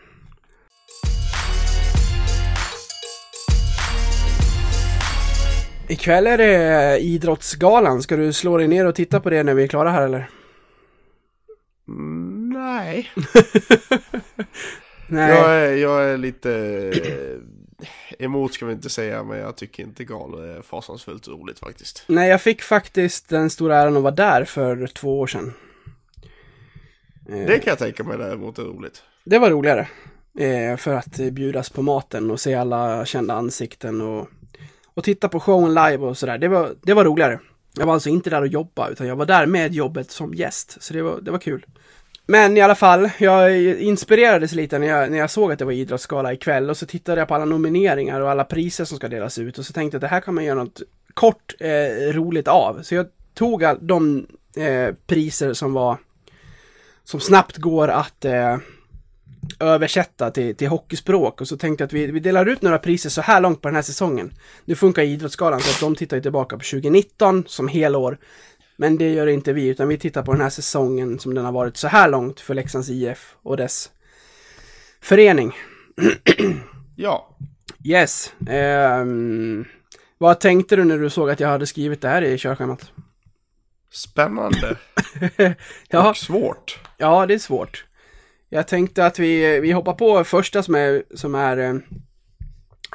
Ikväll 5.89 6.27
är 6.27 6.39
det 6.39 6.99
Idrottsgalan. 6.99 8.03
Ska 8.03 8.17
du 8.17 8.33
slå 8.33 8.57
dig 8.59 8.69
ner 8.69 8.85
och 8.87 8.95
titta 8.95 9.21
på 9.21 9.31
det 9.31 9.43
när 9.43 9.55
vi 9.55 9.63
är 9.63 9.69
klara 9.69 9.91
här 9.91 10.03
eller? 10.03 10.31
Mm, 11.89 12.49
nej. 12.53 13.11
Nej. 15.09 15.31
Jag 15.31 15.51
är, 15.51 15.77
jag 15.77 16.05
är 16.05 16.17
lite 16.19 16.53
eh, 16.95 18.25
emot 18.25 18.55
ska 18.55 18.67
vi 18.67 18.73
inte 18.73 18.91
säga, 18.91 19.23
men 19.25 19.39
jag 19.39 19.57
tycker 19.57 19.83
inte 19.83 20.05
gal 20.05 20.35
är 20.35 20.63
fasansfullt 20.63 21.29
roligt 21.29 21.59
faktiskt. 21.59 22.05
Nej, 22.07 22.29
jag 22.31 22.43
fick 22.43 22.63
faktiskt 22.63 23.29
den 23.29 23.51
stora 23.51 23.77
äran 23.77 23.97
att 23.97 24.03
vara 24.03 24.15
där 24.15 24.45
för 24.45 24.87
två 24.87 25.21
år 25.21 25.27
sedan. 25.27 25.53
Eh, 27.29 27.47
Det 27.47 27.59
kan 27.59 27.71
jag 27.71 27.79
tänka 27.79 28.05
mig 28.05 28.19
däremot 28.19 28.59
är 28.59 28.63
roligt. 28.63 29.03
Det 29.29 29.39
var 29.39 29.51
roligare. 29.51 29.89
Eh, 30.39 30.77
för 30.77 30.95
att 30.95 31.17
bjudas 31.17 31.71
på 31.71 31.83
maten 31.83 32.31
och 32.31 32.41
se 32.41 32.55
alla 32.55 33.05
kända 33.05 33.35
ansikten 33.35 34.01
och, 34.01 34.29
och 34.95 35.05
titta 35.05 35.29
på 35.29 35.41
showen 35.41 35.75
live 35.75 35.97
och 35.97 36.19
sådär. 36.19 36.39
Det 36.39 36.49
var, 36.49 36.75
det 36.83 36.95
var 36.95 37.05
roligare. 37.05 37.41
Jag 37.77 37.87
var 37.87 37.95
alltså 37.95 38.09
inte 38.09 38.31
där 38.31 38.41
och 38.41 38.47
jobba 38.47 38.89
utan 38.89 39.07
jag 39.07 39.17
var 39.17 39.27
där 39.27 39.47
med 39.47 39.75
jobbet 39.75 40.11
som 40.11 40.35
gäst. 40.35 40.77
Så 40.83 40.95
det 40.95 41.03
var, 41.03 41.21
det 41.21 41.31
var 41.31 41.39
kul. 41.39 41.67
Men 42.27 42.57
i 42.57 42.61
alla 42.61 42.75
fall, 42.75 43.11
jag 43.19 43.63
inspirerades 43.81 44.53
lite 44.53 44.79
när 44.79 44.87
jag, 44.87 45.11
när 45.11 45.19
jag 45.19 45.31
såg 45.31 45.53
att 45.53 45.59
det 45.59 45.65
var 45.65 45.73
idrottsgala 45.73 46.33
ikväll 46.33 46.71
och 46.71 46.77
så 46.77 46.87
tittade 46.87 47.21
jag 47.21 47.29
på 47.29 47.35
alla 47.35 47.45
nomineringar 47.45 48.21
och 48.21 48.31
alla 48.31 48.45
priser 48.45 48.85
som 48.85 48.97
ska 48.97 49.09
delas 49.09 49.39
ut 49.39 49.59
och 49.59 49.67
så 49.67 49.73
tänkte 49.73 49.95
jag 49.95 49.99
att 49.99 50.11
det 50.11 50.15
här 50.15 50.21
kan 50.21 50.35
man 50.35 50.45
göra 50.45 50.63
något 50.63 50.83
kort 51.15 51.55
eh, 51.61 52.13
roligt 52.13 52.49
av. 52.49 52.83
Så 52.83 52.95
jag 52.95 53.07
tog 53.35 53.65
all, 53.65 53.79
de 53.81 54.27
eh, 54.57 54.95
priser 55.07 55.53
som 55.53 55.73
var 55.73 55.99
som 57.05 57.21
snabbt 57.21 57.57
går 57.57 57.89
att 57.89 58.25
eh, 58.25 58.57
översätta 59.61 60.31
till, 60.31 60.57
till 60.57 60.69
hockeyspråk 60.69 61.41
och 61.41 61.49
så 61.49 61.57
tänkte 61.57 61.83
jag 61.83 61.87
att 61.87 61.93
vi, 61.93 62.07
vi 62.07 62.21
delar 62.21 62.47
ut 62.47 62.63
några 62.63 62.79
priser 62.79 63.11
så 63.11 63.21
här 63.21 63.41
långt 63.41 63.63
på 63.63 63.69
den 63.69 63.75
här 63.75 63.83
säsongen. 63.83 64.33
Nu 64.65 64.75
funkar 64.75 65.03
Idrottsgalan 65.03 65.61
så 65.61 65.71
att 65.71 65.81
de 65.81 65.95
tittar 65.97 66.21
tillbaka 66.21 66.57
på 66.57 66.65
2019 66.65 67.45
som 67.47 67.69
helår. 67.69 68.19
Men 68.77 68.99
det 68.99 69.13
gör 69.13 69.27
inte 69.27 69.53
vi, 69.53 69.67
utan 69.69 69.89
vi 69.89 69.99
tittar 69.99 70.23
på 70.23 70.33
den 70.33 70.41
här 70.41 70.51
säsongen 70.51 71.19
som 71.19 71.35
den 71.35 71.45
har 71.45 71.53
varit 71.53 71.77
så 71.77 71.89
här 71.89 72.09
långt 72.09 72.41
för 72.41 72.55
Leksands 72.55 72.89
IF 72.91 73.35
och 73.43 73.57
dess 73.57 73.91
förening. 75.01 75.53
Ja, 76.99 77.37
Yes. 77.85 78.33
ehm, 78.49 79.65
vad 80.19 80.41
tänkte 80.41 80.77
du 80.77 80.85
när 80.85 80.99
du 80.99 81.11
såg 81.11 81.31
att 81.31 81.41
jag 81.41 81.49
hade 81.49 81.67
skrivit 81.67 82.01
det 82.01 82.09
här 82.09 82.23
i 82.23 82.39
körschemat? 82.39 82.91
spännande 83.93 84.77
Ja, 85.89 86.11
och 86.11 86.17
svårt. 86.17 86.79
ja, 86.97 87.27
det 87.27 87.35
är 87.35 87.39
svårt. 87.39 87.85
Jag 88.49 88.69
tänkte 88.69 89.07
att 89.07 89.19
vi, 89.19 89.61
vi 89.61 89.73
hoppar 89.73 89.93
på 89.93 90.25
första 90.25 90.63
som 90.63 90.75
är, 90.75 91.03
som 91.15 91.35
är 91.35 91.57
eh, 91.57 91.75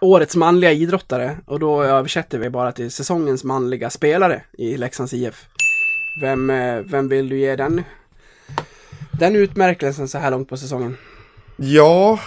årets 0.02 0.36
manliga 0.36 0.72
idrottare 0.72 1.38
och 1.46 1.60
då 1.60 1.84
översätter 1.84 2.40
vi 2.40 2.50
bara 2.50 2.72
till 2.72 2.92
säsongens 2.92 3.44
manliga 3.44 3.90
spelare 3.90 4.44
i 4.58 4.78
Leksands 4.78 5.14
IF. 5.14 5.46
Vem, 6.22 6.50
eh, 6.50 6.80
vem 6.80 7.08
vill 7.08 7.30
du 7.30 7.40
ge 7.40 7.56
den, 7.56 7.84
den 9.12 9.36
utmärkelsen 9.36 10.08
så 10.08 10.18
här 10.18 10.32
långt 10.32 10.50
på 10.50 10.58
säsongen? 10.58 10.98
Ja, 11.58 12.20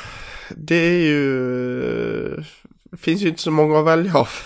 det 0.51 0.75
är 0.77 0.99
ju... 0.99 2.45
Det 2.91 2.97
finns 2.97 3.23
ju 3.23 3.29
inte 3.29 3.43
så 3.43 3.51
många 3.51 3.79
att 3.79 3.87
välja 3.87 4.15
av. 4.15 4.29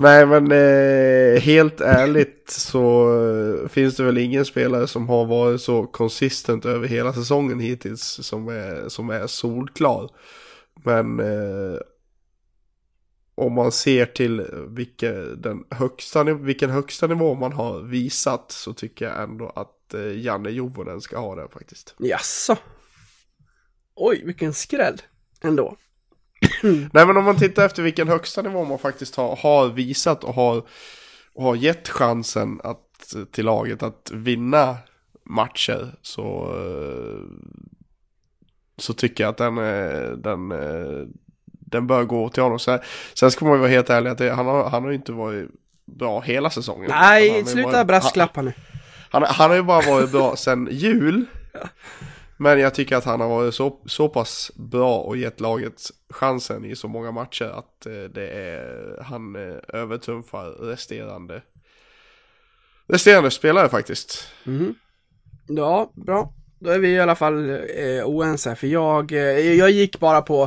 Nej 0.00 0.26
men 0.26 0.52
eh, 0.52 1.40
helt 1.40 1.80
ärligt 1.80 2.50
så 2.50 3.14
eh, 3.62 3.68
finns 3.68 3.96
det 3.96 4.02
väl 4.02 4.18
ingen 4.18 4.44
spelare 4.44 4.86
som 4.86 5.08
har 5.08 5.26
varit 5.26 5.60
så 5.60 5.86
konsistent 5.86 6.66
över 6.66 6.88
hela 6.88 7.12
säsongen 7.12 7.60
hittills 7.60 8.02
som 8.02 8.48
är, 8.48 8.88
som 8.88 9.10
är 9.10 9.26
solklar. 9.26 10.10
Men 10.84 11.20
eh, 11.20 11.78
om 13.34 13.52
man 13.52 13.72
ser 13.72 14.06
till 14.06 14.46
vilken, 14.68 15.42
den 15.42 15.64
högsta, 15.70 16.24
vilken 16.24 16.70
högsta 16.70 17.06
nivå 17.06 17.34
man 17.34 17.52
har 17.52 17.80
visat 17.80 18.52
så 18.52 18.72
tycker 18.72 19.04
jag 19.04 19.22
ändå 19.22 19.52
att 19.56 19.94
eh, 19.94 20.20
Janne 20.20 20.50
Jovonen 20.50 21.00
ska 21.00 21.18
ha 21.18 21.34
den 21.34 21.48
faktiskt. 21.48 21.94
Jaså? 21.98 22.56
Oj, 23.94 24.22
vilken 24.24 24.54
skräll 24.54 25.02
ändå. 25.40 25.76
Nej 26.62 27.06
men 27.06 27.16
om 27.16 27.24
man 27.24 27.36
tittar 27.36 27.66
efter 27.66 27.82
vilken 27.82 28.08
högsta 28.08 28.42
nivå 28.42 28.64
man 28.64 28.78
faktiskt 28.78 29.16
har, 29.16 29.36
har 29.36 29.68
visat 29.68 30.24
och 30.24 30.34
har, 30.34 30.62
och 31.34 31.44
har 31.44 31.56
gett 31.56 31.88
chansen 31.88 32.60
att, 32.64 33.14
till 33.32 33.44
laget 33.44 33.82
att 33.82 34.10
vinna 34.14 34.76
matcher 35.24 35.94
så, 36.02 36.54
eh, 36.56 37.22
så 38.76 38.92
tycker 38.92 39.24
jag 39.24 39.30
att 39.30 39.36
den, 39.36 39.58
eh, 39.58 40.10
den, 40.10 40.52
eh, 40.52 41.06
den 41.42 41.86
bör 41.86 42.04
gå 42.04 42.28
till 42.28 42.42
honom. 42.42 42.58
Sen, 42.58 42.78
sen 43.14 43.30
ska 43.30 43.44
man 43.44 43.54
ju 43.54 43.60
vara 43.60 43.70
helt 43.70 43.90
ärlig 43.90 44.10
att 44.10 44.18
det, 44.18 44.30
han, 44.30 44.46
har, 44.46 44.70
han 44.70 44.84
har 44.84 44.92
inte 44.92 45.12
varit 45.12 45.48
bra 45.86 46.20
hela 46.20 46.50
säsongen. 46.50 46.90
Nej, 46.90 47.44
sluta 47.44 47.84
brasklappa 47.84 48.42
nu. 48.42 48.52
Han, 49.10 49.22
han 49.22 49.50
har 49.50 49.56
ju 49.56 49.62
bara 49.62 49.90
varit 49.90 50.12
bra 50.12 50.36
sedan 50.36 50.68
jul. 50.70 51.24
Men 52.40 52.60
jag 52.60 52.74
tycker 52.74 52.96
att 52.96 53.04
han 53.04 53.20
har 53.20 53.28
varit 53.28 53.54
så, 53.54 53.80
så 53.86 54.08
pass 54.08 54.50
bra 54.54 54.98
och 54.98 55.16
gett 55.16 55.40
laget 55.40 55.82
chansen 56.10 56.64
i 56.64 56.76
så 56.76 56.88
många 56.88 57.10
matcher 57.10 57.44
att 57.44 57.86
eh, 57.86 57.92
det 58.14 58.28
är, 58.28 59.02
han 59.02 59.36
eh, 59.36 59.56
övertrumfar 59.80 60.50
resterande, 60.50 61.42
resterande 62.86 63.30
spelare 63.30 63.68
faktiskt. 63.68 64.28
Mm. 64.46 64.74
Ja, 65.48 65.92
bra. 65.94 66.32
Då 66.58 66.70
är 66.70 66.78
vi 66.78 66.88
i 66.88 67.00
alla 67.00 67.14
fall 67.14 67.50
eh, 67.50 68.04
oense, 68.04 68.56
för 68.56 68.66
jag, 68.66 69.12
eh, 69.12 69.18
jag 69.54 69.70
gick 69.70 70.00
bara 70.00 70.22
på 70.22 70.42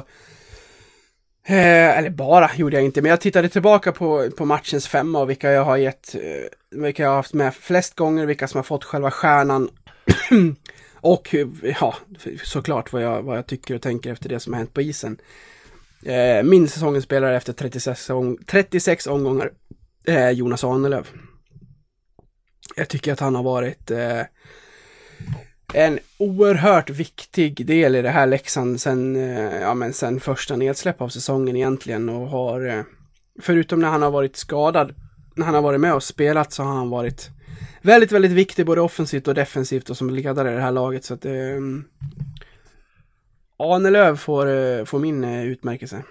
eh, 1.45 1.97
eller 1.97 2.09
bara 2.09 2.49
gjorde 2.55 2.75
jag 2.75 2.85
inte, 2.85 3.01
men 3.01 3.09
jag 3.09 3.21
tittade 3.21 3.49
tillbaka 3.49 3.91
på, 3.91 4.29
på 4.37 4.45
matchens 4.45 4.87
femma 4.87 5.19
och 5.19 5.29
vilka 5.29 5.51
jag 5.51 5.63
har 5.63 5.77
gett, 5.77 6.15
eh, 6.15 6.79
vilka 6.79 7.03
jag 7.03 7.09
har 7.09 7.15
haft 7.15 7.33
med 7.33 7.55
flest 7.55 7.95
gånger, 7.95 8.25
vilka 8.25 8.47
som 8.47 8.57
har 8.57 8.63
fått 8.63 8.83
själva 8.83 9.11
stjärnan. 9.11 9.69
Eh, 10.31 10.70
och 11.01 11.35
ja, 11.79 11.95
såklart 12.43 12.93
vad 12.93 13.01
jag, 13.03 13.23
vad 13.23 13.37
jag 13.37 13.47
tycker 13.47 13.75
och 13.75 13.81
tänker 13.81 14.11
efter 14.11 14.29
det 14.29 14.39
som 14.39 14.53
har 14.53 14.57
hänt 14.57 14.73
på 14.73 14.81
isen. 14.81 15.17
Eh, 16.05 16.43
min 16.43 16.67
säsongens 16.67 17.03
spelare 17.03 17.37
efter 17.37 17.53
36, 17.53 18.09
om, 18.09 18.37
36 18.45 19.07
omgångar 19.07 19.51
är 20.05 20.31
Jonas 20.31 20.63
Ahnelöv. 20.63 21.07
Jag 22.75 22.87
tycker 22.87 23.13
att 23.13 23.19
han 23.19 23.35
har 23.35 23.43
varit 23.43 23.91
eh, 23.91 24.21
en 25.73 25.99
oerhört 26.17 26.89
viktig 26.89 27.65
del 27.65 27.95
i 27.95 28.01
det 28.01 28.09
här 28.09 28.27
Leksand 28.27 28.81
sen, 28.81 29.15
eh, 29.15 29.61
ja, 29.61 29.73
men 29.73 29.93
sen 29.93 30.19
första 30.19 30.55
nedsläpp 30.55 31.01
av 31.01 31.09
säsongen 31.09 31.55
egentligen 31.55 32.09
och 32.09 32.27
har, 32.27 32.65
eh, 32.65 32.83
förutom 33.41 33.79
när 33.79 33.89
han 33.89 34.01
har 34.01 34.11
varit 34.11 34.35
skadad, 34.35 34.95
när 35.35 35.45
han 35.45 35.55
har 35.55 35.61
varit 35.61 35.79
med 35.79 35.93
och 35.93 36.03
spelat 36.03 36.53
så 36.53 36.63
har 36.63 36.73
han 36.73 36.89
varit 36.89 37.29
väldigt, 37.81 38.11
väldigt 38.11 38.31
viktig 38.31 38.65
både 38.65 38.81
offensivt 38.81 39.27
och 39.27 39.33
defensivt 39.33 39.89
och 39.89 39.97
som 39.97 40.09
ledare 40.09 40.51
i 40.51 40.55
det 40.55 40.61
här 40.61 40.71
laget 40.71 41.05
så 41.05 41.13
att 41.13 41.25
eh, 41.25 41.59
Ahnelöv 43.57 44.15
får, 44.15 44.85
får 44.85 44.99
min 44.99 45.23
eh, 45.23 45.45
utmärkelse. 45.45 46.03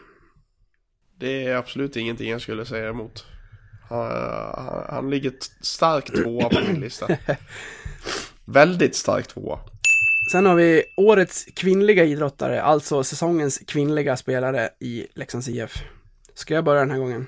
Det 1.18 1.46
är 1.46 1.56
absolut 1.56 1.96
ingenting 1.96 2.30
jag 2.30 2.40
skulle 2.40 2.64
säga 2.64 2.88
emot. 2.88 3.24
Han, 3.88 4.06
han, 4.54 4.84
han 4.88 5.10
ligger 5.10 5.32
starkt 5.60 6.16
tvåa 6.16 6.48
på 6.48 6.60
min 6.68 6.80
lista. 6.80 7.08
Väldigt 8.44 8.96
starkt 8.96 9.30
tvåa. 9.30 9.58
Sen 10.32 10.46
har 10.46 10.54
vi 10.54 10.82
årets 10.96 11.44
kvinnliga 11.44 12.04
idrottare, 12.04 12.62
alltså 12.62 13.04
säsongens 13.04 13.58
kvinnliga 13.58 14.16
spelare 14.16 14.68
i 14.78 15.06
Leksands 15.14 15.48
IF. 15.48 15.82
Ska 16.34 16.54
jag 16.54 16.64
börja 16.64 16.80
den 16.80 16.90
här 16.90 16.98
gången? 16.98 17.26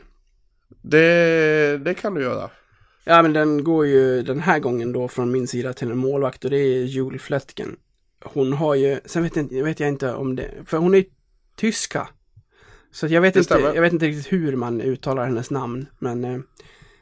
Det, 0.83 1.79
det 1.79 1.95
kan 1.95 2.15
du 2.15 2.23
göra. 2.23 2.51
Ja, 3.05 3.23
men 3.23 3.33
den 3.33 3.65
går 3.65 3.87
ju 3.87 4.23
den 4.23 4.41
här 4.41 4.59
gången 4.59 4.93
då 4.93 5.09
från 5.09 5.33
min 5.33 5.47
sida 5.49 5.73
till 5.73 5.91
en 5.91 5.99
målvakt 5.99 6.45
och 6.45 6.51
det 6.51 6.57
är 6.59 6.85
Julie 6.85 7.19
Fletken. 7.19 7.77
Hon 8.25 8.53
har 8.53 8.75
ju, 8.75 9.01
sen 9.05 9.23
vet 9.23 9.37
jag, 9.37 9.43
inte- 9.45 9.63
vet 9.63 9.81
jag 9.81 9.89
inte 9.89 10.13
om 10.13 10.37
det, 10.37 10.51
för 10.67 10.77
hon 10.79 10.95
är 10.95 11.05
tyska. 11.57 12.09
Så 12.93 13.07
jag 13.07 13.21
vet, 13.21 13.37
inte, 13.37 13.55
jag 13.75 13.83
vet 13.83 13.93
inte 13.93 14.07
riktigt 14.07 14.33
hur 14.33 14.57
man 14.57 14.81
uttalar 14.81 15.25
hennes 15.25 15.51
namn, 15.51 15.87
men 15.99 16.25
eh, 16.25 16.39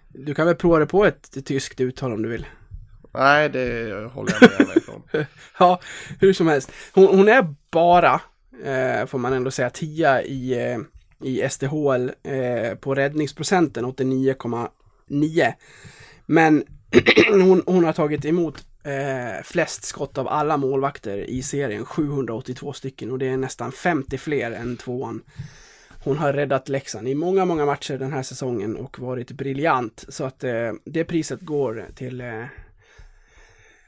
du 0.09 0.35
kan 0.35 0.47
väl 0.47 0.57
prova 0.57 0.79
det 0.79 0.87
på 0.87 1.05
ett, 1.05 1.45
tyskt 1.47 1.81
uttal 1.81 2.13
om 2.13 2.23
du 2.23 2.29
vill. 2.29 2.47
Nej, 3.15 3.49
det 3.49 3.93
håller 4.13 4.33
jag 4.41 4.51
med 4.59 4.69
dig 4.69 4.77
ifrån. 4.77 5.03
Ja, 5.59 5.81
hur 6.21 6.33
som 6.33 6.47
helst. 6.47 6.73
Hon, 6.93 7.07
hon 7.07 7.29
är 7.29 7.55
bara, 7.71 8.21
eh, 8.65 9.07
får 9.07 9.19
man 9.19 9.33
ändå 9.33 9.51
säga, 9.51 9.71
tia 9.71 10.23
i, 10.23 10.71
eh, 10.73 10.79
i 11.29 11.49
SDHL 11.51 12.11
eh, 12.23 12.75
på 12.75 12.95
räddningsprocenten 12.95 13.85
nio. 15.11 15.55
Men 16.27 16.65
hon, 17.29 17.63
hon 17.67 17.85
har 17.85 17.93
tagit 17.93 18.25
emot 18.25 18.67
eh, 18.85 19.43
flest 19.45 19.85
skott 19.85 20.19
av 20.19 20.29
alla 20.29 20.57
målvakter 20.57 21.19
i 21.19 21.43
serien, 21.43 21.85
782 21.85 22.73
stycken 22.73 23.11
och 23.11 23.19
det 23.19 23.27
är 23.27 23.37
nästan 23.37 23.73
50 23.73 24.19
fler 24.19 24.51
än 24.51 24.77
tvåan. 24.77 25.23
Hon 26.05 26.19
har 26.19 26.33
räddat 26.33 26.69
Leksand 26.69 27.09
i 27.09 27.15
många, 27.15 27.45
många 27.45 27.67
matcher 27.67 27.99
den 27.99 28.13
här 28.13 28.23
säsongen 28.23 28.77
och 28.77 28.99
varit 28.99 29.31
briljant. 29.31 30.05
Så 30.09 30.25
att 30.25 30.45
eh, 30.45 30.73
det 30.85 31.05
priset 31.05 31.41
går 31.41 31.87
till 31.95 32.21
eh, 32.21 32.45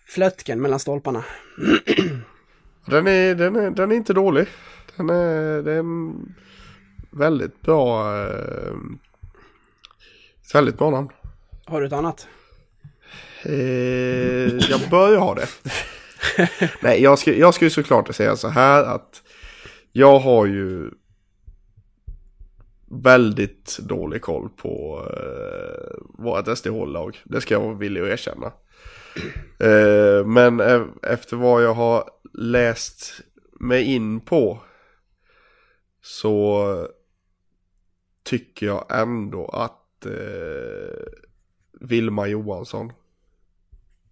Flötken 0.06 0.62
mellan 0.62 0.78
stolparna. 0.78 1.24
Den 2.86 3.06
är, 3.06 3.34
den 3.34 3.56
är, 3.56 3.70
den 3.70 3.92
är 3.92 3.96
inte 3.96 4.12
dålig. 4.12 4.46
Den 4.96 5.10
är, 5.10 5.62
det 5.62 5.72
är 5.72 5.78
en 5.78 6.34
väldigt 7.10 7.60
bra... 7.60 8.16
Eh, 8.24 8.74
ett 10.52 10.56
väldigt 10.56 10.78
bra 10.78 10.90
namn. 10.90 11.08
Har 11.64 11.80
du 11.80 11.86
ett 11.86 11.92
annat? 11.92 12.28
Eh, 13.44 14.70
jag 14.70 14.90
börjar 14.90 15.18
ha 15.18 15.34
det. 15.34 15.48
Nej, 16.82 17.02
jag 17.02 17.18
ska, 17.18 17.34
jag 17.34 17.54
ska 17.54 17.64
ju 17.64 17.70
såklart 17.70 18.14
säga 18.14 18.36
så 18.36 18.48
här 18.48 18.84
att 18.84 19.22
jag 19.92 20.18
har 20.18 20.46
ju 20.46 20.90
väldigt 22.90 23.78
dålig 23.78 24.22
koll 24.22 24.48
på 24.48 25.06
eh, 25.16 26.24
vårt 26.24 26.58
SDH-lag. 26.58 27.20
Det 27.24 27.40
ska 27.40 27.54
jag 27.54 27.60
vara 27.60 27.74
villig 27.74 28.00
att 28.00 28.08
erkänna. 28.08 28.52
Eh, 29.58 30.26
men 30.26 30.60
e- 30.60 30.86
efter 31.02 31.36
vad 31.36 31.62
jag 31.62 31.74
har 31.74 32.10
läst 32.32 33.20
mig 33.60 33.94
in 33.94 34.20
på 34.20 34.58
så 36.02 36.88
tycker 38.24 38.66
jag 38.66 38.86
ändå 38.90 39.46
att 39.46 39.81
eh, 40.06 40.12
Vilma 41.80 42.26
Johansson 42.26 42.92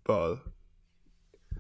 bör 0.07 0.39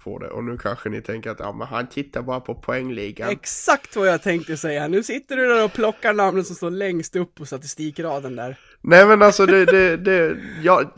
få 0.00 0.18
det. 0.18 0.28
Och 0.28 0.44
nu 0.44 0.58
kanske 0.58 0.88
ni 0.88 1.02
tänker 1.02 1.30
att 1.30 1.40
ja, 1.40 1.52
men 1.52 1.66
han 1.66 1.88
tittar 1.88 2.22
bara 2.22 2.40
på 2.40 2.54
poängligan. 2.54 3.30
Exakt 3.30 3.96
vad 3.96 4.08
jag 4.08 4.22
tänkte 4.22 4.56
säga. 4.56 4.88
Nu 4.88 5.02
sitter 5.02 5.36
du 5.36 5.46
där 5.46 5.64
och 5.64 5.72
plockar 5.72 6.12
namnen 6.12 6.44
som 6.44 6.56
står 6.56 6.70
längst 6.70 7.16
upp 7.16 7.34
på 7.34 7.46
statistikraden 7.46 8.36
där. 8.36 8.58
Nej 8.80 9.06
men 9.06 9.22
alltså 9.22 9.46
det, 9.46 9.64
det, 9.64 9.96
det, 9.96 10.36
ja, 10.62 10.92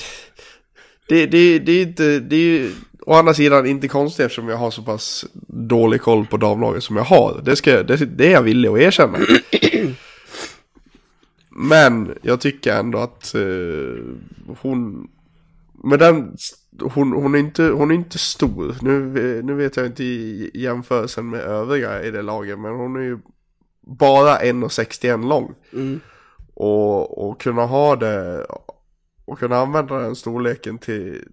det, 1.09 1.27
det, 1.27 1.59
det 1.59 1.73
är 1.73 1.83
inte, 1.83 2.19
det 2.21 2.37
är 2.37 2.41
ju 2.41 2.71
å 3.07 3.15
andra 3.15 3.35
sidan 3.35 3.67
inte 3.67 3.89
konstigt 3.89 4.27
eftersom 4.27 4.49
jag 4.49 4.57
har 4.57 4.71
så 4.71 4.83
pass 4.83 5.27
dålig 5.49 6.01
koll 6.01 6.27
på 6.27 6.37
damlaget 6.37 6.83
som 6.83 6.97
jag 6.97 7.05
har. 7.05 7.41
Det, 7.45 7.57
ska, 7.57 7.83
det, 7.83 7.97
det 7.97 8.27
är 8.27 8.33
jag 8.33 8.43
villig 8.43 8.69
att 8.69 8.79
erkänna. 8.79 9.19
Men 11.57 12.19
jag 12.23 12.41
tycker 12.41 12.77
ändå 12.77 12.99
att 12.99 13.35
eh, 13.35 14.05
hon, 14.61 15.11
med 15.85 15.99
den, 15.99 16.37
hon, 16.81 17.13
hon, 17.13 17.35
är 17.35 17.39
inte, 17.39 17.63
hon 17.63 17.91
är 17.91 17.95
inte 17.95 18.19
stor. 18.19 18.77
Nu, 18.81 19.43
nu 19.43 19.55
vet 19.55 19.77
jag 19.77 19.87
inte 19.87 20.05
i 20.05 20.51
jämförelsen 20.55 21.31
med 21.31 21.41
övriga 21.41 22.03
i 22.03 22.11
det 22.11 22.23
laget, 22.23 22.59
men 22.59 22.73
hon 22.73 22.97
är 22.97 23.01
ju 23.01 23.19
bara 23.81 24.39
1,61 24.39 25.29
lång. 25.29 25.55
Mm. 25.73 26.01
Och, 26.55 27.29
och 27.29 27.41
kunna 27.41 27.67
ha 27.67 27.97
det 27.97 28.47
och 29.25 29.39
kunna 29.39 29.57
använda 29.57 29.99
den 29.99 30.17
storleken 30.17 30.79
till, 30.79 31.29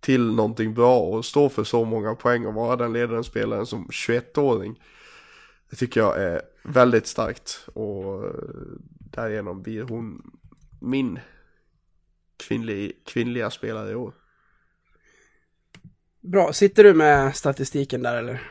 till 0.00 0.34
någonting 0.34 0.74
bra 0.74 1.00
och 1.00 1.24
stå 1.24 1.48
för 1.48 1.64
så 1.64 1.84
många 1.84 2.14
poäng 2.14 2.46
och 2.46 2.54
vara 2.54 2.76
den 2.76 2.92
ledande 2.92 3.24
spelaren 3.24 3.66
som 3.66 3.86
21-åring. 3.86 4.82
Det 5.70 5.76
tycker 5.76 6.00
jag 6.00 6.22
är 6.22 6.42
väldigt 6.64 7.06
starkt 7.06 7.68
och 7.74 8.24
eh, 8.24 8.30
därigenom 9.10 9.62
blir 9.62 9.82
hon 9.82 10.22
min 10.80 11.18
kvinnlig, 12.36 12.92
kvinnliga 13.06 13.50
spelare 13.50 13.90
i 13.90 13.94
år. 13.94 14.14
Bra, 16.20 16.52
sitter 16.52 16.84
du 16.84 16.94
med 16.94 17.36
statistiken 17.36 18.02
där 18.02 18.16
eller? 18.16 18.42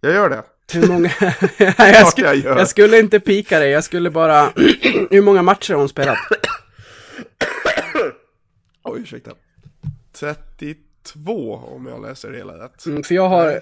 Jag 0.00 0.12
gör 0.12 0.30
det. 0.30 0.44
Hur 0.72 0.88
många... 0.88 1.10
jag, 1.78 2.08
sku... 2.08 2.22
jag 2.22 2.36
jag 2.36 2.68
skulle 2.68 2.98
inte 2.98 3.20
pika 3.20 3.58
dig, 3.58 3.70
jag 3.70 3.84
skulle 3.84 4.10
bara... 4.10 4.50
Hur 5.10 5.22
många 5.22 5.42
matcher 5.42 5.72
har 5.72 5.78
hon 5.78 5.88
spelat? 5.88 6.18
Oj, 8.82 9.00
ursäkta. 9.00 9.30
32 10.12 11.54
om 11.54 11.86
jag 11.86 12.02
läser 12.02 12.32
hela 12.32 12.64
rätt. 12.64 12.86
Mm, 12.86 13.02
för 13.02 13.14
jag 13.14 13.28
har... 13.28 13.60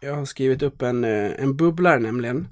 Jag 0.00 0.14
har 0.14 0.24
skrivit 0.24 0.62
upp 0.62 0.82
en, 0.82 1.04
eh, 1.04 1.42
en 1.42 1.56
bubblare 1.56 1.98
nämligen. 1.98 2.48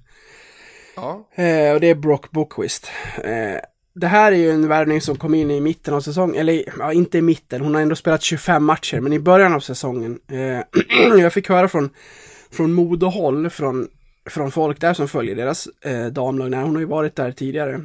Ja, 0.96 1.28
Eh, 1.34 1.74
och 1.74 1.80
det 1.80 1.90
är 1.90 1.94
Brock 1.94 2.30
Boquist. 2.30 2.90
Eh, 3.24 3.60
det 3.94 4.06
här 4.06 4.32
är 4.32 4.36
ju 4.36 4.50
en 4.50 4.68
värvning 4.68 5.00
som 5.00 5.16
kom 5.16 5.34
in 5.34 5.50
i 5.50 5.60
mitten 5.60 5.94
av 5.94 6.00
säsongen, 6.00 6.36
eller 6.36 6.64
ja, 6.78 6.92
inte 6.92 7.18
i 7.18 7.22
mitten, 7.22 7.60
hon 7.60 7.74
har 7.74 7.82
ändå 7.82 7.96
spelat 7.96 8.22
25 8.22 8.64
matcher, 8.64 9.00
men 9.00 9.12
i 9.12 9.18
början 9.18 9.54
av 9.54 9.60
säsongen. 9.60 10.18
Eh, 10.28 11.18
jag 11.18 11.32
fick 11.32 11.48
höra 11.48 11.68
från, 11.68 11.90
från 12.50 12.72
modehåll, 12.72 13.50
från, 13.50 13.88
från 14.30 14.50
folk 14.50 14.80
där 14.80 14.94
som 14.94 15.08
följer 15.08 15.36
deras 15.36 15.68
eh, 15.80 16.06
damlag, 16.06 16.50
när 16.50 16.62
hon 16.62 16.74
har 16.74 16.80
ju 16.80 16.86
varit 16.86 17.16
där 17.16 17.32
tidigare. 17.32 17.80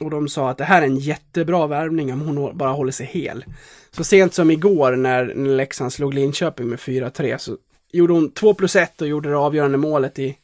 Och 0.00 0.10
de 0.10 0.28
sa 0.28 0.50
att 0.50 0.58
det 0.58 0.64
här 0.64 0.82
är 0.82 0.86
en 0.86 0.96
jättebra 0.96 1.66
värvning 1.66 2.12
om 2.12 2.20
hon 2.20 2.58
bara 2.58 2.70
håller 2.70 2.92
sig 2.92 3.06
hel. 3.06 3.44
Så 3.90 4.04
sent 4.04 4.34
som 4.34 4.50
igår 4.50 4.96
när, 4.96 5.34
när 5.34 5.56
Leksand 5.56 5.92
slog 5.92 6.14
Linköping 6.14 6.68
med 6.68 6.78
4-3 6.78 7.38
så 7.38 7.56
gjorde 7.92 8.12
hon 8.12 8.30
2 8.30 8.54
plus 8.54 8.76
1 8.76 9.00
och 9.00 9.08
gjorde 9.08 9.30
det 9.30 9.36
avgörande 9.36 9.78
målet 9.78 10.18
i, 10.18 10.36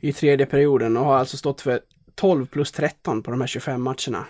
i 0.00 0.12
tredje 0.12 0.46
perioden 0.46 0.96
och 0.96 1.04
har 1.04 1.16
alltså 1.16 1.36
stått 1.36 1.60
för 1.60 1.80
12 2.14 2.46
plus 2.46 2.72
13 2.72 3.22
på 3.22 3.30
de 3.30 3.40
här 3.40 3.48
25 3.48 3.82
matcherna. 3.82 4.26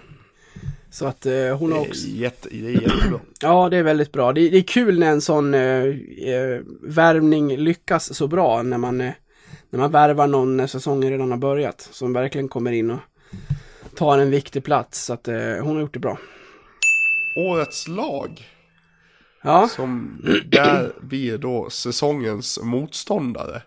Så 0.90 1.06
att 1.06 1.26
eh, 1.26 1.56
hon 1.58 1.72
har 1.72 1.80
också... 1.80 2.06
jätte, 2.06 2.48
det 2.48 2.66
är 2.66 2.82
jättebra. 2.82 3.20
Ja, 3.40 3.68
det 3.68 3.76
är 3.76 3.82
väldigt 3.82 4.12
bra. 4.12 4.32
Det, 4.32 4.48
det 4.48 4.56
är 4.58 4.62
kul 4.62 4.98
när 4.98 5.10
en 5.10 5.20
sån 5.20 5.54
eh, 5.54 5.84
eh, 6.28 6.60
värvning 6.82 7.56
lyckas 7.56 8.14
så 8.14 8.26
bra 8.26 8.62
när 8.62 8.78
man, 8.78 9.00
eh, 9.00 9.12
när 9.70 9.78
man 9.78 9.90
värvar 9.90 10.26
någon 10.26 10.56
när 10.56 10.66
säsongen 10.66 11.10
redan 11.10 11.30
har 11.30 11.38
börjat. 11.38 11.88
Som 11.92 12.12
verkligen 12.12 12.48
kommer 12.48 12.72
in 12.72 12.90
och 12.90 13.00
tar 13.94 14.18
en 14.18 14.30
viktig 14.30 14.64
plats. 14.64 15.04
Så 15.04 15.12
att 15.12 15.28
eh, 15.28 15.36
hon 15.36 15.74
har 15.74 15.80
gjort 15.80 15.94
det 15.94 16.00
bra. 16.00 16.18
Årets 17.36 17.88
lag. 17.88 18.48
Ja, 19.42 19.68
Som 19.68 20.20
där 20.46 20.92
blir 21.00 21.38
då 21.38 21.70
säsongens 21.70 22.60
motståndare. 22.62 23.62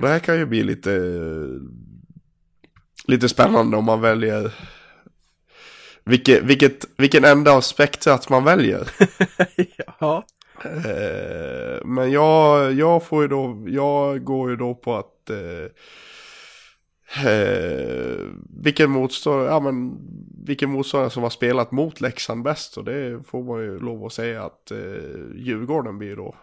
Och 0.00 0.06
det 0.06 0.12
här 0.12 0.18
kan 0.18 0.38
ju 0.38 0.46
bli 0.46 0.62
lite, 0.62 1.00
lite 3.04 3.28
spännande 3.28 3.76
om 3.76 3.84
man 3.84 4.00
väljer 4.00 4.52
vilket, 6.04 6.42
vilket, 6.42 6.84
vilken 6.96 7.24
ända 7.24 7.52
av 7.52 7.60
spektrat 7.60 8.28
man 8.28 8.44
väljer. 8.44 8.90
ja. 10.00 10.24
Eh, 10.64 11.84
men 11.84 12.12
jag, 12.12 12.72
jag 12.72 13.04
får 13.04 13.22
ju 13.22 13.28
då, 13.28 13.64
jag 13.68 14.24
går 14.24 14.50
ju 14.50 14.56
då 14.56 14.74
på 14.74 14.96
att 14.96 15.30
eh, 15.30 15.64
eh, 17.32 18.18
vilken 18.62 18.90
motståndare, 18.90 19.48
ja 19.48 19.60
men 19.60 19.98
vilken 20.46 20.70
motståndare 20.70 21.10
som 21.10 21.22
har 21.22 21.30
spelat 21.30 21.72
mot 21.72 22.00
Leksand 22.00 22.42
bäst 22.42 22.76
och 22.76 22.84
det 22.84 23.22
får 23.26 23.42
man 23.42 23.60
ju 23.60 23.78
lov 23.78 24.06
att 24.06 24.12
säga 24.12 24.44
att 24.44 24.70
eh, 24.70 24.78
Djurgården 25.34 25.98
blir 25.98 26.16
då 26.16 26.34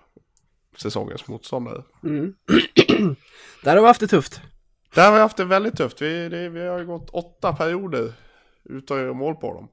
säsongens 0.77 1.27
motståndare. 1.27 1.83
Mm. 2.03 2.33
Där 3.63 3.75
har 3.75 3.81
vi 3.81 3.87
haft 3.87 3.99
det 3.99 4.07
tufft. 4.07 4.41
Där 4.95 5.05
har 5.05 5.13
vi 5.13 5.19
haft 5.19 5.37
det 5.37 5.45
väldigt 5.45 5.77
tufft. 5.77 6.01
Vi, 6.01 6.29
det, 6.29 6.49
vi 6.49 6.67
har 6.67 6.83
gått 6.83 7.09
åtta 7.09 7.53
perioder 7.53 8.13
utan 8.63 8.97
att 8.97 9.03
göra 9.03 9.13
mål 9.13 9.35
på 9.35 9.53
dem. 9.53 9.67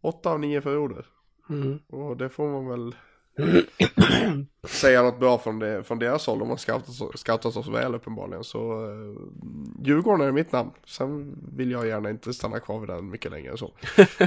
Åtta 0.00 0.30
av 0.30 0.40
nio 0.40 0.60
perioder. 0.60 1.06
Mm. 1.50 1.78
Och 1.88 2.16
det 2.16 2.28
får 2.28 2.48
man 2.48 2.68
väl 2.68 2.94
säga 4.68 5.02
något 5.02 5.20
bra 5.20 5.38
från, 5.38 5.58
det, 5.58 5.82
från 5.82 5.98
deras 5.98 6.26
håll. 6.26 6.38
De 6.38 6.50
har 6.50 6.56
scoutat, 6.56 7.18
scoutat 7.18 7.56
oss 7.56 7.68
väl 7.68 7.94
uppenbarligen. 7.94 8.44
Så 8.44 8.86
uh, 8.86 9.16
Djurgården 9.84 10.26
är 10.28 10.32
mitt 10.32 10.52
namn. 10.52 10.70
Sen 10.86 11.38
vill 11.56 11.70
jag 11.70 11.86
gärna 11.86 12.10
inte 12.10 12.32
stanna 12.34 12.60
kvar 12.60 12.80
vid 12.80 12.88
den 12.88 13.10
mycket 13.10 13.30
längre 13.30 13.56
så. 13.56 13.72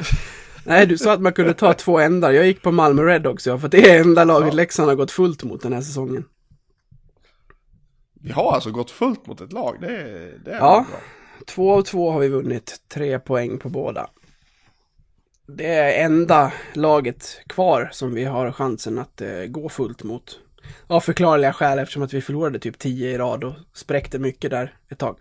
Nej, 0.66 0.86
du 0.88 0.98
sa 0.98 1.14
att 1.14 1.22
man 1.22 1.34
kunde 1.34 1.54
ta 1.54 1.74
två 1.74 2.00
ändar. 2.00 2.32
Jag 2.32 2.46
gick 2.48 2.62
på 2.62 2.72
Malmö 2.72 3.04
Red 3.04 3.28
också, 3.28 3.50
ja, 3.50 3.58
för 3.58 3.68
det 3.68 3.90
är 3.92 4.02
enda 4.02 4.24
laget 4.24 4.48
Ja. 4.48 4.54
Leksand 4.56 4.90
har 4.90 4.96
gått 4.96 5.12
fullt 5.12 5.44
mot 5.44 5.62
den 5.62 5.74
här 5.74 5.82
säsongen. 5.82 6.26
Vi 8.22 8.32
har 8.32 8.52
alltså 8.54 8.72
gått 8.72 8.92
fullt 8.92 9.28
mot 9.28 9.42
ett 9.42 9.54
lag. 9.54 9.78
Det, 9.82 9.88
det 10.46 10.52
är 10.52 10.58
Ja. 10.58 10.86
bra. 10.90 11.00
Två 11.48 11.74
av 11.74 11.82
två 11.82 12.12
har 12.12 12.20
vi 12.20 12.28
vunnit, 12.28 12.76
tre 12.94 13.20
poäng 13.20 13.58
på 13.58 13.70
båda. 13.70 14.10
Det 15.48 15.66
är 15.66 16.06
enda 16.06 16.52
laget 16.74 17.42
kvar 17.48 17.90
som 17.92 18.14
vi 18.14 18.24
har 18.26 18.52
chansen 18.52 19.00
att 19.00 19.22
eh, 19.22 19.44
gå 19.48 19.70
fullt 19.70 20.04
mot. 20.04 20.40
Av 20.88 21.00
förklarliga 21.00 21.54
skäl 21.54 21.80
eftersom 21.80 22.04
att 22.04 22.14
vi 22.14 22.22
förlorade 22.22 22.60
typ 22.60 22.80
10 22.80 23.10
i 23.10 23.18
rad 23.18 23.44
och 23.44 23.54
spräckte 23.74 24.20
mycket 24.20 24.52
där 24.52 24.74
ett 24.90 24.98
tag. 25.00 25.18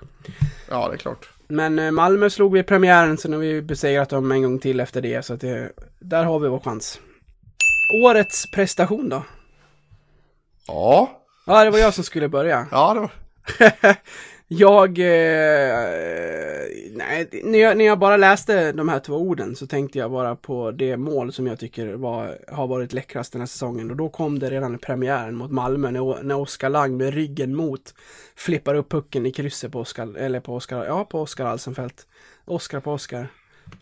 Ja, 0.71 0.89
det 0.89 0.95
är 0.95 0.99
klart. 0.99 1.29
Men 1.49 1.79
eh, 1.79 1.91
Malmö 1.91 2.31
slog 2.31 2.53
vi 2.53 2.61
i 2.61 2.63
premiären, 2.63 3.19
sen 3.19 3.33
har 3.33 3.41
vi 3.41 3.63
besegrat 3.63 4.09
dem 4.09 4.33
en 4.33 4.43
gång 4.43 4.59
till 4.59 4.81
efter 4.81 5.01
det, 5.03 5.25
så 5.25 5.35
att 5.35 5.41
det, 5.41 5.73
där 5.99 6.25
har 6.25 6.39
vi 6.39 6.49
vår 6.49 6.61
chans. 6.61 7.01
Årets 8.05 8.51
prestation 8.51 9.09
då? 9.09 9.25
Ja, 10.67 11.23
Ja, 11.47 11.65
det 11.65 11.71
var 11.71 11.79
jag 11.79 11.95
som 11.95 12.05
skulle 12.05 12.29
börja. 12.29 12.67
ja 12.71 12.95
det 12.95 13.01
var... 13.01 13.11
Jag, 14.59 14.99
eh, 14.99 15.75
nej, 16.93 17.29
när 17.45 17.59
jag, 17.59 17.77
när 17.77 17.85
jag 17.85 17.99
bara 17.99 18.17
läste 18.17 18.73
de 18.73 18.89
här 18.89 18.99
två 18.99 19.15
orden 19.15 19.57
så 19.57 19.67
tänkte 19.67 19.99
jag 19.99 20.11
bara 20.11 20.37
på 20.37 20.71
det 20.71 20.97
mål 20.97 21.33
som 21.33 21.47
jag 21.47 21.59
tycker 21.59 21.95
var, 21.95 22.39
har 22.49 22.67
varit 22.67 22.93
läckrast 22.93 23.33
den 23.33 23.41
här 23.41 23.47
säsongen. 23.47 23.91
Och 23.91 23.97
då 23.97 24.09
kom 24.09 24.39
det 24.39 24.51
redan 24.51 24.75
i 24.75 24.79
premiären 24.79 25.35
mot 25.35 25.51
Malmö 25.51 25.91
när, 25.91 26.23
när 26.23 26.39
Oskar 26.39 26.69
Lang 26.69 26.97
med 26.97 27.15
ryggen 27.15 27.57
mot 27.57 27.95
flippar 28.37 28.75
upp 28.75 28.91
pucken 28.91 29.27
i 29.27 29.33
krysset 29.33 29.73
på 29.73 29.81
Oskar, 29.81 30.17
eller 30.17 30.41
på 30.41 30.55
Oskar, 30.55 30.85
ja 30.85 31.05
på 31.05 31.21
Oskar 31.21 31.47
Alsenfelt. 31.47 32.07
Oskar 32.45 32.81
på 32.81 32.93
Oskar. 32.93 33.29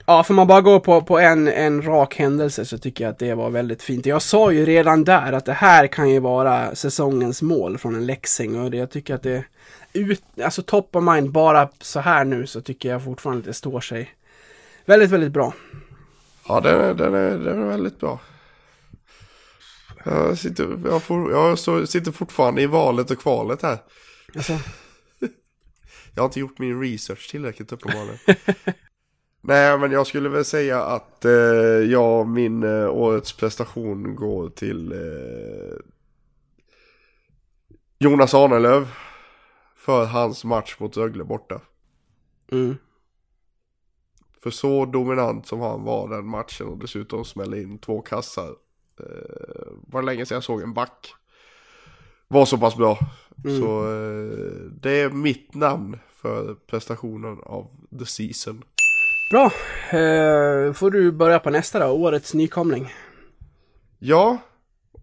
Ja, 0.06 0.22
får 0.22 0.34
man 0.34 0.46
bara 0.46 0.60
gå 0.60 0.80
på, 0.80 1.02
på 1.02 1.18
en, 1.18 1.48
en 1.48 1.82
rak 1.82 2.16
händelse 2.16 2.64
så 2.64 2.78
tycker 2.78 3.04
jag 3.04 3.10
att 3.10 3.18
det 3.18 3.34
var 3.34 3.50
väldigt 3.50 3.82
fint. 3.82 4.06
Jag 4.06 4.22
sa 4.22 4.52
ju 4.52 4.64
redan 4.64 5.04
där 5.04 5.32
att 5.32 5.44
det 5.44 5.52
här 5.52 5.86
kan 5.86 6.10
ju 6.10 6.20
vara 6.20 6.74
säsongens 6.74 7.42
mål 7.42 7.78
från 7.78 7.94
en 7.94 8.06
Leksing 8.06 8.60
och 8.60 8.70
det, 8.70 8.76
jag 8.76 8.90
tycker 8.90 9.14
att 9.14 9.22
det 9.22 9.44
ut, 9.92 10.22
alltså 10.42 10.62
top 10.62 10.96
of 10.96 11.04
mind 11.04 11.32
bara 11.32 11.68
så 11.80 12.00
här 12.00 12.24
nu 12.24 12.46
så 12.46 12.60
tycker 12.60 12.88
jag 12.88 13.04
fortfarande 13.04 13.38
att 13.38 13.44
det 13.44 13.54
står 13.54 13.80
sig 13.80 14.14
väldigt, 14.84 15.10
väldigt 15.10 15.32
bra. 15.32 15.54
Ja, 16.48 16.60
den 16.60 16.80
är, 16.80 16.94
den 16.94 17.14
är, 17.14 17.38
den 17.38 17.62
är 17.62 17.66
väldigt 17.66 18.00
bra. 18.00 18.20
Jag 20.04 20.38
sitter, 20.38 20.78
jag 20.84 21.02
får, 21.02 21.30
jag 21.30 21.58
så, 21.58 21.86
sitter 21.86 22.12
fortfarande 22.12 22.62
i 22.62 22.66
valet 22.66 23.10
och 23.10 23.18
kvalet 23.18 23.62
här. 23.62 23.78
Alltså, 24.34 24.52
Jag 26.14 26.22
har 26.22 26.28
inte 26.28 26.40
gjort 26.40 26.58
min 26.58 26.82
research 26.82 27.30
tillräckligt 27.30 27.72
uppenbarligen. 27.72 28.18
Nej, 29.42 29.78
men 29.78 29.92
jag 29.92 30.06
skulle 30.06 30.28
väl 30.28 30.44
säga 30.44 30.82
att 30.82 31.24
eh, 31.24 31.32
ja, 31.90 32.24
min 32.24 32.62
eh, 32.62 32.88
årets 32.90 33.32
prestation 33.32 34.14
går 34.14 34.48
till 34.48 34.92
eh, 34.92 35.76
Jonas 37.98 38.34
Arnelöv 38.34 38.88
för 39.80 40.04
hans 40.04 40.44
match 40.44 40.76
mot 40.78 40.96
Rögle 40.96 41.24
borta. 41.24 41.60
mm, 42.52 42.76
För 44.42 44.50
så 44.50 44.84
dominant 44.86 45.46
som 45.46 45.60
han 45.60 45.84
var 45.84 46.08
den 46.08 46.26
matchen 46.26 46.66
och 46.66 46.78
dessutom 46.78 47.24
smälla 47.24 47.56
in 47.56 47.78
två 47.78 48.00
kassar. 48.00 48.48
Eh, 49.00 49.72
var 49.86 50.02
det 50.02 50.06
länge 50.06 50.26
sedan 50.26 50.34
jag 50.36 50.44
såg 50.44 50.62
en 50.62 50.74
back. 50.74 51.14
Var 52.28 52.44
så 52.46 52.58
pass 52.58 52.76
bra. 52.76 52.98
Mm. 53.44 53.60
Så 53.60 53.80
eh, 53.84 54.70
det 54.80 55.00
är 55.00 55.10
mitt 55.10 55.54
namn 55.54 55.98
för 56.10 56.54
prestationen 56.54 57.38
av 57.42 57.70
the 57.98 58.06
season. 58.06 58.64
bra. 59.30 59.44
Eh, 59.98 60.72
får 60.72 60.90
du 60.90 61.12
börja 61.12 61.38
på 61.38 61.50
nästa 61.50 61.78
då, 61.78 61.92
årets 61.92 62.34
nykomling. 62.34 62.92
Ja, 63.98 64.38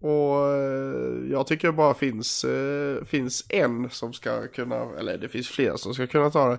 och 0.00 0.46
eh, 0.54 1.30
jag 1.30 1.46
tycker 1.46 1.72
bara 1.72 1.94
finns, 1.94 2.44
eh, 2.44 3.04
finns 3.04 3.44
en 3.48 3.90
som 3.90 4.12
ska 4.12 4.46
kunna, 4.46 4.86
eller 4.98 5.18
det 5.18 5.28
finns 5.28 5.48
flera 5.48 5.76
som 5.76 5.94
ska 5.94 6.06
kunna 6.06 6.30
ta 6.30 6.48
det. 6.48 6.58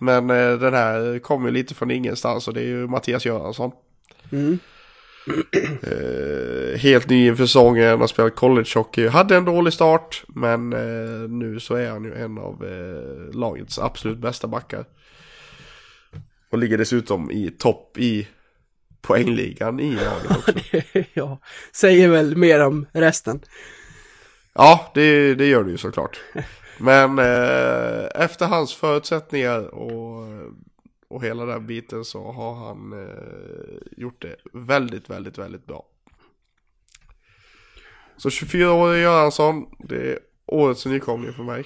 Men 0.00 0.30
eh, 0.30 0.58
den 0.58 0.74
här 0.74 1.18
kommer 1.18 1.48
ju 1.48 1.54
lite 1.54 1.74
från 1.74 1.90
ingenstans 1.90 2.48
och 2.48 2.54
det 2.54 2.60
är 2.60 2.66
ju 2.66 2.86
Mattias 2.86 3.26
Göransson. 3.26 3.72
Mm. 4.32 4.58
Eh, 5.82 6.78
helt 6.78 7.08
ny 7.08 7.26
inför 7.26 7.46
säsongen, 7.46 8.00
har 8.00 8.06
spelat 8.06 8.36
college 8.36 8.70
hockey. 8.74 9.06
Hade 9.06 9.36
en 9.36 9.44
dålig 9.44 9.72
start, 9.72 10.24
men 10.28 10.72
eh, 10.72 11.28
nu 11.28 11.60
så 11.60 11.74
är 11.74 11.90
han 11.90 12.04
ju 12.04 12.14
en 12.14 12.38
av 12.38 12.64
eh, 12.64 13.34
lagets 13.34 13.78
absolut 13.78 14.18
bästa 14.18 14.46
backar. 14.46 14.84
Och 16.50 16.58
ligger 16.58 16.78
dessutom 16.78 17.30
i 17.30 17.50
topp 17.50 17.98
i 17.98 18.28
poängligan 19.02 19.80
i 19.80 19.94
laget 19.94 20.30
också. 20.30 20.52
ja, 21.12 21.38
säger 21.72 22.08
väl 22.08 22.36
mer 22.36 22.60
om 22.60 22.86
resten. 22.92 23.40
Ja, 24.52 24.90
det, 24.94 25.34
det 25.34 25.46
gör 25.46 25.64
det 25.64 25.70
ju 25.70 25.78
såklart. 25.78 26.20
Men 26.78 27.18
eh, 27.18 28.22
efter 28.24 28.46
hans 28.46 28.74
förutsättningar 28.74 29.74
och, 29.74 30.28
och 31.08 31.24
hela 31.24 31.44
den 31.44 31.66
biten 31.66 32.04
så 32.04 32.32
har 32.32 32.54
han 32.54 32.92
eh, 32.92 34.00
gjort 34.02 34.22
det 34.22 34.36
väldigt, 34.52 35.10
väldigt, 35.10 35.38
väldigt 35.38 35.66
bra. 35.66 35.86
Så 38.16 38.28
24-årig 38.28 39.02
Göransson, 39.02 39.66
det 39.78 40.12
är 40.12 40.18
årets 40.46 40.86
nykomling 40.86 41.32
för 41.32 41.42
mig. 41.42 41.64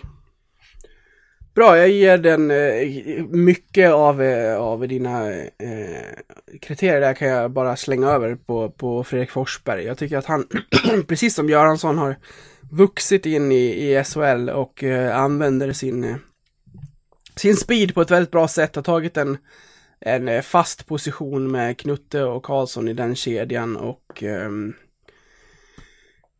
Bra, 1.54 1.78
jag 1.78 1.88
ger 1.88 2.18
den 2.18 2.50
eh, 2.50 3.24
mycket 3.24 3.92
av, 3.92 4.22
eh, 4.22 4.56
av 4.56 4.88
dina 4.88 5.32
eh, 5.40 6.58
kriterier 6.60 7.00
där 7.00 7.14
kan 7.14 7.28
jag 7.28 7.50
bara 7.50 7.76
slänga 7.76 8.08
över 8.08 8.34
på, 8.34 8.70
på 8.70 9.04
Fredrik 9.04 9.30
Forsberg. 9.30 9.84
Jag 9.84 9.98
tycker 9.98 10.18
att 10.18 10.26
han, 10.26 10.46
precis 11.08 11.34
som 11.34 11.48
Göransson, 11.48 11.98
har 11.98 12.16
vuxit 12.70 13.26
in 13.26 13.52
i, 13.52 13.64
i 13.64 14.04
SHL 14.04 14.48
och 14.48 14.84
eh, 14.84 15.18
använder 15.18 15.72
sin, 15.72 16.04
eh, 16.04 16.16
sin 17.36 17.56
speed 17.56 17.94
på 17.94 18.00
ett 18.00 18.10
väldigt 18.10 18.30
bra 18.30 18.48
sätt. 18.48 18.76
Har 18.76 18.82
tagit 18.82 19.16
en, 19.16 19.38
en 20.00 20.28
eh, 20.28 20.42
fast 20.42 20.86
position 20.86 21.50
med 21.50 21.78
Knutte 21.78 22.22
och 22.22 22.42
Karlsson 22.42 22.88
i 22.88 22.92
den 22.92 23.14
kedjan 23.14 23.76
och 23.76 24.22
ehm, 24.22 24.74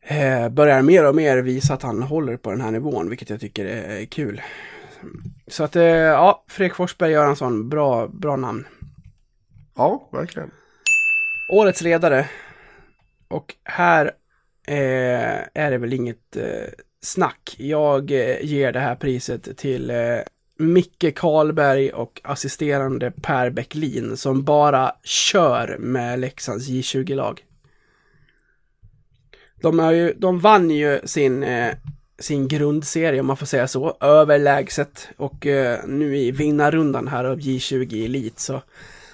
eh, 0.03 0.49
börjar 0.49 0.83
mer 0.83 1.09
och 1.09 1.15
mer 1.15 1.39
visa 1.39 1.75
att 1.75 1.83
han 1.83 2.03
håller 2.03 2.37
på 2.37 2.51
den 2.51 2.61
här 2.61 2.71
nivån, 2.71 3.09
vilket 3.09 3.31
jag 3.31 3.41
tycker 3.41 3.65
är 3.65 4.05
kul. 4.05 4.43
Så 5.47 5.65
att, 5.65 5.77
eh, 5.77 5.85
ja, 5.85 6.45
Fredrik 6.49 6.75
Forsberg 6.75 7.13
Göransson, 7.13 7.69
bra, 7.69 8.09
bra 8.09 8.37
namn. 8.37 8.67
Ja, 9.77 10.09
verkligen. 10.13 10.51
Årets 11.49 11.81
ledare. 11.81 12.29
Och 13.29 13.55
här 13.65 14.07
eh, 14.67 15.41
är 15.55 15.71
det 15.71 15.79
väl 15.79 15.93
inget 15.93 16.37
eh, 16.37 16.73
snack. 17.01 17.57
Jag 17.59 18.11
eh, 18.11 18.45
ger 18.45 18.73
det 18.73 18.81
här 18.81 18.95
priset 18.97 19.57
till 19.57 19.91
eh, 19.91 20.19
Micke 20.59 21.15
Karlberg 21.17 21.93
och 21.93 22.21
assisterande 22.25 23.11
Per 23.11 23.51
Bäcklin 23.51 24.17
som 24.17 24.45
bara 24.45 24.93
kör 25.03 25.77
med 25.79 26.21
Leksands 26.21 26.69
J20-lag. 26.69 27.45
De, 29.61 29.95
ju, 29.95 30.15
de 30.17 30.39
vann 30.39 30.71
ju 30.71 31.01
sin, 31.05 31.43
eh, 31.43 31.75
sin 32.25 32.49
grundserie, 32.49 33.21
om 33.21 33.27
man 33.27 33.37
får 33.37 33.47
säga 33.47 33.69
så, 33.69 33.97
överlägset. 34.01 35.09
Och 35.17 35.47
eh, 35.47 35.79
nu 35.87 36.17
i 36.17 36.31
vinnarrundan 36.31 37.09
här 37.09 37.25
av 37.25 37.39
J20 37.39 38.05
Elit 38.05 38.39
så 38.39 38.63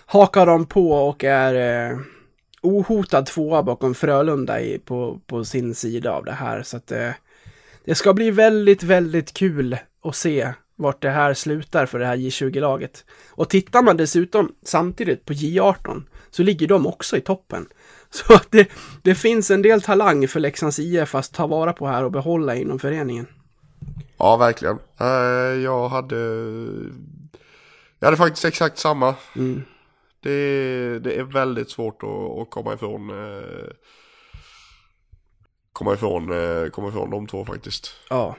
hakar 0.07 0.47
de 0.47 0.67
på 0.67 0.93
och 0.93 1.25
är 1.25 1.55
eh, 1.91 1.99
ohotad 2.63 3.27
tvåa 3.27 3.63
bakom 3.63 3.95
Frölunda 3.95 4.61
i, 4.61 4.79
på, 4.79 5.21
på 5.27 5.45
sin 5.45 5.75
sida 5.75 6.13
av 6.13 6.25
det 6.25 6.33
här. 6.33 6.63
Så 6.63 6.77
att 6.77 6.93
eh, 6.93 7.11
det 7.85 7.95
ska 7.95 8.15
bli 8.15 8.31
väldigt, 8.31 8.83
väldigt 8.83 9.33
kul 9.33 9.77
att 10.03 10.17
se 10.17 10.53
vart 10.77 11.03
det 11.03 11.11
här 11.11 11.35
slutar 11.35 11.87
för 11.87 11.99
det 11.99 12.07
här 12.07 12.17
J20-laget. 12.17 13.05
Och 13.31 13.49
tittar 13.49 13.83
man 13.83 13.97
dessutom 13.97 14.55
samtidigt 14.63 15.25
på 15.25 15.33
J18 15.33 16.03
så 16.31 16.43
ligger 16.43 16.67
de 16.69 16.87
också 16.87 17.17
i 17.17 17.21
toppen. 17.21 17.69
Så 18.27 18.35
att 18.35 18.51
det, 18.51 18.71
det 19.03 19.15
finns 19.15 19.51
en 19.51 19.63
del 19.63 19.83
talang 19.83 20.29
för 20.29 20.41
Leksands 20.41 20.79
IF 20.79 21.15
att 21.15 21.33
ta 21.33 21.47
vara 21.47 21.73
på 21.73 21.87
här 21.87 22.05
och 22.05 22.11
behålla 22.13 22.57
inom 22.57 22.79
föreningen. 22.79 23.27
Ja, 24.17 24.37
verkligen. 24.37 24.79
Eh, 25.01 25.07
jag 25.63 25.89
hade... 25.89 26.17
Jag 27.99 28.07
hade 28.07 28.17
faktiskt 28.17 28.45
exakt 28.45 28.79
samma. 28.79 29.15
Mm. 29.37 29.63
Det, 30.23 30.99
det 30.99 31.19
är 31.19 31.23
väldigt 31.23 31.71
svårt 31.71 32.03
att, 32.03 32.39
att 32.43 32.51
komma 32.51 32.75
ifrån... 32.75 33.11
eh, 33.11 33.69
Komma 35.73 35.95
ifrån, 35.95 36.33
eh, 36.33 36.71
komma 36.71 36.89
ifrån 36.89 37.11
de 37.11 37.27
två 37.27 37.45
faktiskt. 37.45 37.91
Ja. 38.11 38.37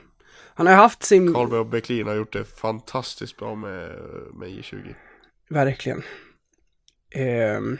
Han 0.54 0.66
har 0.66 0.74
haft 0.74 1.02
sin... 1.02 1.34
Karlberg 1.34 1.60
och 1.60 1.66
Bäcklin 1.66 2.06
har 2.06 2.14
gjort 2.14 2.32
det 2.32 2.44
fantastiskt 2.44 3.36
bra 3.36 3.54
med, 3.54 3.98
med 4.34 4.48
J20. 4.48 4.94
Verkligen. 5.48 6.02
Ehm, 7.14 7.78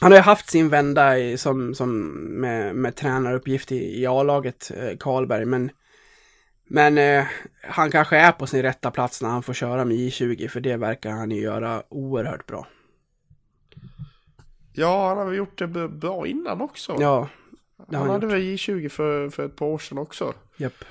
Han 0.00 0.12
har 0.12 0.18
ju 0.18 0.22
haft 0.22 0.50
sin 0.50 0.68
vända 0.68 1.18
i, 1.18 1.38
som, 1.38 1.74
som 1.74 2.00
med, 2.40 2.76
med 2.76 2.96
tränaruppgift 2.96 3.72
i, 3.72 4.00
i 4.00 4.06
A-laget, 4.06 4.70
eh, 4.76 4.96
Karlberg, 4.98 5.44
men 5.44 5.70
men 6.66 6.98
eh, 6.98 7.24
han 7.62 7.90
kanske 7.90 8.16
är 8.16 8.32
på 8.32 8.46
sin 8.46 8.62
rätta 8.62 8.90
plats 8.90 9.22
när 9.22 9.28
han 9.28 9.42
får 9.42 9.52
köra 9.52 9.84
med 9.84 9.96
J20, 9.96 10.48
för 10.48 10.60
det 10.60 10.76
verkar 10.76 11.10
han 11.10 11.30
ju 11.30 11.40
göra 11.40 11.82
oerhört 11.88 12.46
bra. 12.46 12.66
Ja, 14.72 15.08
han 15.08 15.18
har 15.18 15.24
väl 15.24 15.36
gjort 15.36 15.58
det 15.58 15.88
bra 15.88 16.26
innan 16.26 16.60
också. 16.60 16.96
Ja, 17.00 17.28
det 17.76 17.96
han 17.96 18.06
han 18.06 18.10
hade 18.10 18.26
gjort. 18.26 18.34
väl 18.34 18.40
J20 18.40 18.88
för, 18.88 19.30
för 19.30 19.46
ett 19.46 19.56
par 19.56 19.66
år 19.66 19.78
sedan 19.78 19.98
också. 19.98 20.34
Japp. 20.56 20.84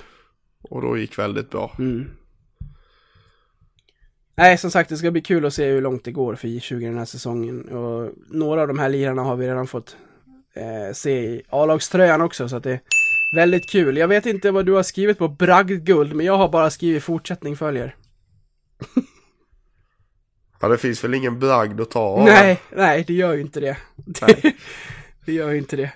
Och 0.62 0.82
då 0.82 0.98
gick 0.98 1.20
väldigt 1.20 1.50
bra. 1.50 1.76
Mm. 1.80 2.10
Nej, 4.36 4.58
som 4.58 4.72
sagt, 4.72 4.90
det 4.90 4.98
ska 4.98 5.12
bli 5.12 5.22
kul 5.22 5.46
att 5.46 5.54
se 5.54 5.66
hur 5.66 5.82
långt 5.82 6.04
det 6.04 6.12
går 6.12 6.36
för 6.36 6.48
J20 6.48 6.80
den 6.80 6.98
här 6.98 7.06
säsongen. 7.06 7.70
Och 7.70 8.12
några 8.30 8.62
av 8.62 8.68
de 8.68 8.80
här 8.80 8.90
lirarna 8.90 9.22
har 9.22 9.36
vi 9.36 9.48
redan 9.48 9.68
fått 9.68 9.98
eh, 10.54 10.94
se 10.94 11.12
i 11.12 11.42
A-lagströjan 11.50 12.22
också, 12.22 12.50
så 12.50 12.56
att 12.56 12.64
det 12.64 12.72
är 12.72 12.80
väldigt 13.36 13.70
kul. 13.70 13.98
Jag 13.98 14.08
vet 14.08 14.26
inte 14.26 14.52
vad 14.52 14.66
du 14.66 14.72
har 14.72 14.84
skrivit 14.84 15.18
på 15.18 15.28
bragdguld, 15.28 16.14
men 16.14 16.26
jag 16.26 16.38
har 16.38 16.50
bara 16.50 16.70
skrivit 16.70 17.04
fortsättning 17.04 17.58
följer. 17.58 17.96
Ja, 20.64 20.70
det 20.70 20.78
finns 20.78 21.04
väl 21.04 21.14
ingen 21.14 21.40
bragd 21.40 21.82
att 21.82 21.92
ta 21.92 22.00
av. 22.00 22.26
Nej, 22.26 22.62
nej, 22.76 23.04
det 23.08 23.14
gör 23.14 23.34
ju 23.34 23.42
inte 23.42 23.60
det. 23.60 23.78
Nej. 24.22 24.58
det 25.26 25.34
gör 25.34 25.52
ju 25.52 25.58
inte 25.58 25.76
det. 25.76 25.92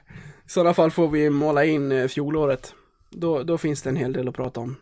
I 0.46 0.50
sådana 0.50 0.74
fall 0.74 0.92
får 0.92 1.08
vi 1.08 1.30
måla 1.30 1.66
in 1.66 1.92
eh, 1.92 2.08
fjolåret. 2.08 2.74
Då, 3.10 3.44
då 3.44 3.58
finns 3.58 3.82
det 3.82 3.90
en 3.90 3.96
hel 3.96 4.14
del 4.14 4.28
att 4.28 4.36
prata 4.36 4.60
om. 4.60 4.76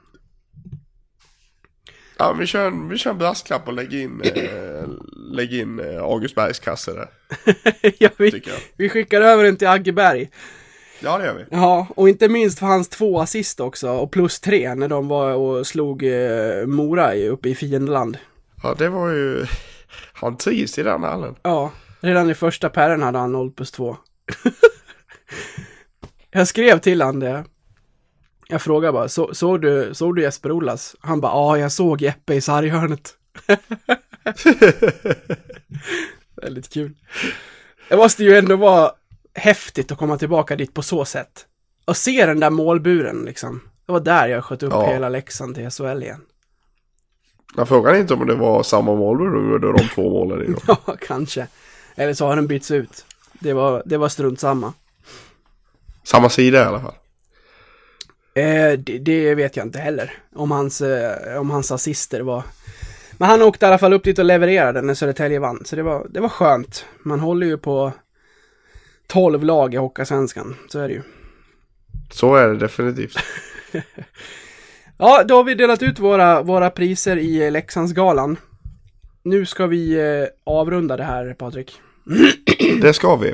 Ja, 2.18 2.34
vi 2.34 2.45
kör 2.45 2.68
en, 2.68 2.89
vi 2.89 2.97
kör 2.97 3.11
en 3.11 3.18
brasklapp 3.18 3.68
och 3.68 3.74
lägger 3.74 3.97
in, 3.97 4.22
eh, 4.36 4.88
lägger 5.32 5.57
in 5.61 5.80
eh, 5.80 6.03
August 6.03 6.36
Bergs 6.36 6.59
kasse 6.59 6.91
där. 6.93 7.07
ja, 7.99 8.09
vi, 8.18 8.43
vi 8.78 8.89
skickar 8.89 9.22
över 9.22 9.43
den 9.43 9.57
till 9.57 9.68
Aggeberg. 9.68 10.30
Ja, 10.99 11.18
det 11.18 11.26
gör 11.26 11.34
vi. 11.34 11.43
Ja, 11.51 11.88
och 11.95 12.09
inte 12.09 12.30
minst 12.30 12.59
för 12.59 12.66
hans 12.66 12.89
två 12.89 13.20
assist 13.22 13.59
också, 13.59 13.89
och 13.89 14.11
plus 14.11 14.39
tre 14.39 14.76
när 14.76 14.88
de 14.88 15.07
var 15.07 15.34
och 15.34 15.68
slog 15.68 16.03
eh, 16.03 16.66
Mora 16.66 17.16
i- 17.16 17.28
uppe 17.30 17.49
i 17.49 17.55
fiendeland. 17.55 18.18
Ja, 18.63 18.76
det 18.78 18.89
var 18.89 19.09
ju... 19.09 19.45
Han 20.13 20.38
trivs 20.38 20.78
i 20.80 20.84
den 20.84 21.03
hallen. 21.03 21.36
Ja, 21.43 21.72
redan 21.99 22.30
i 22.30 22.34
första 22.34 22.70
pärren 22.70 23.01
hade 23.01 23.18
han 23.18 23.32
0 23.32 23.51
plus 23.51 23.72
2. 23.72 23.97
jag 26.32 26.47
skrev 26.47 26.80
till 26.80 27.01
han 27.01 27.20
det. 27.20 27.43
Jag 28.47 28.61
frågade 28.61 28.93
bara, 28.93 29.09
så, 29.09 29.33
såg, 29.33 29.61
du, 29.61 29.93
såg 29.93 30.15
du 30.15 30.21
Jesper 30.21 30.51
Olas? 30.51 30.95
Han 30.99 31.21
bara, 31.21 31.31
ja, 31.31 31.57
jag 31.57 31.71
såg 31.71 32.01
Jeppe 32.01 32.33
i 32.33 32.41
sarghörnet. 32.41 33.13
Väldigt 36.41 36.69
kul. 36.73 36.91
Det 37.89 37.97
måste 37.97 38.23
ju 38.23 38.37
ändå 38.37 38.55
vara 38.55 38.91
häftigt 39.33 39.91
att 39.91 39.97
komma 39.97 40.17
tillbaka 40.17 40.55
dit 40.55 40.73
på 40.73 40.81
så 40.81 41.05
sätt. 41.05 41.45
Och 41.85 41.97
se 41.97 42.25
den 42.25 42.39
där 42.39 42.49
målburen 42.49 43.23
liksom. 43.25 43.61
Det 43.85 43.91
var 43.91 43.99
där 43.99 44.27
jag 44.27 44.43
sköt 44.43 44.63
upp 44.63 44.73
Ja. 44.73 44.87
hela 44.87 45.09
Leksand 45.09 45.55
till 45.55 45.71
SHL 45.71 46.03
igen. 46.03 46.21
Jag 47.55 47.67
frågade 47.67 47.99
inte 47.99 48.13
om 48.13 48.27
det 48.27 48.35
var 48.35 48.63
samma 48.63 48.95
mål 48.95 49.17
du 49.17 49.51
gjorde 49.51 49.71
de 49.77 49.87
två 49.87 50.09
målen 50.09 50.55
i. 50.55 50.59
Ja, 50.67 50.95
kanske. 51.07 51.47
Eller 51.95 52.13
så 52.13 52.27
har 52.27 52.35
den 52.35 52.47
bytts 52.47 52.71
ut. 52.71 53.05
Det 53.39 53.53
var, 53.53 53.83
det 53.85 53.97
var 53.97 54.09
strunt 54.09 54.39
samma. 54.39 54.73
Samma 56.03 56.29
sida 56.29 56.61
i 56.61 56.63
alla 56.63 56.79
fall. 56.79 56.93
Eh, 58.36 58.79
det, 58.79 58.97
det 58.97 59.36
vet 59.36 59.57
jag 59.57 59.65
inte 59.65 59.79
heller. 59.79 60.13
Om 60.36 60.51
hans, 60.51 60.81
eh, 60.81 61.39
om 61.39 61.49
hans 61.49 61.71
assister 61.71 62.21
var... 62.21 62.43
Men 63.17 63.29
han 63.29 63.41
åkte 63.41 63.65
i 63.65 63.67
alla 63.67 63.77
fall 63.77 63.93
upp 63.93 64.03
dit 64.03 64.19
och 64.19 64.25
levererade 64.25 64.81
när 64.81 64.93
Södertälje 64.93 65.39
vann. 65.39 65.65
Så 65.65 65.75
det 65.75 65.83
var, 65.83 66.07
det 66.09 66.19
var 66.19 66.29
skönt. 66.29 66.86
Man 67.03 67.19
håller 67.19 67.47
ju 67.47 67.57
på 67.57 67.91
12 69.07 69.43
lag 69.43 69.73
i 69.73 69.77
Hockeyallsvenskan. 69.77 70.55
Så 70.67 70.79
är 70.79 70.88
det 70.88 70.93
ju. 70.93 71.01
Så 72.11 72.36
är 72.36 72.47
det 72.47 72.57
definitivt. 72.57 73.17
Ja, 74.97 75.23
då 75.23 75.36
har 75.36 75.43
vi 75.43 75.55
delat 75.55 75.83
ut 75.83 75.99
våra, 75.99 76.41
våra 76.41 76.69
priser 76.69 77.17
i 77.17 77.51
Leksandsgalan. 77.51 78.38
Nu 79.23 79.45
ska 79.45 79.67
vi 79.67 79.93
eh, 79.93 80.27
avrunda 80.43 80.97
det 80.97 81.03
här, 81.03 81.33
Patrik. 81.33 81.81
Det 82.81 82.93
ska 82.93 83.15
vi. 83.15 83.33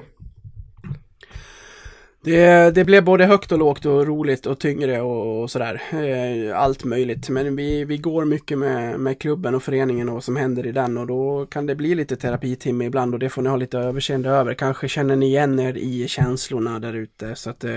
Det, 2.24 2.72
det 2.76 2.86
blev 2.86 3.04
både 3.04 3.26
högt 3.26 3.52
och 3.52 3.58
lågt 3.58 3.86
och 3.86 4.08
roligt 4.08 4.46
och 4.46 4.60
tyngre 4.60 5.02
och, 5.02 5.42
och 5.42 5.52
sådär. 5.52 5.82
Eh, 5.92 6.60
allt 6.60 6.84
möjligt. 6.84 7.30
Men 7.30 7.56
vi, 7.56 7.86
vi 7.86 7.98
går 7.98 8.26
mycket 8.26 8.58
med, 8.58 9.00
med 9.00 9.20
klubben 9.20 9.56
och 9.56 9.64
föreningen 9.64 10.10
och 10.10 10.14
vad 10.14 10.24
som 10.24 10.36
händer 10.36 10.66
i 10.66 10.72
den 10.72 10.98
och 10.98 11.08
då 11.08 11.46
kan 11.46 11.66
det 11.66 11.76
bli 11.76 11.96
lite 11.96 12.16
terapitimme 12.16 12.86
ibland 12.86 13.14
och 13.14 13.20
det 13.20 13.30
får 13.30 13.42
ni 13.42 13.50
ha 13.50 13.58
lite 13.58 13.78
överseende 13.78 14.30
över. 14.30 14.54
Kanske 14.54 14.88
känner 14.88 15.16
ni 15.16 15.26
igen 15.26 15.60
er 15.60 15.78
i 15.78 16.08
känslorna 16.08 16.80
där 16.80 16.94
ute. 16.94 17.36
Så 17.36 17.50
att, 17.50 17.64
eh, 17.64 17.72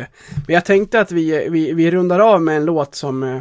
men 0.46 0.54
jag 0.54 0.64
tänkte 0.64 1.00
att 1.00 1.12
vi, 1.12 1.48
vi, 1.50 1.72
vi 1.72 1.90
rundar 1.90 2.20
av 2.20 2.42
med 2.42 2.56
en 2.56 2.64
låt 2.64 2.94
som, 2.94 3.22
eh, 3.22 3.40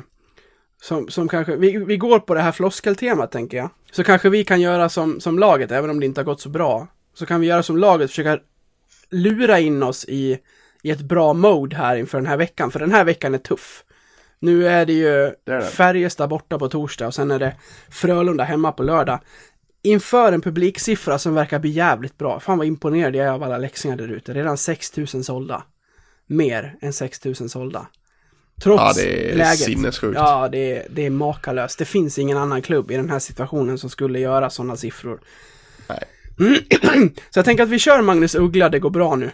som, 0.82 1.10
som 1.10 1.28
kanske, 1.28 1.56
vi, 1.56 1.78
vi 1.78 1.98
går 1.98 2.20
på 2.20 2.34
det 2.34 2.42
här 2.42 2.52
floskeltemat 2.52 3.32
tänker 3.32 3.58
jag. 3.58 3.70
Så 3.92 4.04
kanske 4.04 4.30
vi 4.30 4.44
kan 4.44 4.62
göra 4.62 4.90
som, 4.90 5.20
som 5.20 5.40
laget, 5.40 5.72
även 5.72 5.90
om 5.90 6.00
det 6.00 6.06
inte 6.06 6.22
har 6.22 6.26
gått 6.26 6.42
så 6.42 6.50
bra. 6.50 6.88
Så 7.14 7.26
kan 7.26 7.42
vi 7.42 7.48
göra 7.48 7.64
som 7.64 7.78
laget, 7.78 8.10
försöka 8.10 8.40
lura 9.10 9.60
in 9.60 9.84
oss 9.84 10.06
i 10.06 10.40
i 10.84 10.92
ett 10.92 11.02
bra 11.02 11.34
mode 11.34 11.76
här 11.76 11.96
inför 11.96 12.18
den 12.18 12.28
här 12.28 12.38
veckan, 12.38 12.72
för 12.72 12.80
den 12.80 12.92
här 12.92 13.04
veckan 13.04 13.34
är 13.34 13.38
tuff. 13.38 13.84
Nu 14.40 14.68
är 14.68 14.86
det 14.86 14.94
ju 14.94 15.08
är 15.08 15.36
det. 15.46 15.62
Färjestad 15.62 16.30
borta 16.30 16.60
på 16.60 16.70
torsdag 16.70 17.08
och 17.08 17.14
sen 17.14 17.32
är 17.32 17.40
det 17.40 17.56
Frölunda 17.90 18.44
hemma 18.44 18.72
på 18.72 18.84
lördag. 18.84 19.20
Inför 19.82 20.34
en 20.34 20.42
publiksiffra 20.42 21.20
som 21.20 21.34
verkar 21.36 21.60
bli 21.60 21.70
jävligt 21.70 22.18
bra. 22.18 22.40
Fan 22.40 22.58
vad 22.58 22.68
imponerad 22.68 23.16
jag 23.16 23.26
är 23.28 23.32
av 23.32 23.44
alla 23.44 23.58
leksingar 23.58 23.96
där 23.98 24.08
ute. 24.08 24.34
Redan 24.34 24.58
6000 24.58 25.24
sålda. 25.24 25.64
Mer 26.28 26.76
än 26.82 26.94
6000 26.94 27.50
sålda. 27.50 27.88
Trots 28.64 28.82
Ja, 28.82 29.04
det 29.04 29.32
är 29.32 29.36
läget. 29.38 29.60
sinnessjukt. 29.60 30.16
Ja, 30.16 30.50
det 30.52 30.78
är, 30.78 30.88
det 30.90 31.06
är 31.06 31.10
makalöst. 31.10 31.80
Det 31.80 31.86
finns 31.86 32.20
ingen 32.20 32.38
annan 32.38 32.62
klubb 32.62 32.92
i 32.92 32.96
den 32.96 33.10
här 33.10 33.20
situationen 33.20 33.78
som 33.78 33.90
skulle 33.90 34.20
göra 34.20 34.50
sådana 34.50 34.76
siffror. 34.76 35.22
Nej. 35.90 36.04
Så 37.30 37.40
jag 37.40 37.46
tänker 37.46 37.64
att 37.64 37.70
vi 37.70 37.80
kör 37.80 38.02
Magnus 38.02 38.36
Uggla, 38.36 38.70
det 38.70 38.80
går 38.80 38.90
bra 38.90 39.16
nu. 39.16 39.32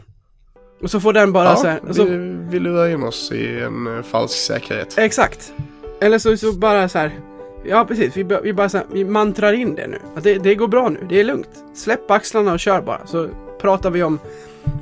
Och 0.82 0.92
så 0.92 1.00
får 1.00 1.14
den 1.14 1.34
bara 1.34 1.56
så 1.56 1.68
Ja, 1.68 1.72
här, 1.72 1.80
och 1.90 1.96
så, 1.96 2.04
vi, 2.04 2.18
vi 2.50 2.60
lurar 2.60 2.88
in 2.88 3.04
oss 3.04 3.32
i 3.32 3.60
en 3.60 3.98
eh, 3.98 4.04
falsk 4.04 4.38
säkerhet. 4.38 4.98
Exakt. 4.98 5.54
Eller 6.02 6.20
så, 6.20 6.38
så 6.38 6.52
bara 6.54 6.90
så 6.90 6.98
här. 6.98 7.20
Ja, 7.66 7.86
precis. 7.86 8.18
Vi, 8.18 8.24
vi 8.44 8.54
bara 8.54 8.70
så 8.70 8.78
här, 8.78 8.86
vi 8.92 9.06
mantrar 9.06 9.54
in 9.54 9.76
det 9.76 9.88
nu. 9.88 10.00
Att 10.16 10.24
det, 10.24 10.38
det 10.38 10.56
går 10.56 10.68
bra 10.68 10.90
nu. 10.90 11.00
Det 11.10 11.20
är 11.20 11.24
lugnt. 11.24 11.50
Släpp 11.76 12.12
axlarna 12.12 12.54
och 12.54 12.60
kör 12.60 12.82
bara. 12.82 13.08
Så 13.08 13.28
pratar 13.62 13.90
vi 13.90 14.04
om, 14.04 14.20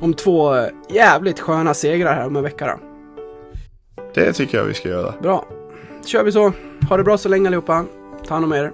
om 0.02 0.14
två 0.14 0.56
eh, 0.56 0.68
jävligt 0.90 1.40
sköna 1.40 1.74
segrar 1.74 2.14
här 2.14 2.28
om 2.28 2.36
en 2.36 2.44
vecka 2.44 2.66
då. 2.66 2.80
Det 4.14 4.34
tycker 4.34 4.58
jag 4.58 4.66
vi 4.66 4.74
ska 4.74 4.90
göra. 4.90 5.14
Bra. 5.22 5.46
Kör 6.06 6.24
vi 6.24 6.32
så. 6.32 6.54
Ha 6.90 6.98
det 6.98 7.04
bra 7.04 7.18
så 7.18 7.30
länge 7.30 7.48
allihopa. 7.48 7.86
Ta 8.28 8.34
hand 8.34 8.46
om 8.46 8.54
er. 8.54 8.72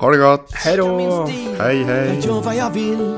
Ha 0.00 0.10
det 0.10 0.18
gott! 0.18 0.52
Hej 0.52 0.76
då! 0.76 1.26
Hej 1.58 1.82
hej! 1.82 2.10
Jag 2.14 2.24
gör 2.24 2.42
vad 2.42 2.56
jag 2.56 2.70
vill 2.70 3.14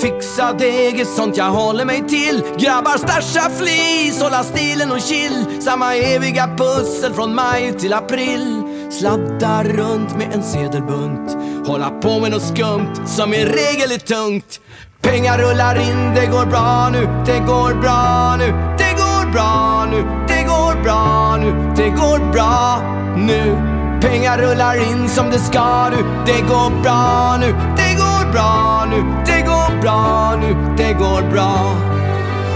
Fixa 0.00 0.52
deg 0.52 1.00
är 1.00 1.04
sånt 1.04 1.36
jag 1.36 1.50
håller 1.50 1.84
mig 1.84 2.08
till. 2.08 2.42
Grabbar 2.58 2.98
stasha 2.98 3.50
flis, 3.50 4.22
hålla 4.22 4.42
stilen 4.44 4.90
och 4.90 5.00
chill. 5.00 5.44
Samma 5.60 5.94
eviga 5.94 6.56
pussel 6.56 7.14
från 7.14 7.34
maj 7.34 7.72
till 7.78 7.92
april. 7.92 8.62
Sladda 8.90 9.64
runt 9.64 10.16
med 10.16 10.32
en 10.34 10.42
sedelbunt. 10.42 11.36
Hålla 11.66 11.90
på 11.90 12.20
med 12.20 12.30
något 12.30 12.42
skumt 12.42 12.94
som 13.06 13.34
i 13.34 13.44
regel 13.44 13.92
är 13.92 13.98
tungt. 13.98 14.60
Pengar 15.02 15.38
rullar 15.38 15.76
in, 15.76 16.14
det 16.14 16.26
går 16.26 16.46
bra 16.46 16.88
nu, 16.92 17.08
det 17.26 17.38
går 17.38 17.80
bra 17.80 18.36
nu. 18.38 18.46
Det 18.78 18.92
går 18.92 19.32
bra 19.32 19.86
nu, 19.90 20.02
det 20.28 20.42
går 20.42 20.82
bra 20.82 21.36
nu, 21.40 21.72
det 21.76 21.88
går 21.90 22.32
bra 22.32 22.80
nu. 23.16 23.78
Pengar 24.00 24.38
rullar 24.38 24.90
in 24.90 25.08
som 25.08 25.30
det 25.30 25.38
ska 25.38 25.88
nu. 25.90 25.96
Det 26.26 26.40
går 26.40 26.82
bra 26.82 27.36
nu, 27.40 27.46
det 27.76 27.94
går 27.94 28.32
bra 28.32 28.84
nu. 28.90 28.96
Det 29.26 29.40
går 29.42 29.47
bra 29.88 30.36
nu, 30.40 30.74
det 30.76 30.92
går 30.92 31.30
bra. 31.32 31.76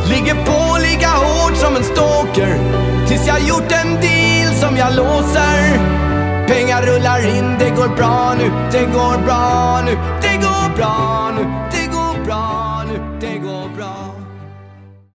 Ligger 0.08 0.34
på 0.34 0.78
lika 0.78 1.08
hårt 1.08 1.56
som 1.56 1.76
en 1.76 1.84
stalker. 1.84 2.58
Tills 3.08 3.26
jag 3.26 3.40
gjort 3.40 3.72
en 3.72 4.00
deal 4.00 4.54
som 4.54 4.76
jag 4.76 4.96
låser. 4.96 5.58
Pengar 6.46 6.82
rullar 6.82 7.36
in, 7.36 7.56
det 7.58 7.70
går 7.70 7.96
bra 7.96 8.34
nu 8.38 8.50
Det 8.72 8.86
går 8.86 9.24
bra 9.26 9.80
nu, 9.84 9.92
det 10.22 10.36
går 10.36 10.76
bra 10.76 11.30
nu 11.36 11.42
Det 11.72 11.81